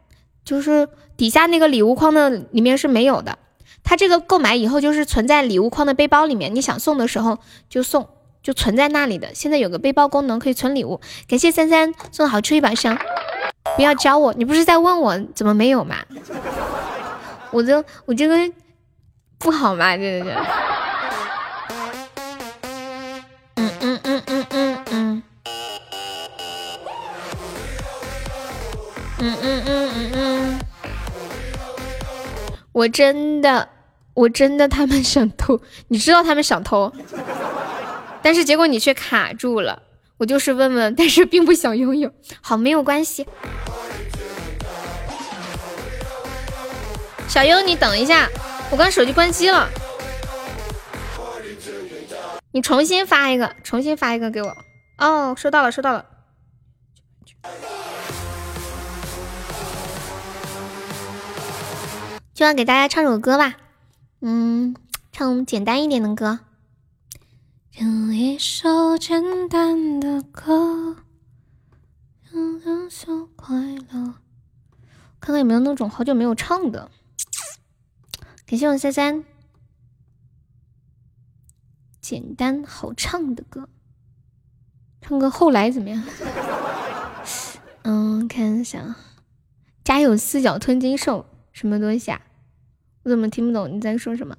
[0.45, 0.87] 就是
[1.17, 3.37] 底下那个礼物框的里面是没有的。
[3.83, 7.39] 它这个购买以后就是存在礼物框的背包里面，你想送的时候
[7.69, 8.07] 就送，
[8.43, 9.33] 就存在那里的。
[9.33, 12.95] 现在有个背包功能可以存礼物，感谢三三送好吃一把香，
[13.75, 15.95] 不要教我，你不是在问我怎么没有吗？
[17.51, 18.37] 我这我这个
[19.39, 19.97] 不好吗？
[19.97, 20.88] 这这。
[29.21, 30.59] 嗯嗯嗯嗯嗯，
[32.71, 33.67] 我真的，
[34.13, 35.59] 我真的，他们想偷，
[35.89, 36.91] 你知道他们想偷，
[38.23, 39.83] 但是结果你却卡住了。
[40.17, 42.11] 我就是问问，但是并不想拥有。
[42.41, 43.25] 好，没有关系。
[47.27, 48.27] 小优，你等一下，
[48.69, 49.69] 我刚手机关机了，
[52.51, 54.57] 你重新发一个，重新发一个给我。
[54.97, 56.05] 哦，收到了，收到了。
[62.39, 63.57] 就要给大家唱首歌吧，
[64.21, 64.73] 嗯，
[65.11, 66.39] 唱简单一点的歌。
[67.69, 70.95] 唱一首简单的歌，
[73.35, 73.57] 快
[73.91, 74.13] 乐。
[75.19, 76.89] 看看有没有那种好久没有唱的。
[78.45, 79.25] 感谢我三三，
[81.99, 83.67] 简单好唱的歌，
[85.01, 86.01] 唱个后来怎么样？
[87.83, 88.95] 嗯，看一下，
[89.83, 92.21] 家有四脚吞金兽，什么东西啊？
[93.03, 94.35] 我怎么听不懂你在说什么？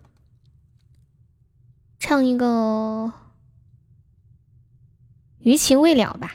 [1.99, 3.13] 唱一个
[5.41, 6.35] 余情未了吧。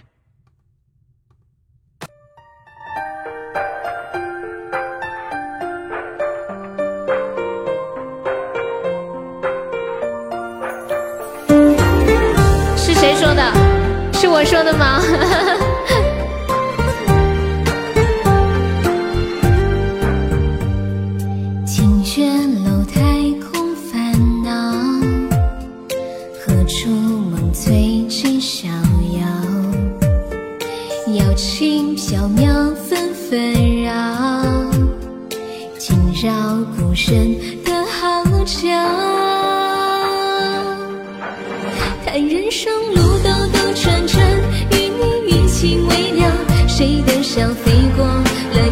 [12.78, 13.54] 是谁说的？
[14.14, 15.65] 是我说的吗？
[37.08, 38.68] 真的号角，
[42.04, 44.26] 看人生路兜兜转转，
[44.72, 46.26] 与你余情未了，
[46.68, 48.24] 谁的笑飞过了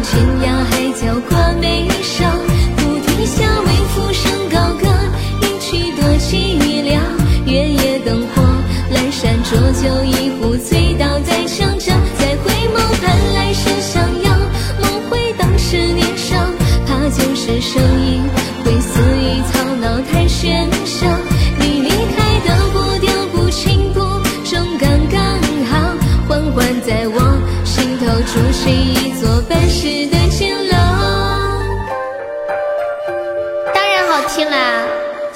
[0.02, 0.10] 天
[0.42, 2.24] 涯海角挂眉梢，
[2.76, 4.88] 菩提下为浮生高歌，
[5.40, 6.34] 一曲多寂
[6.82, 6.98] 寥，
[7.46, 8.42] 月夜灯火
[8.92, 10.23] 阑珊，浊酒一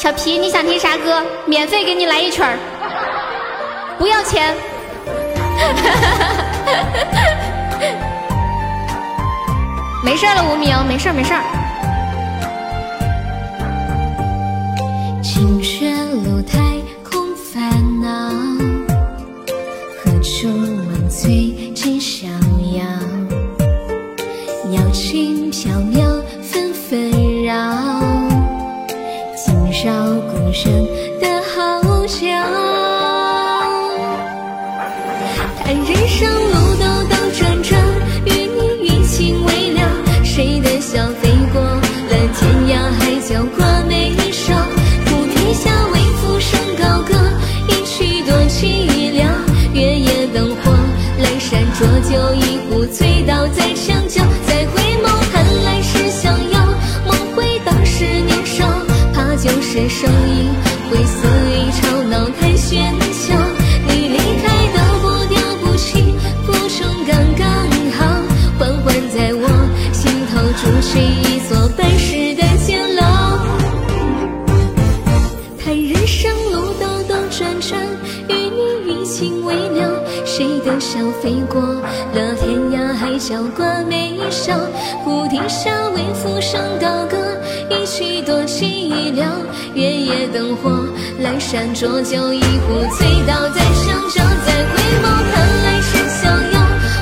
[0.09, 1.23] 小皮，你想听啥歌？
[1.45, 2.57] 免费给你来一曲儿，
[3.99, 4.55] 不要钱。
[10.03, 11.43] 没事儿了，无名，没事儿没事儿。
[91.79, 95.33] 浊酒一壶醉倒在香蕉，再回眸看
[95.63, 96.59] 来世逍遥，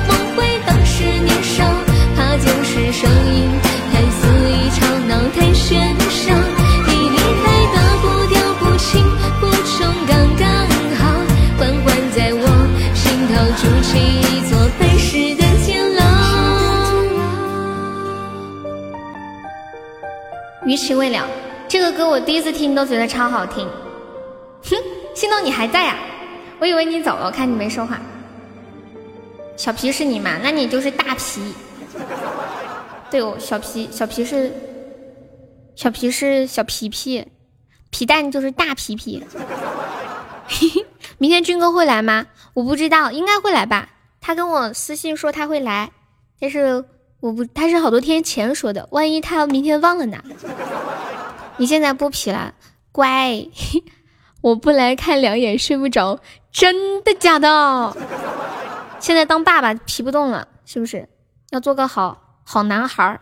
[0.07, 1.65] 梦回当时年少，
[2.15, 3.49] 怕旧时声音
[3.91, 5.81] 太肆意吵闹太喧
[6.11, 6.31] 嚣，
[6.85, 7.43] 你离开
[7.73, 9.01] 的步调不轻
[9.41, 10.45] 不重刚刚
[10.99, 11.01] 好，
[11.57, 12.45] 缓缓在我
[12.93, 15.99] 心头筑起一座半世的监牢。
[20.67, 21.25] 余情未了，
[21.67, 23.67] 这个歌我第一次听都觉得超好听。
[27.07, 28.01] 走了，我看你没说话。
[29.55, 30.37] 小皮是你吗？
[30.43, 31.53] 那你就是大皮。
[33.09, 34.51] 对哦，小皮，小皮是
[35.73, 37.25] 小皮是小皮皮，
[37.91, 39.23] 皮蛋就是大皮皮。
[41.17, 42.25] 明天军哥会来吗？
[42.53, 43.87] 我不知道，应该会来吧。
[44.19, 45.91] 他跟我私信说他会来，
[46.41, 46.83] 但是
[47.21, 50.21] 我不，他是好多天前说的，万一他要明天忘了呢？
[51.55, 52.53] 你现在不皮了，
[52.91, 53.47] 乖，
[54.43, 56.19] 我不来看两眼睡不着，
[56.57, 57.95] 真的假的？
[58.99, 61.07] 现在当爸爸皮不动了，是不是？
[61.51, 63.21] 要做个好好男孩儿。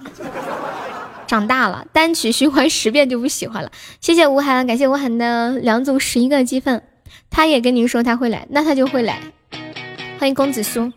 [1.27, 3.69] 长大了，单曲循环十遍就不喜欢了。
[3.99, 6.81] 谢谢吴涵，感谢吴涵的两组十一个积分。
[7.29, 9.21] 他也跟您说他会来，那他就会来。
[10.17, 10.89] 欢迎公子苏。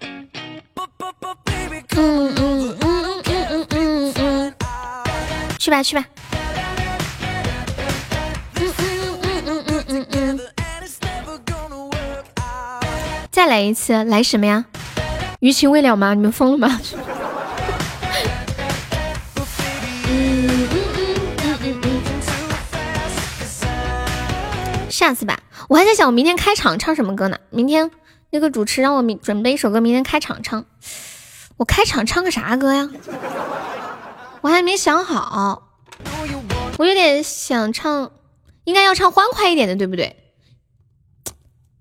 [1.97, 4.55] 嗯嗯嗯嗯嗯嗯嗯，
[5.59, 6.05] 去吧去吧。
[13.39, 14.65] 再来一次，来什么呀？
[15.39, 16.13] 余情未了吗？
[16.13, 16.81] 你们疯了吗？
[24.91, 25.39] 下次吧，
[25.69, 27.39] 我还在想我明天开场唱什么歌呢？
[27.51, 27.89] 明天
[28.31, 30.65] 那个主持让我明准备一首歌，明天开场唱。
[31.59, 32.91] 我开场唱个啥歌呀？
[34.41, 35.63] 我还没想好。
[36.77, 38.11] 我有点想唱，
[38.65, 40.17] 应该要唱欢快一点的，对不对？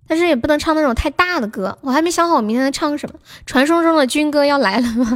[0.08, 1.78] 但是也不能唱那种太大的歌。
[1.82, 3.16] 我还没想好我明天唱什么。
[3.46, 5.08] 传说中的军歌要来了吗？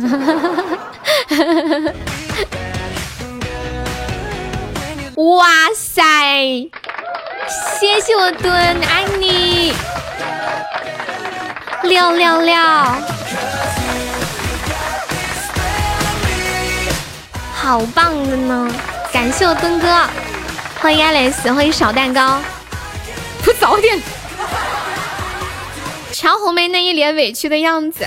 [5.38, 5.46] 哇
[5.76, 6.02] 塞！
[7.80, 9.74] 谢谢我墩，爱你，
[11.84, 12.56] 六六六，
[17.54, 18.72] 好棒的呢！
[19.12, 20.08] 感谢我墩哥，
[20.80, 22.40] 欢迎 Alice，欢迎小蛋糕，
[23.44, 24.02] 不早点，
[26.22, 28.06] 乔红梅那一脸委屈的样子。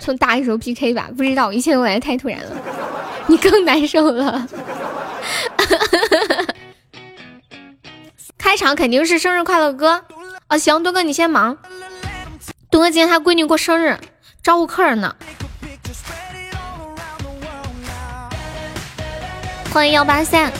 [0.00, 2.56] 从打一首 PK 吧，不知道，一切都来太突然了，
[3.28, 4.48] 你更难受了。
[8.36, 10.04] 开场肯定是生日快乐歌
[10.48, 10.58] 啊！
[10.58, 11.56] 行，多哥你先忙。
[12.70, 13.96] 多哥今天他闺女过生日，
[14.42, 15.14] 招呼客人呢。
[19.72, 20.52] 欢迎幺八三。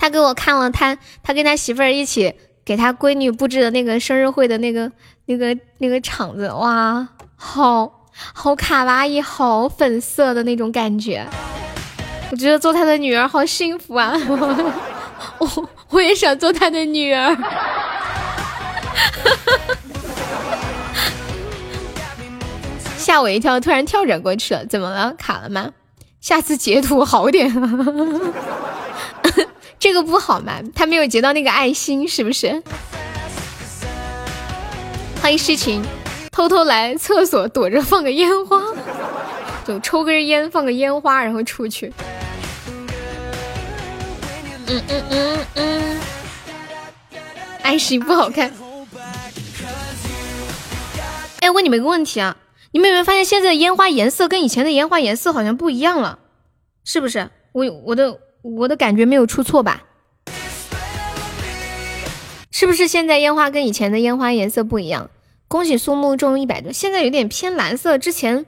[0.00, 2.34] 他给我看了他，他跟他媳妇儿一起。
[2.62, 4.92] 给他闺女布置的那个生日会的那个、
[5.26, 11.26] 那个、那个场子，哇，好好卡哇伊，好粉色的那种感觉。
[12.30, 14.14] 我觉得做他的女儿好幸福啊！
[15.38, 17.36] 我我也想做他的女儿。
[22.96, 25.12] 吓我一跳，突然跳转过去了，怎么了？
[25.18, 25.72] 卡了吗？
[26.20, 27.50] 下次截图好点。
[29.80, 30.60] 这个不好吗？
[30.74, 32.62] 他没有截到那个爱心，是不是？
[35.22, 35.82] 欢迎诗情，
[36.30, 38.60] 偷偷来厕所躲着放个烟花，
[39.66, 41.90] 就抽根烟放个烟花，然后出去。
[44.66, 46.00] 嗯嗯嗯嗯，
[47.62, 48.52] 爱心不好看。
[51.40, 52.36] 哎，问你们一个问题啊，
[52.72, 56.18] 你们有没有发现现在的烟花颜色跟以前的烟花颜色好像不一样了？
[56.84, 57.30] 是不是？
[57.52, 58.20] 我我的。
[58.42, 59.84] 我的感觉没有出错吧？
[62.50, 65.10] 是不是现在烟花跟以前的烟花颜色不一样？
[65.48, 68.46] 恭喜苏木中一百多，现在有点偏蓝色，之前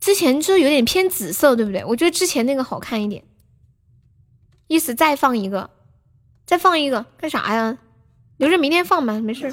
[0.00, 1.84] 之前就有点偏紫色，对不对？
[1.84, 3.22] 我觉得之前那个好看一点。
[4.66, 5.70] 意思再放一个，
[6.46, 7.78] 再放一个干啥呀？
[8.38, 9.52] 留着明天放吧，没事。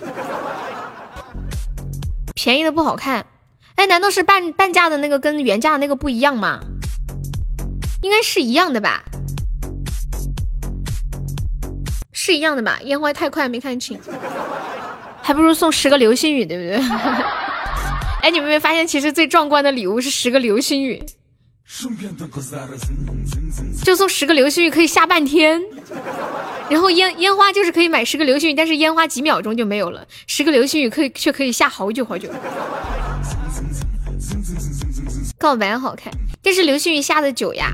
[2.34, 3.28] 便宜的不好看，
[3.76, 6.62] 哎，难道是半半价的那个跟原价的那个不一样吗？
[8.02, 9.04] 应该是一样的吧，
[12.12, 12.80] 是一样的吧？
[12.84, 14.00] 烟花太快没看清，
[15.22, 16.78] 还不如送十个流星雨，对不对？
[18.22, 21.04] 哎，你们没发现其实最壮观的礼物是十个流星雨？
[23.84, 25.62] 就送十个流星雨可以下半天，
[26.70, 32.30] 然后烟烟花就是可以买十个流星雨，但是烟花几秒钟就没有了，十个流星雨可以却可以下好久好久。
[35.40, 36.12] 告白好看，
[36.44, 37.72] 这是流星雨下的久呀，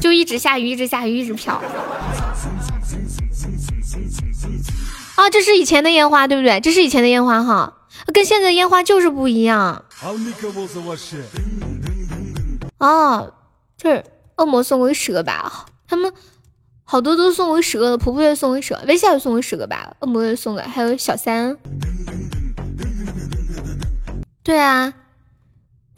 [0.00, 1.54] 就一直下雨，一直下雨，一直飘。
[5.14, 6.58] 啊，这是以前的烟花，对不对？
[6.60, 7.74] 这是以前的烟花哈，
[8.12, 9.84] 跟现在的烟花就是不一样。
[12.78, 13.32] 哦，
[13.76, 14.04] 这是
[14.38, 15.66] 恶魔送给十个吧？
[15.86, 16.12] 他们
[16.82, 19.94] 好多都送给十个的，婆婆也送给十个，微笑也送给十个吧？
[20.00, 21.56] 恶魔也送给，还有小三。
[24.42, 24.92] 对啊，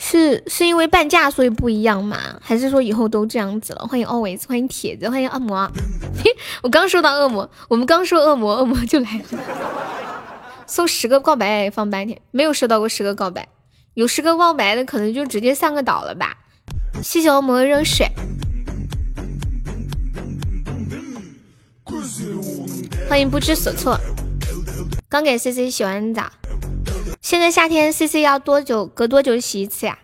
[0.06, 2.18] 是是因为半价所以不一样吗？
[2.42, 3.86] 还是说以后都这样子了？
[3.86, 5.66] 欢迎 always，欢迎铁子，欢迎恶魔。
[6.62, 9.40] 我刚说到恶魔，我们刚说恶魔，恶魔就来了。
[10.66, 13.48] 送十个告白放半天，没有收到过十个告白，
[13.94, 16.36] 有十个告白的可能就直接上个岛了吧。
[17.02, 18.06] 谢谢恶魔的热水，
[23.08, 23.98] 欢迎不知所措。
[25.08, 26.30] 刚给 C C 洗完澡，
[27.24, 29.98] 现在夏天 C C 要多久隔多久洗一次呀？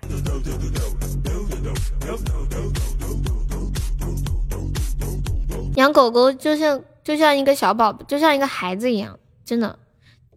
[5.76, 9.78] 养狗狗就像就像一个小宝宝，就像一个孩子一样，真的，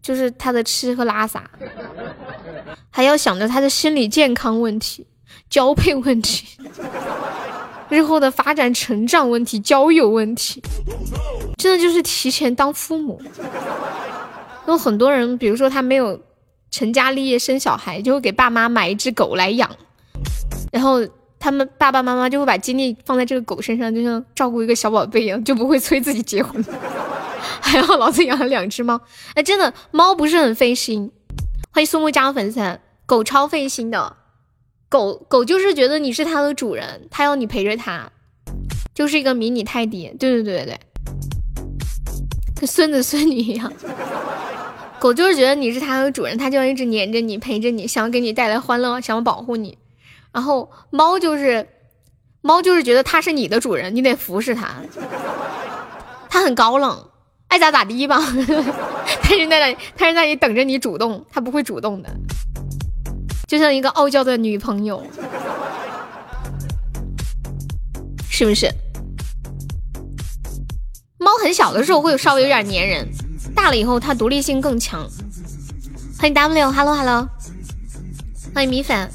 [0.02, 1.50] 就是他的吃喝拉撒，
[2.90, 5.08] 还要想着他的心理健康问题。
[5.50, 6.46] 交配问题，
[7.88, 10.62] 日后的发展成长问题，交友问题，
[11.58, 13.22] 真的就是提前当父母。
[14.68, 16.20] 有很多人，比如说他没有
[16.74, 19.70] 成家立业生小孩，就会给爸妈买一只狗来养，
[20.72, 26.66] 然后他们爸爸妈妈就会把精力放在这个狗身上，就像照顾一个小宝贝一样，就不会催自己结婚。
[27.62, 29.00] 还要老子养了两只猫，
[29.36, 31.12] 哎，真的猫不是很费心。
[31.70, 34.18] 欢迎苏木加粉丝，狗超费心的。
[34.90, 38.12] 狗狗就是觉得你是它的主人，它要你陪着它，
[38.96, 40.08] 就是一个迷你泰迪。
[40.20, 40.80] 对对对对对，
[42.56, 43.72] 跟孙子孙女一样。
[45.04, 49.78] 狗就是觉得你是它的主人，它就要一直黏着你，陪着你，想要给你带来欢乐，想要保护你。
[50.32, 51.68] 然后猫就是
[52.42, 54.76] 猫就是觉得它是你的主人，你得服侍它。
[56.30, 57.10] 它很高冷，
[57.50, 58.18] 爱咋咋地吧。
[59.22, 62.10] 它是在那里，它是在那里等着你主动，它不会主动的。
[63.46, 65.06] 就像一个傲娇的女朋友，
[68.30, 68.74] 是不是？
[71.18, 73.10] 猫很小的时候会稍微有点粘人，
[73.64, 75.10] 大了以后它独立性更强。
[76.20, 77.30] 欢迎 W，Hello Hello，
[78.54, 79.10] 欢迎米粉。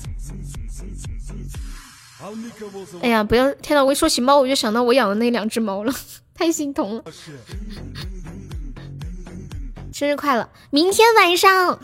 [3.02, 3.52] 哎呀，不要！
[3.52, 5.92] 天呐，我一说起猫，我就想到我养的那两只猫了，
[6.34, 7.04] 太心疼了。
[9.92, 10.48] 生日快乐！
[10.70, 11.78] 明天晚上。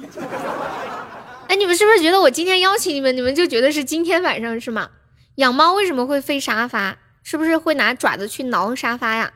[1.48, 4.88] 哎，你们是不是觉得我今天邀请你们，你们就觉得是今天晚上是吗？
[5.34, 6.96] 养猫为什么会飞沙发？
[7.22, 9.30] 是不是会拿爪子去挠沙发呀？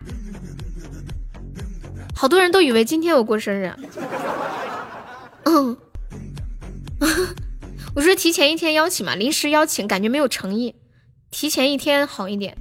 [2.18, 3.72] 好多人都以为今天我过生日。
[5.44, 5.76] 嗯，
[7.94, 10.74] 我说提前一天邀请嘛，临时邀请感觉没有诚意，
[11.30, 12.58] 提前一天好一点。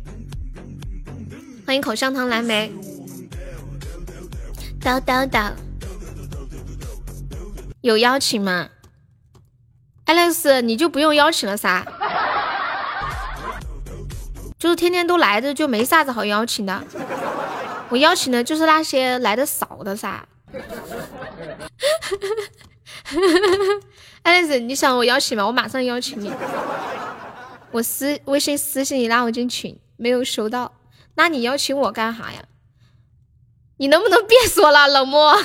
[1.66, 2.72] 欢迎口香糖蓝莓，
[4.80, 5.54] 叨叨叨，
[7.82, 8.70] 有邀请吗
[10.06, 11.84] ？Alex，你就不用邀请了噻，
[14.60, 16.84] 就是天天都来的就没啥子好邀请的。
[17.90, 20.26] 我邀请的就是那些来的少的噻。
[24.24, 25.46] Alex，你想我邀请吗？
[25.48, 26.32] 我马上邀请你。
[27.72, 30.74] 我私微信私信你拉我进群，没有收到。
[31.16, 32.44] 那你邀请我干啥呀？
[33.78, 35.38] 你能不能别说了，冷漠。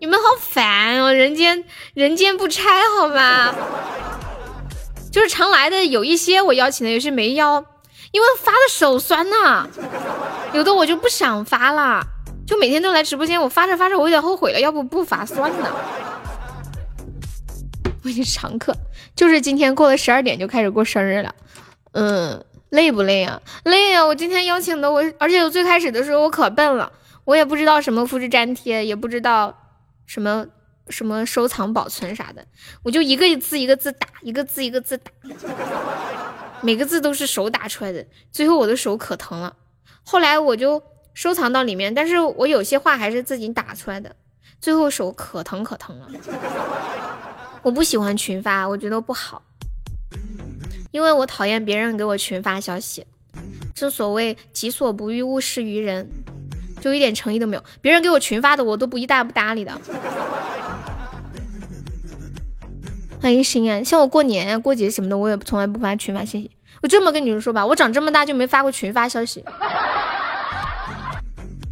[0.00, 1.64] 你们好烦哦，人间
[1.94, 2.62] 人间不拆
[2.98, 3.54] 好吗？
[5.10, 7.64] 就是常来的有一些我邀请的，有些没邀，
[8.18, 9.68] 因为发的手酸呐。
[10.52, 12.02] 有的我就不想发了，
[12.44, 15.76] 就每天都来直播间，我发着发着我有点后悔了，要不不发算了。
[18.02, 18.74] 我已经常客，
[19.14, 21.32] 就是今天过了十二点就开始过生日了，
[21.92, 23.40] 嗯，累不累啊？
[23.62, 24.04] 累啊！
[24.04, 26.90] 我今天邀请的我，而且我最开始的时候我可笨了，
[27.24, 29.56] 我也不知道什么复制粘贴，也不知道。
[30.06, 30.46] 什么
[30.88, 32.42] 什么收藏保存啥的，
[32.82, 35.10] 我就一个字一个字打，一个字一个字打，
[36.62, 39.54] 每个字都是手打出来的，最后我的手可疼了。
[40.02, 40.82] 后来我就
[41.14, 44.14] 收藏到里面，但是我有些话还是自己打出来的，
[44.60, 46.08] 最后手可疼可疼了。
[47.62, 49.42] 我不喜欢群发，我觉得不好，
[50.90, 53.06] 因为我讨厌别人给我群发消息。
[53.74, 56.08] 正所谓己所不欲，勿施于人。
[56.80, 59.80] 就一点诚意都没有，别人给我群发的我都不一搭不搭理的。
[63.20, 63.84] 欢迎心安。
[63.84, 66.50] 像我过年啊过节什么的，我也从来不发群发信息。
[66.80, 69.44] 我这么跟你们说吧，我长这么大就没发过群发消息，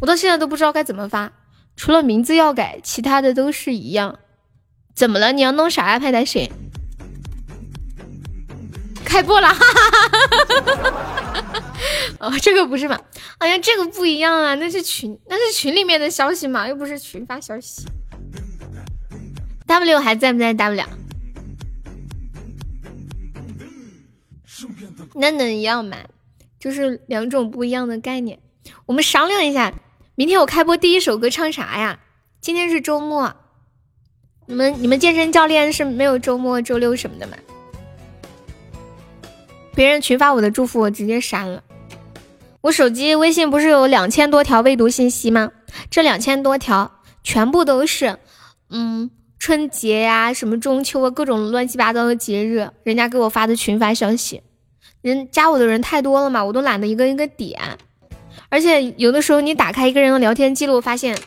[0.01, 1.31] 我到现在都不知道该怎么发，
[1.77, 4.19] 除了名字要改，其他的都是一样。
[4.93, 5.31] 怎么了？
[5.31, 6.51] 你要弄啥呀，派大星？
[9.05, 11.63] 开播了，哈哈哈哈哈哈！
[12.19, 12.99] 哦，这个不是吧？
[13.37, 17.85] 哎呀，这个不一样啊，那是群，那是群里面的消息嘛，又不是群发消息。
[19.65, 20.83] W 还在不在？W，
[25.19, 25.97] 那能一样吗？
[26.59, 28.39] 就是两种不一样的概念。
[28.85, 29.73] 我们商量一下，
[30.15, 31.99] 明天我开播第一首歌唱啥呀？
[32.39, 33.35] 今天是周末，
[34.45, 37.37] 你们你们健身教练是没有周末、周六什么的吗？
[39.75, 41.63] 别人群发我的祝福，我直接删了。
[42.61, 45.51] 我手机微信不是有两千多条未读信息吗？
[45.89, 48.17] 这两千多条全部都是，
[48.69, 54.41] 嗯，春节呀，什么中秋啊，各种乱七八糟的节日，人家给我发的群发消息。
[55.01, 57.59] 人加我的人太多了嘛，我都懒得一个一个点。
[58.49, 61.17] 而且有的时候你打开一个人的聊天记录，发现。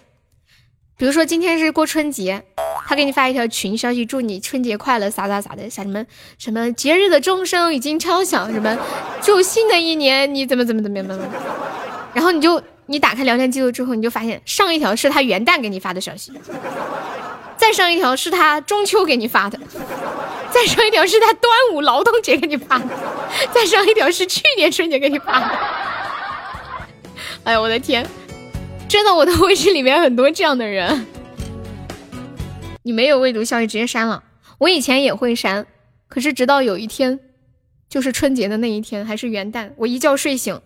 [0.97, 2.43] 比如说今天是过春节，
[2.87, 6.05] 他给你发一条群消息，祝你春节快乐，啥啥啥的，啥什么
[6.37, 8.77] 什么节日的钟声已经敲响，什么
[9.23, 11.25] 祝新的一年你怎么怎么怎么怎么，
[12.13, 16.35] 然后你就你打开聊天记录之后，你就发现上一条是他元旦给你发的消息，
[17.57, 19.59] 再上一条是他中秋给你发的，
[20.61, 22.87] 再上一条是他端午劳动节给你发的，
[23.51, 25.47] 再上一条是去年春节给你发的。
[27.45, 28.07] 哎呀，我的天！
[28.87, 31.07] 真的，我的微信里面很多这样的人。
[32.83, 34.23] 你没有未读消息直接删了，
[34.59, 35.67] 我以前也会删，
[36.09, 37.21] 可是直到有一天，
[37.89, 40.61] 就是春节的那一天，还是元旦，我一觉睡醒，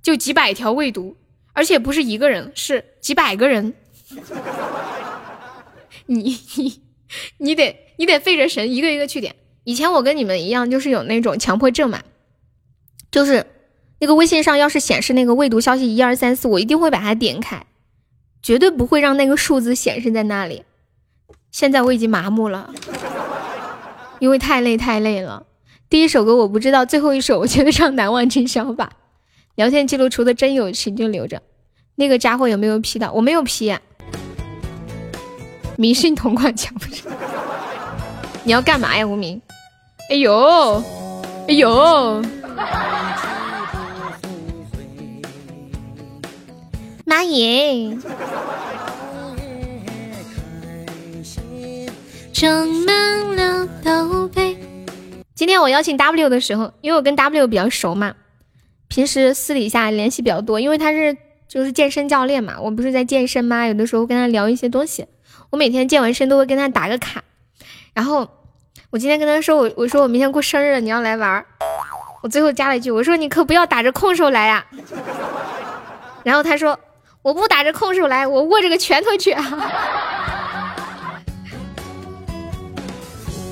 [0.00, 1.16] 就几百条未读，
[1.52, 3.74] 而且不是一个人，是几百个人。
[6.06, 6.81] 你你
[7.38, 9.34] 你得你得费着神一个一个去点。
[9.64, 12.02] 以前我跟你们一样，就是有那种强迫症嘛，
[13.10, 13.46] 就是。
[14.00, 17.66] 那个微信上要是显示那个未读消息一二三四，我一定会把它点开，
[18.42, 20.64] 绝对不会让那个数字显示在那里。
[21.52, 22.74] 现在我已经麻木了，
[24.18, 25.46] 因为太累太累了。
[25.88, 28.90] 第一首歌我不知道，最后一首我觉得唱难忘今宵吧。
[29.54, 31.40] 聊天记录除了真有情就留着。
[31.94, 33.12] 那个家伙有没有 P 的？
[33.12, 33.78] 我没有 P。
[35.76, 37.02] 迷信同款强不是？
[38.44, 39.40] 你要干嘛呀，无名？
[40.10, 40.82] 哎呦，
[41.48, 42.22] 哎呦。
[47.04, 47.96] 妈耶！
[52.32, 54.56] 装满了都被
[55.34, 58.14] 今天我邀请 W 的时候，因为我跟 W 比较熟嘛，
[58.88, 60.58] 平时私底下联系比较多。
[60.58, 61.16] 因为他是
[61.46, 63.66] 就是健身教练嘛，我不是在健身吗？
[63.66, 65.06] 有的时候跟他聊一些东西，
[65.52, 67.22] 我每天健完身都会跟他打个卡。
[67.94, 68.28] 然后
[68.90, 71.46] 我今天跟他说，我我说我明天过生日，你要来玩儿。
[72.22, 74.66] 我最后加了一句，我说你可不要打着空手来呀。
[76.24, 76.76] 然后他说。
[77.22, 79.32] 我不打着空手来，我握着个拳头去。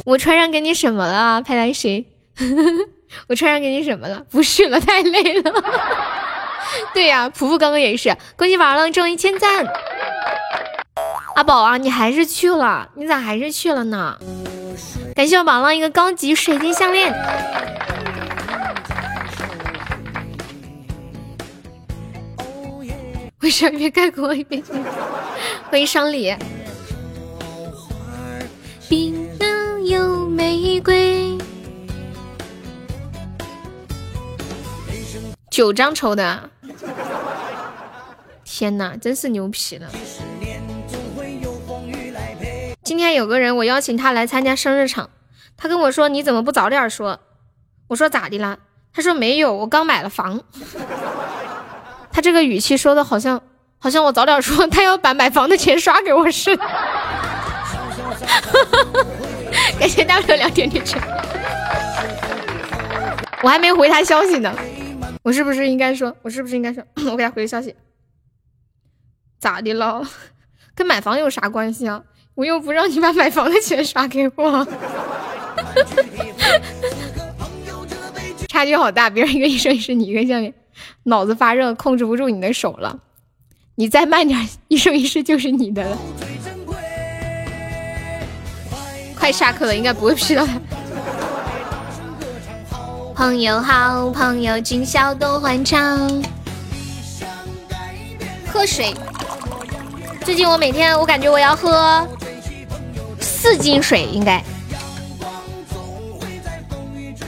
[0.05, 2.05] 我穿上给你什么了，派大星？
[3.31, 4.27] 我穿上给你什么了？
[4.29, 5.53] 不是了，太累了。
[6.93, 8.13] 对呀，普普刚刚也是。
[8.37, 9.65] 恭喜宝浪中一千赞。
[11.37, 12.89] 阿宝啊，你还是去了？
[12.95, 14.17] 你咋还是去了呢？
[15.15, 17.13] 感谢我宝浪一个高级水晶项链。
[23.41, 24.63] 为啥别盖过一遍？
[25.71, 26.35] 欢迎商礼。
[28.89, 31.39] 冰冷有玫瑰。
[35.51, 36.51] 九张抽的，
[38.45, 39.89] 天哪，真是牛皮了！
[42.83, 45.11] 今天有个人，我邀请他来参加生日场，
[45.57, 47.21] 他跟我说：“你怎么不早点说？”
[47.89, 48.59] 我说：“咋的了？”
[48.93, 50.43] 他说：“没有，我刚买了房。
[52.11, 53.41] ”他这个语气说的好像，
[53.79, 56.65] 好像我早点说他要把买房的钱刷给我似的。
[59.79, 61.01] 感谢大哥两点点钱，
[63.43, 64.53] 我还没回他消息呢，
[65.23, 67.75] 我是不是应该说，我是不是应该说， 我给他回个消息，
[69.39, 70.03] 咋的了？
[70.75, 72.03] 跟买房有啥关系啊？
[72.35, 74.67] 我又不让你把买房的钱刷给我。
[78.49, 80.53] 差距好大，别人一个一生一世，你一个下面。
[81.05, 82.99] 脑子发热，控制不住你的手了。
[83.77, 85.97] 你再慢点，一生一世就是你的了。
[89.19, 90.61] 快下课了，应该不会 P 到他。
[93.15, 96.23] 朋友好，朋友今宵多欢畅。
[98.51, 98.95] 喝水。
[100.25, 102.07] 最近我每天，我感觉我要喝
[103.43, 104.45] 四斤水，应该。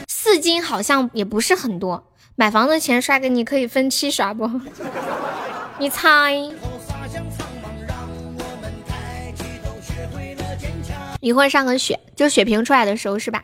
[0.08, 2.12] 四金好像也不是很多。
[2.36, 4.48] 买房的钱刷给你，可以分期刷不？
[5.80, 6.34] 你猜？
[11.20, 13.42] 一会上个血，就血瓶出来的时候是吧？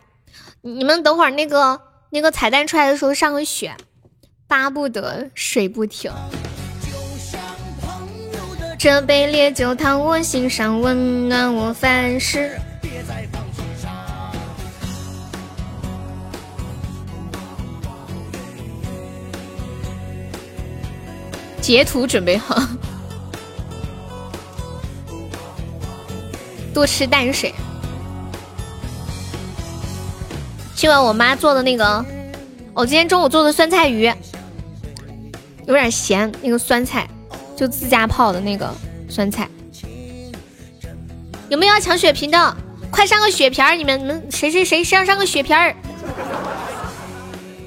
[0.60, 1.80] 你们等会儿那个
[2.10, 3.74] 那个彩蛋出来的时候上个血，
[4.46, 6.12] 巴不得水不停。
[8.78, 12.56] 这杯烈酒烫我心上，温暖我凡事。
[21.60, 22.56] 截图准备好，
[26.72, 27.52] 多吃淡水。
[30.76, 32.04] 今晚我妈做的那个，
[32.72, 34.04] 我今天中午做的酸菜鱼，
[35.66, 37.08] 有点咸，那个酸菜
[37.58, 38.72] 就自家泡的那个
[39.08, 39.48] 酸菜。
[41.48, 42.56] 有没有要抢血瓶的？
[42.88, 43.74] 快上个血瓶儿！
[43.74, 45.74] 你们你们谁谁谁上上个血瓶儿？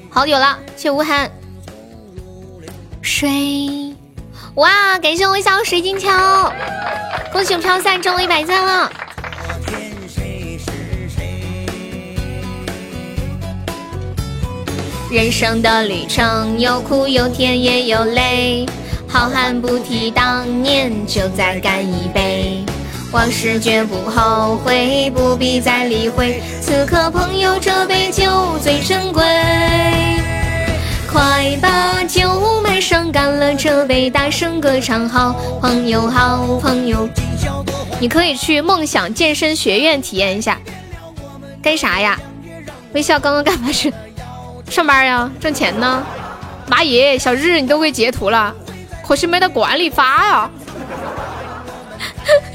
[0.08, 1.30] 好有了，谢无痕。
[3.02, 3.94] 水。
[4.54, 4.98] 哇！
[4.98, 6.08] 感谢微笑水晶球，
[7.30, 8.90] 恭喜我飘散中了一百赞了。
[15.10, 18.66] 人生的旅程有苦有甜也有泪，
[19.12, 22.64] 好汉不提当年，就再干一杯。
[23.12, 26.42] 往事绝不后悔，不必再理会。
[26.62, 28.24] 此刻朋友这杯酒
[28.62, 29.22] 最珍贵。
[31.12, 37.06] 快把酒满上，干了这杯，大声歌唱，好朋友，好朋友。
[38.00, 40.58] 你可以去梦想健身学院体验一下。
[41.62, 42.18] 干啥呀？
[42.94, 43.92] 微笑刚刚干嘛去？
[44.70, 46.02] 上班呀，挣钱呢。
[46.66, 48.54] 妈耶，小日你都会截图了，
[49.12, 50.50] 可是没得管理发呀。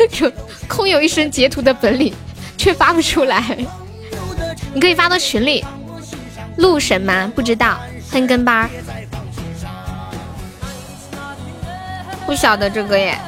[0.67, 2.11] 空有一身截图的本领，
[2.57, 3.55] 却发不出来。
[4.73, 5.63] 你可以发到群里。
[6.55, 7.31] 路神吗？
[7.35, 7.77] 不知道。
[8.11, 8.67] 喷跟班，
[12.25, 13.19] 不晓得这个耶。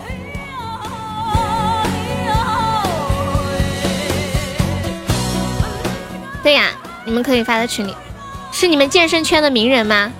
[6.41, 6.69] 对呀，
[7.06, 7.95] 你们可以发在群里。
[8.51, 10.11] 是你们健身圈的名人吗？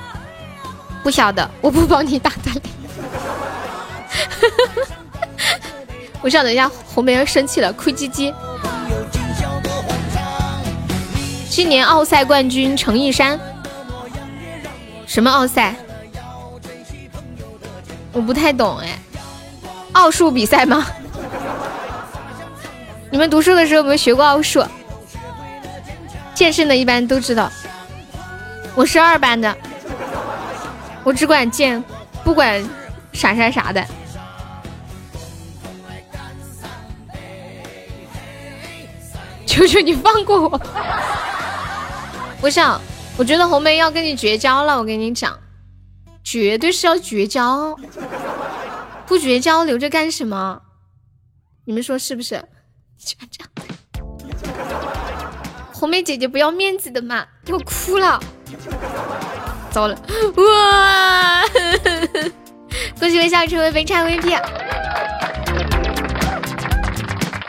[1.02, 2.62] 不晓得，我不帮你打的脸。
[6.22, 8.34] 我晓得一下，红梅要生气了，哭唧唧。
[11.50, 13.40] 今年奥赛冠军程一山。
[15.06, 15.76] 什么奥赛？
[18.12, 18.98] 我不太懂哎，
[19.94, 20.86] 奥数比赛吗？
[23.12, 24.64] 你们读书的时候有没有学过奥数？
[26.34, 27.52] 健身的一般都知道。
[28.76, 29.56] 我是二班的，
[31.04, 31.84] 我只管健，
[32.24, 32.64] 不管
[33.12, 33.86] 啥啥啥的。
[39.50, 40.62] 求求你放过我！
[42.42, 42.80] 我想。
[43.18, 45.38] 我觉得红梅要跟你绝交了，我跟你讲，
[46.24, 47.76] 绝对是要绝交，
[49.06, 50.62] 不绝交留着干什么？
[51.66, 52.42] 你们说是不是？
[52.98, 53.50] 这样，
[55.74, 58.18] 红梅姐姐不要面子的嘛，我哭了，
[59.70, 60.02] 糟了，
[60.38, 61.44] 哇！
[63.02, 64.42] 恭喜微笑成为本场 VP，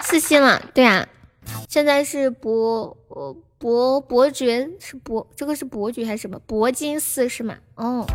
[0.01, 1.07] 四星了，对啊，
[1.71, 3.37] 现在是伯呃。
[3.61, 6.41] 伯伯爵是伯，这个是伯爵还是什么？
[6.49, 7.59] 铂金四是吗？
[7.75, 8.07] 哦，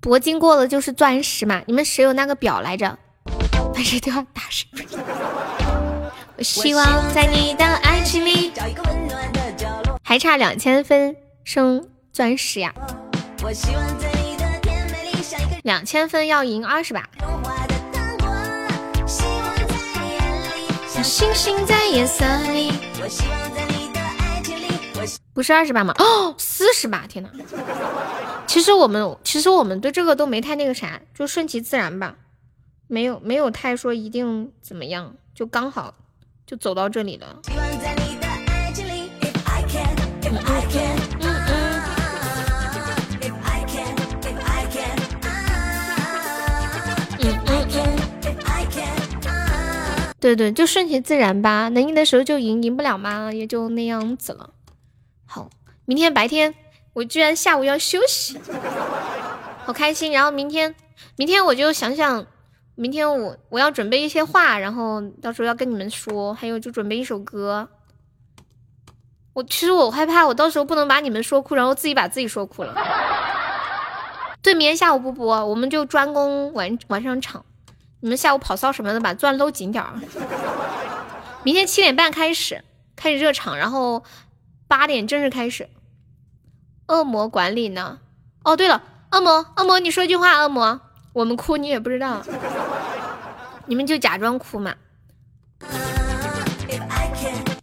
[0.00, 1.64] 铂金过了就是钻石嘛。
[1.66, 2.96] 你们谁有那个表来着？
[3.74, 4.68] 但是都要打谁。
[6.36, 8.52] 我希望在你的爱情里，
[10.04, 12.72] 还差两千分升钻石呀。
[15.64, 17.10] 两千分要赢二十把。
[21.02, 22.72] 星星在夜色里。
[25.32, 25.92] 不是二十八吗？
[25.98, 27.06] 哦，四十八！
[27.06, 27.30] 天哪！
[28.46, 32.16] 其实我们，其实我们对这个都没太那个啥，就顺其自然吧，
[32.86, 35.94] 没有没有太说一定怎么样，就刚好
[36.46, 37.36] 就走到这里了。
[50.26, 54.50] 对对，就顺其自然吧，能赢的时候就赢，赢不了嘛，也就那样子了。
[55.24, 55.48] 好，
[55.84, 56.52] 明天白天
[56.94, 58.36] 我居然下午要休息，
[59.64, 60.10] 好开心。
[60.10, 60.74] 然后明天，
[61.14, 62.26] 明天我就想想，
[62.74, 67.68] 明天我我要准备一些话，然后到时候要跟你们说，还有就准备一首歌。
[69.32, 72.74] 我其实我害怕，我到时候不能把你们说哭，然后自己把自己说哭了。
[74.42, 77.45] 对，明天下午不播，我们就专攻晚晚上场。
[78.06, 79.92] 你们下午跑骚什么的，把钻搂紧点儿。
[81.42, 82.62] 明天七点半开始，
[82.94, 84.04] 开始热场，然后
[84.68, 85.68] 八点正式开始。
[86.86, 87.98] 恶魔管理呢？
[88.44, 88.80] 哦，对了，
[89.10, 90.80] 恶魔，恶魔，你说句话，恶魔，
[91.14, 92.22] 我们哭你也不知道，
[93.66, 94.76] 你们就假装哭嘛。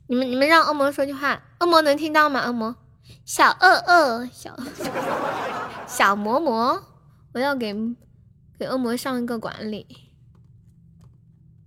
[0.08, 2.42] 你们你们让恶魔说句话，恶魔能听到吗？
[2.42, 2.76] 恶魔，
[3.24, 4.54] 小恶恶，小
[5.88, 6.84] 小魔魔，
[7.34, 7.74] 我要给
[8.60, 9.88] 给恶魔上一个管理，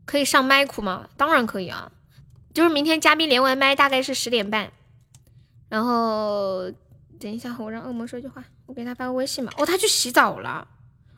[0.07, 1.11] 可以上麦哭吗？
[1.19, 1.93] 当然可以啊，
[2.55, 4.73] 就是明天嘉宾连完麦大概是十点半，
[5.69, 6.73] 然后。
[7.19, 9.51] 等一下，我让恶魔说句话，我给他发个微信吧。
[9.57, 10.69] 哦，他去洗澡了。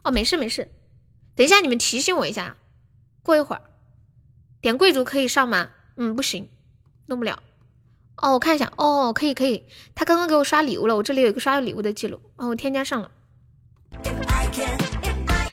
[0.05, 0.71] 哦，没事没事。
[1.35, 2.57] 等一下，你们提醒我一下。
[3.21, 3.63] 过一会儿，
[4.61, 5.71] 点贵族可以上吗？
[5.97, 6.49] 嗯，不行，
[7.07, 7.43] 弄不了。
[8.17, 8.73] 哦，我看一下。
[8.77, 9.67] 哦，可以可以。
[9.97, 12.21] 他刚刚给我刷礼物了，我这里有一个刷礼物的记录。
[12.37, 13.11] 哦，我添加上了。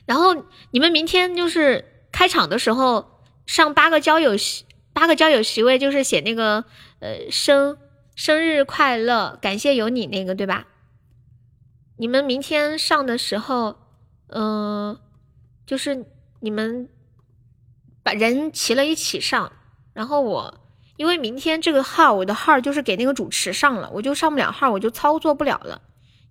[0.06, 0.32] 然后
[0.70, 3.15] 你们明天就是开场的时候
[3.46, 6.64] 上八个交友席，八个交友席位就是写那个
[7.00, 7.78] 呃生。
[8.18, 10.66] 生日快乐，感谢有你那个对吧？
[11.98, 13.76] 你们明天上的时候，
[14.28, 14.98] 嗯，
[15.66, 16.06] 就是
[16.40, 16.88] 你们
[18.02, 19.52] 把人齐了一起上，
[19.92, 20.60] 然后我
[20.96, 25.82] 因为明天这个号我的号就是给那个主持上了，我就上不了号，我就操作不了了，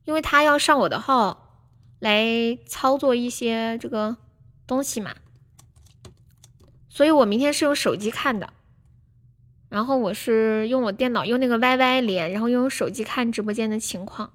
[0.06, 1.60] 因为他要上我的号
[2.00, 4.18] 来操作一些这个
[4.66, 5.14] 东西嘛，
[6.96, 8.52] 所以我明天是用手机看的。
[9.68, 14.32] 然后我是用我电脑用那个 YY 连，然后用手机看直播间的情况。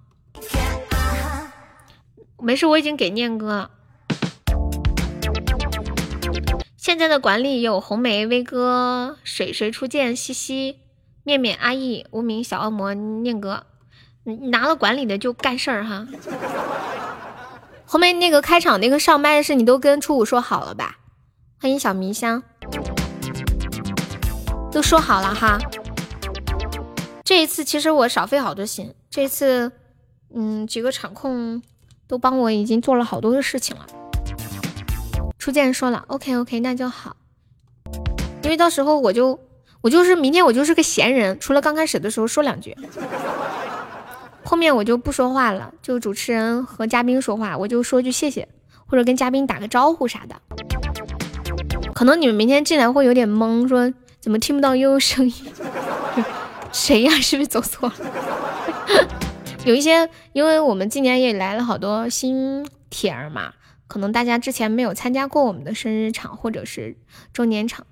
[2.39, 3.70] 没事，我已经给念哥了。
[6.77, 10.81] 现在的管理有红梅、威哥、水水初见、西西、
[11.24, 13.65] 面面、阿易、无名、小恶魔、念哥。
[14.24, 16.07] 你拿了管理的就干事儿哈。
[17.87, 20.99] 红梅那个开场那个上麦的事，你都跟初五说好了吧？
[21.59, 22.43] 欢迎小迷香。
[24.72, 25.59] 都说好了哈，
[27.24, 29.72] 这一次其实我少费好多心，这次
[30.32, 31.60] 嗯几个场控
[32.06, 33.84] 都帮我已经做了好多的事情了。
[35.38, 37.16] 初见说了，OK OK，那就好，
[38.44, 39.40] 因为到时候我就
[39.80, 42.76] 我就是明天我就是个闲人，除了刚开始的时候说两句，
[44.44, 48.48] 后面我就不说话了，就主持人和嘉宾说话，我就说句谢谢，
[48.86, 50.36] 或者跟嘉宾打个招呼啥的。
[51.92, 53.92] 可能你们明天进来会有点懵，说。
[54.20, 55.34] 怎么听不到悠悠声音？
[56.72, 57.10] 谁呀？
[57.20, 57.94] 是不是走错了？
[59.64, 63.55] 有一些，因为我们今年也来了好多新铁儿嘛，
[63.86, 66.97] 可能大家之前没有参加过我们的生日场或者是
[67.32, 67.86] 周年场，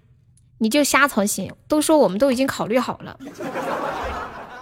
[0.59, 1.53] 你就瞎操心。
[1.67, 3.19] 都说我们都已经考虑好了，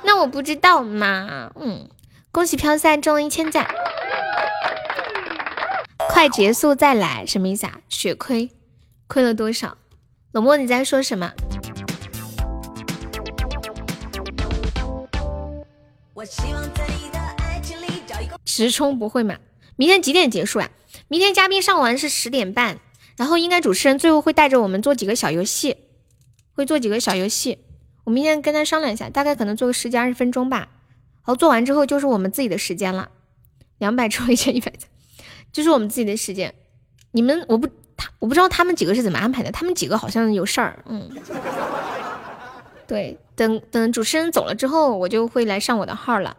[0.05, 1.52] 那我不知道嘛。
[1.56, 1.88] 嗯，
[2.32, 3.68] 恭喜飘赛中了一千赞，
[6.09, 7.80] 快结束再来，什么意思啊？
[7.88, 8.51] 血亏，
[9.06, 9.76] 亏了多少？
[10.32, 11.32] 冷漠，你在说什么？
[18.44, 19.36] 直冲不会嘛？
[19.77, 20.70] 明天几点结束呀？
[21.09, 22.78] 明天嘉宾上完是十点半，
[23.16, 25.77] 然后应该主持人最后会带着我们做几个小游戏，
[26.55, 27.59] 会做几个小游戏。
[28.05, 30.59] 我明天跟他商量一下，大概可能做个十几二十分钟吧。
[30.59, 33.11] 然后做完之后就是我们自己的时间了，
[33.78, 34.73] 两百抽一千一百
[35.53, 36.55] 就是我们自己的时间。
[37.12, 37.69] 你们我不。
[37.98, 41.11] 他我不知道他们几个是怎么安排的，他们几个好像有事儿，嗯，
[42.87, 46.37] 对，等等主持人走了之后，我就会来上我的号了。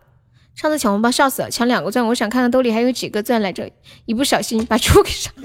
[0.56, 3.70] 上次抢红包笑死了，抢两个钻，我想看看兜里还有几个钻来着，
[4.06, 5.34] 一不小心把猪给上。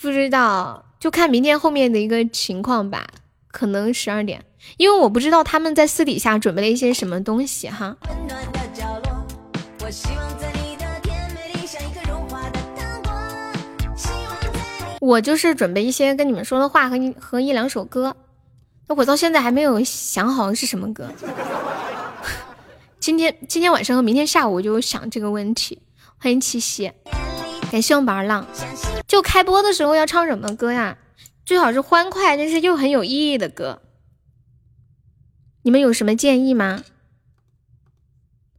[0.00, 3.06] 不知道，就看明天后面的一个情况吧，
[3.52, 4.44] 可能十二点，
[4.76, 7.96] 因为我不知道他们在私底下准备了一些什么东西哈。
[15.00, 18.14] 我就是准备一些跟你们说的话和一和一两首歌，那
[18.96, 21.10] 我到现在还没有想好是什么歌。
[23.00, 25.82] 今天今天晚上和明天下午我就想这个问题。
[26.18, 26.92] 欢迎七夕，
[27.70, 28.46] 感谢我宝儿浪。
[29.06, 30.96] 就开播的时候要唱什么歌呀？
[31.44, 33.82] 最好是欢快但是又很有意义的歌。
[35.62, 36.84] 你们有什么建议吗？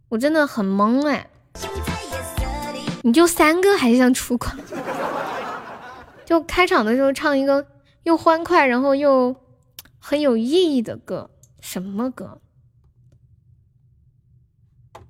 [0.10, 1.28] 我真的很懵哎。
[3.04, 4.58] 你就三个还想出款？
[6.26, 7.66] 就开场的时候唱一个
[8.04, 9.36] 又欢快，然后又
[10.08, 12.40] 很有意义的歌，什么歌？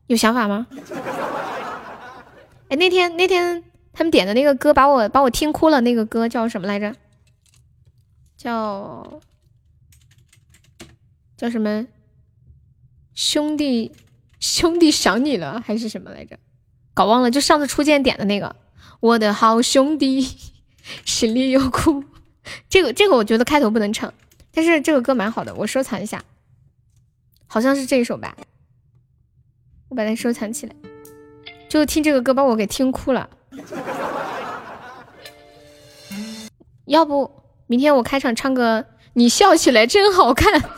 [0.08, 0.68] 有想法吗？
[2.70, 3.62] 哎，那天那天
[3.92, 5.82] 他们点的那个歌，把我把我听哭了。
[5.82, 6.96] 那个歌叫什么来着？
[8.38, 9.20] 叫
[11.36, 11.88] 叫什么？
[13.14, 13.92] 兄弟
[14.40, 16.40] 兄弟想你了，还是什么来着？
[16.94, 17.30] 搞忘了。
[17.30, 18.56] 就上次初见点的那个，
[19.02, 20.26] 我的好兄弟。
[21.04, 22.06] 实力又酷，
[22.70, 24.14] 这个这个我觉得开头不能唱，
[24.56, 26.23] 但是这个歌蛮好的，我收藏一下。
[27.45, 28.36] 好像是这一首吧，
[29.90, 30.76] 我把它收藏起来。
[31.69, 33.30] 就听这个歌把我给听哭了。
[36.86, 40.61] 要不明天我开场唱个，你笑起来真好看。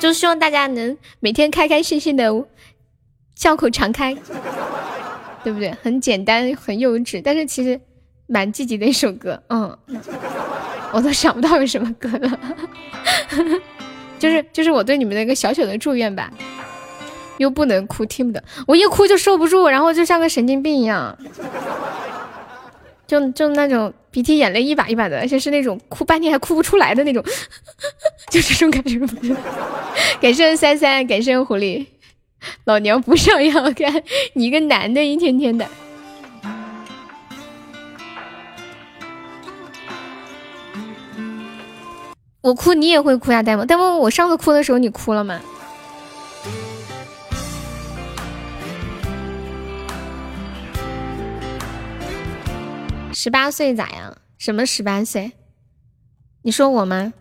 [0.00, 2.46] 就希望大家能每天开开心心的
[3.34, 4.14] 笑口常开，
[5.44, 5.70] 对不对？
[5.82, 7.80] 很简单，很幼稚，但是其实
[8.30, 9.42] 蛮积极的一首歌。
[9.48, 9.76] 嗯，
[10.92, 12.40] 我都想不到有什么歌了，
[14.18, 16.30] 就是就是我对你们的一个小小的祝愿吧。
[17.38, 21.16] 又不能哭，听不得，我一哭就受不住，然后就像个神经病一样，
[23.06, 27.24] 就就那种鼻涕眼泪一把一把的，而且是那种哭半天还哭不出来的那种，
[28.28, 29.34] 就这种感觉不是。
[30.20, 31.86] 感谢三三，感谢狐狸，
[32.64, 34.02] 老娘不想要看
[34.34, 35.66] 你一个男的，一天天的。
[42.42, 45.40] 我哭你也会哭呀，呆萌，呆萌，我上次哭的时候你哭了吗？
[53.12, 54.16] 十八岁咋样？
[54.38, 55.32] 什么十八岁？
[56.42, 57.12] 你说我吗？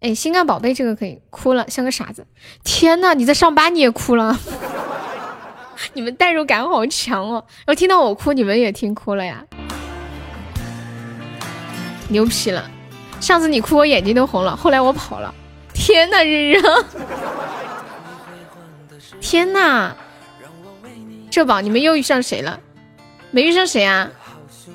[0.00, 2.26] 哎，心肝宝贝这个可以哭了，像个傻子。
[2.64, 4.38] 天呐，你在上班你也哭了？
[5.92, 7.44] 你们代入感好强哦！
[7.66, 9.44] 然后听到我哭，你们也听哭了呀？
[12.08, 12.70] 牛皮了！
[13.20, 15.34] 上次你哭我眼睛都红了，后来我跑了。
[15.74, 16.62] 天呐，日日！
[19.20, 19.92] 天呐！
[21.30, 22.58] 这宝你们又遇上谁了？
[23.30, 24.08] 没遇上谁啊？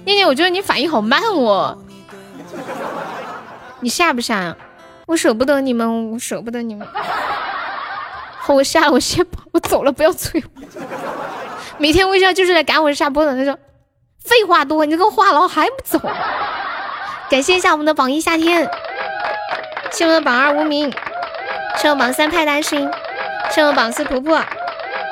[0.05, 1.77] 念念，我觉得你反应好慢哦，
[3.79, 4.55] 你下不下？
[5.05, 6.87] 我舍不得你们，我舍不得你们。
[8.47, 10.61] 我下了，我先跑，我走了，不要催我。
[11.77, 13.57] 每天微笑就是来赶我下播的，他说
[14.19, 15.99] 废话多，你这个话痨还不走？
[17.33, 18.69] 感谢一下我们的榜一夏天，
[19.91, 20.93] 谢我们的榜二无名，
[21.79, 22.87] 谢我榜三派大星，
[23.49, 24.39] 谢我们榜四婆婆，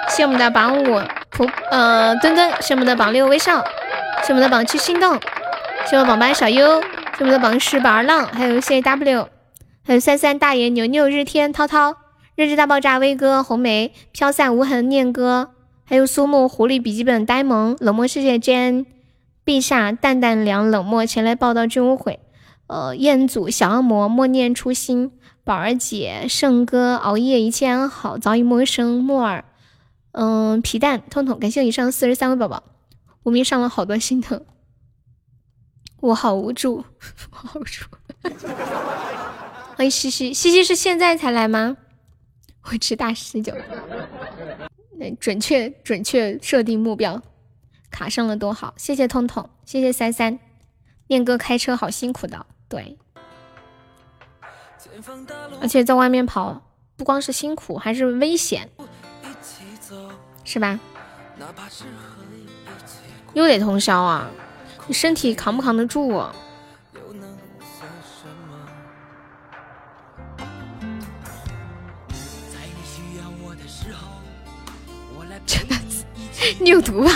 [0.08, 3.66] 谢我们的榜五婆呃墩墩，谢我们的榜六微笑。
[4.22, 5.20] 谢我们的榜七心动，
[5.88, 9.28] 谢我们榜八小优，谢我们的榜十宝儿浪，还有谢谢 W，
[9.84, 11.96] 还有三三大爷牛牛日天涛涛。
[12.36, 13.92] 日志大爆炸威哥红梅。
[14.12, 15.54] 飘散无痕念哥，
[15.90, 18.86] 还有苏木狐狸笔记本呆萌冷漠世界 Jane
[19.46, 22.20] 陛下淡淡凉冷漠前来报道真无悔，
[22.68, 25.12] 呃彦祖小恶魔默念初心
[25.44, 29.44] 宝儿姐圣哥熬夜一切安好早已陌生木耳
[30.12, 32.64] 嗯皮蛋痛痛感谢以上四十三位宝宝。
[33.24, 34.44] 无名上了好多心疼，
[36.00, 36.84] 我好无助，
[37.32, 37.86] 我好无助。
[39.76, 41.78] 欢迎西西，西西是现在才来吗？
[42.64, 43.54] 我吃大十九。
[45.20, 47.22] 准确准确设定目标，
[47.92, 50.40] 卡上了多好，谢谢痛痛，谢谢三三。
[51.08, 52.98] 念哥开车好辛苦的，对。
[55.62, 56.62] 而且在外面跑，
[56.96, 58.70] 不光是辛苦，还是危险，
[60.44, 60.80] 是吧？
[63.34, 64.30] 又得通宵啊！
[64.88, 66.24] 你身体扛不扛得住？
[75.46, 75.76] 真的，
[76.60, 77.12] 你有毒吧？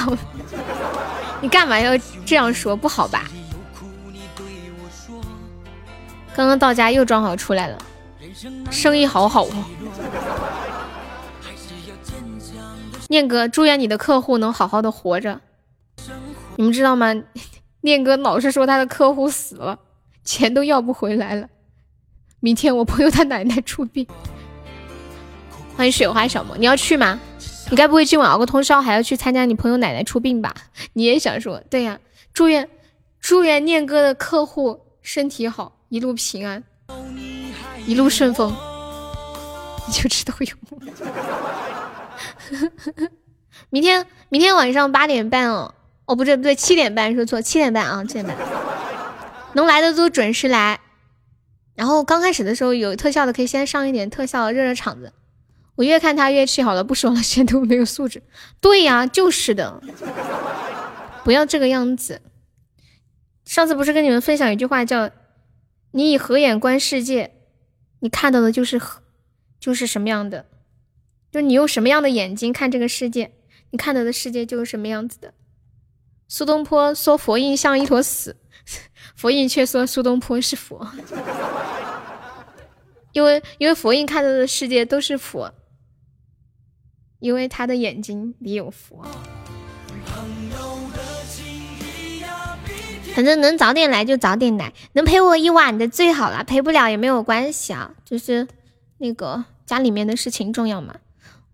[1.42, 2.76] 你干嘛要这样说？
[2.76, 3.26] 不好吧？
[6.36, 7.78] 刚刚到家又装好出来了，
[8.70, 9.66] 生意好好哦。
[13.08, 15.40] 念哥，祝愿你的客户能好好的活着。
[16.58, 17.14] 你们知道吗？
[17.82, 19.80] 念哥老是说他的客户死了，
[20.24, 21.48] 钱都要不回来了。
[22.40, 24.06] 明天我朋友他奶奶出殡，
[25.78, 27.20] 欢迎雪花小魔，你要去吗？
[27.72, 30.54] 你该不会今晚熬个通宵，还要去参加你朋友奶奶出殡吧？
[30.94, 31.62] 你也想说？
[31.70, 32.00] 对呀，
[32.34, 32.70] 祝愿
[33.20, 36.64] 祝愿念哥的客户身体好，一路平安，
[37.86, 38.56] 一路顺风。
[39.88, 40.48] 你就知道有。
[43.70, 45.74] 明天明天晚上八点半哦。
[46.06, 48.38] 哦，不对不对，七点半说错，七点半啊，七点半，
[49.54, 50.80] 能来的都准时来。
[51.74, 55.12] 然后刚开始的时候有特效的，可以先上一点特效热热场子。
[55.76, 58.24] 我越看他越气，好了，不说了， 显得我没有素质。
[58.62, 59.82] 对呀，就是的，
[61.24, 62.22] 不要这个样子。
[63.44, 65.10] 上次不是跟你们分享一句话，叫
[65.92, 67.36] “你以合眼观世界，
[68.00, 68.82] 你看到的就是
[69.60, 70.46] 就是什么样的，
[71.32, 73.34] 就你用什么样的眼睛看这个世界，
[73.72, 75.34] 你看到的世界就是什么样子的。”
[76.28, 78.36] 苏东坡说佛印像一坨屎，
[79.16, 80.88] 佛印却说苏东坡是佛，
[83.14, 85.54] 因为因为佛印看到的世界都是佛，
[87.26, 89.04] 因为他的眼睛里有佛。
[93.16, 98.48] 反正能早点来就早点来，能陪我一晚的最好了，陪不了也没有关系啊，就是
[99.00, 100.94] 那个家里面的事情重要嘛。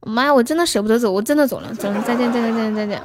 [0.01, 3.01] 妈呀，我真的舍不得走，我真的走了，走了，再见，再见，再见，再见。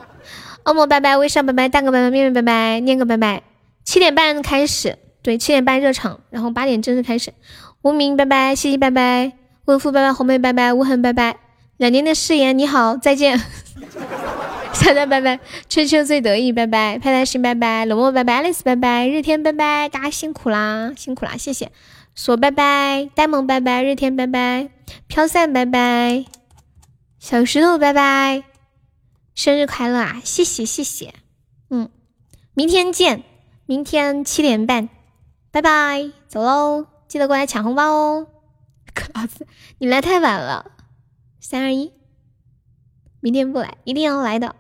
[0.65, 3.45] 恶魔拜拜，微笑拜拜，蛋哥拜拜，面面拜拜，念哥拜拜。
[3.85, 7.33] 七点半开始，对，七点半热场，然后八点正式开始。
[7.83, 9.35] 无名拜拜，西西拜拜，
[9.67, 11.46] 温夫拜拜，红梅拜拜，无痕拜拜。
[11.79, 13.39] 两年的誓言，你好，再见。
[14.73, 21.71] 小蛋拜拜，春秋最得意拜拜，派大星拜拜，冷漠拜拜，爱丽丝拜拜，日天拜拜，大家辛苦啦，辛苦啦，谢谢。
[22.15, 24.71] 锁拜拜，呆萌拜拜，日天拜拜，
[25.07, 26.25] 飘散拜拜，
[27.19, 28.45] 小石头拜拜，
[29.35, 30.21] 生日快乐啊！
[30.25, 31.15] 谢谢谢谢，
[31.69, 31.91] 嗯，
[32.55, 33.23] 明天见，
[33.67, 34.89] 明天七点半，
[35.51, 38.27] 拜拜，走喽，记得过来抢红包哦。
[38.95, 39.47] 可老子，
[39.79, 40.71] 你来太晚了，
[41.49, 41.93] 三二一，
[43.21, 44.57] 明天不来，一定要来的。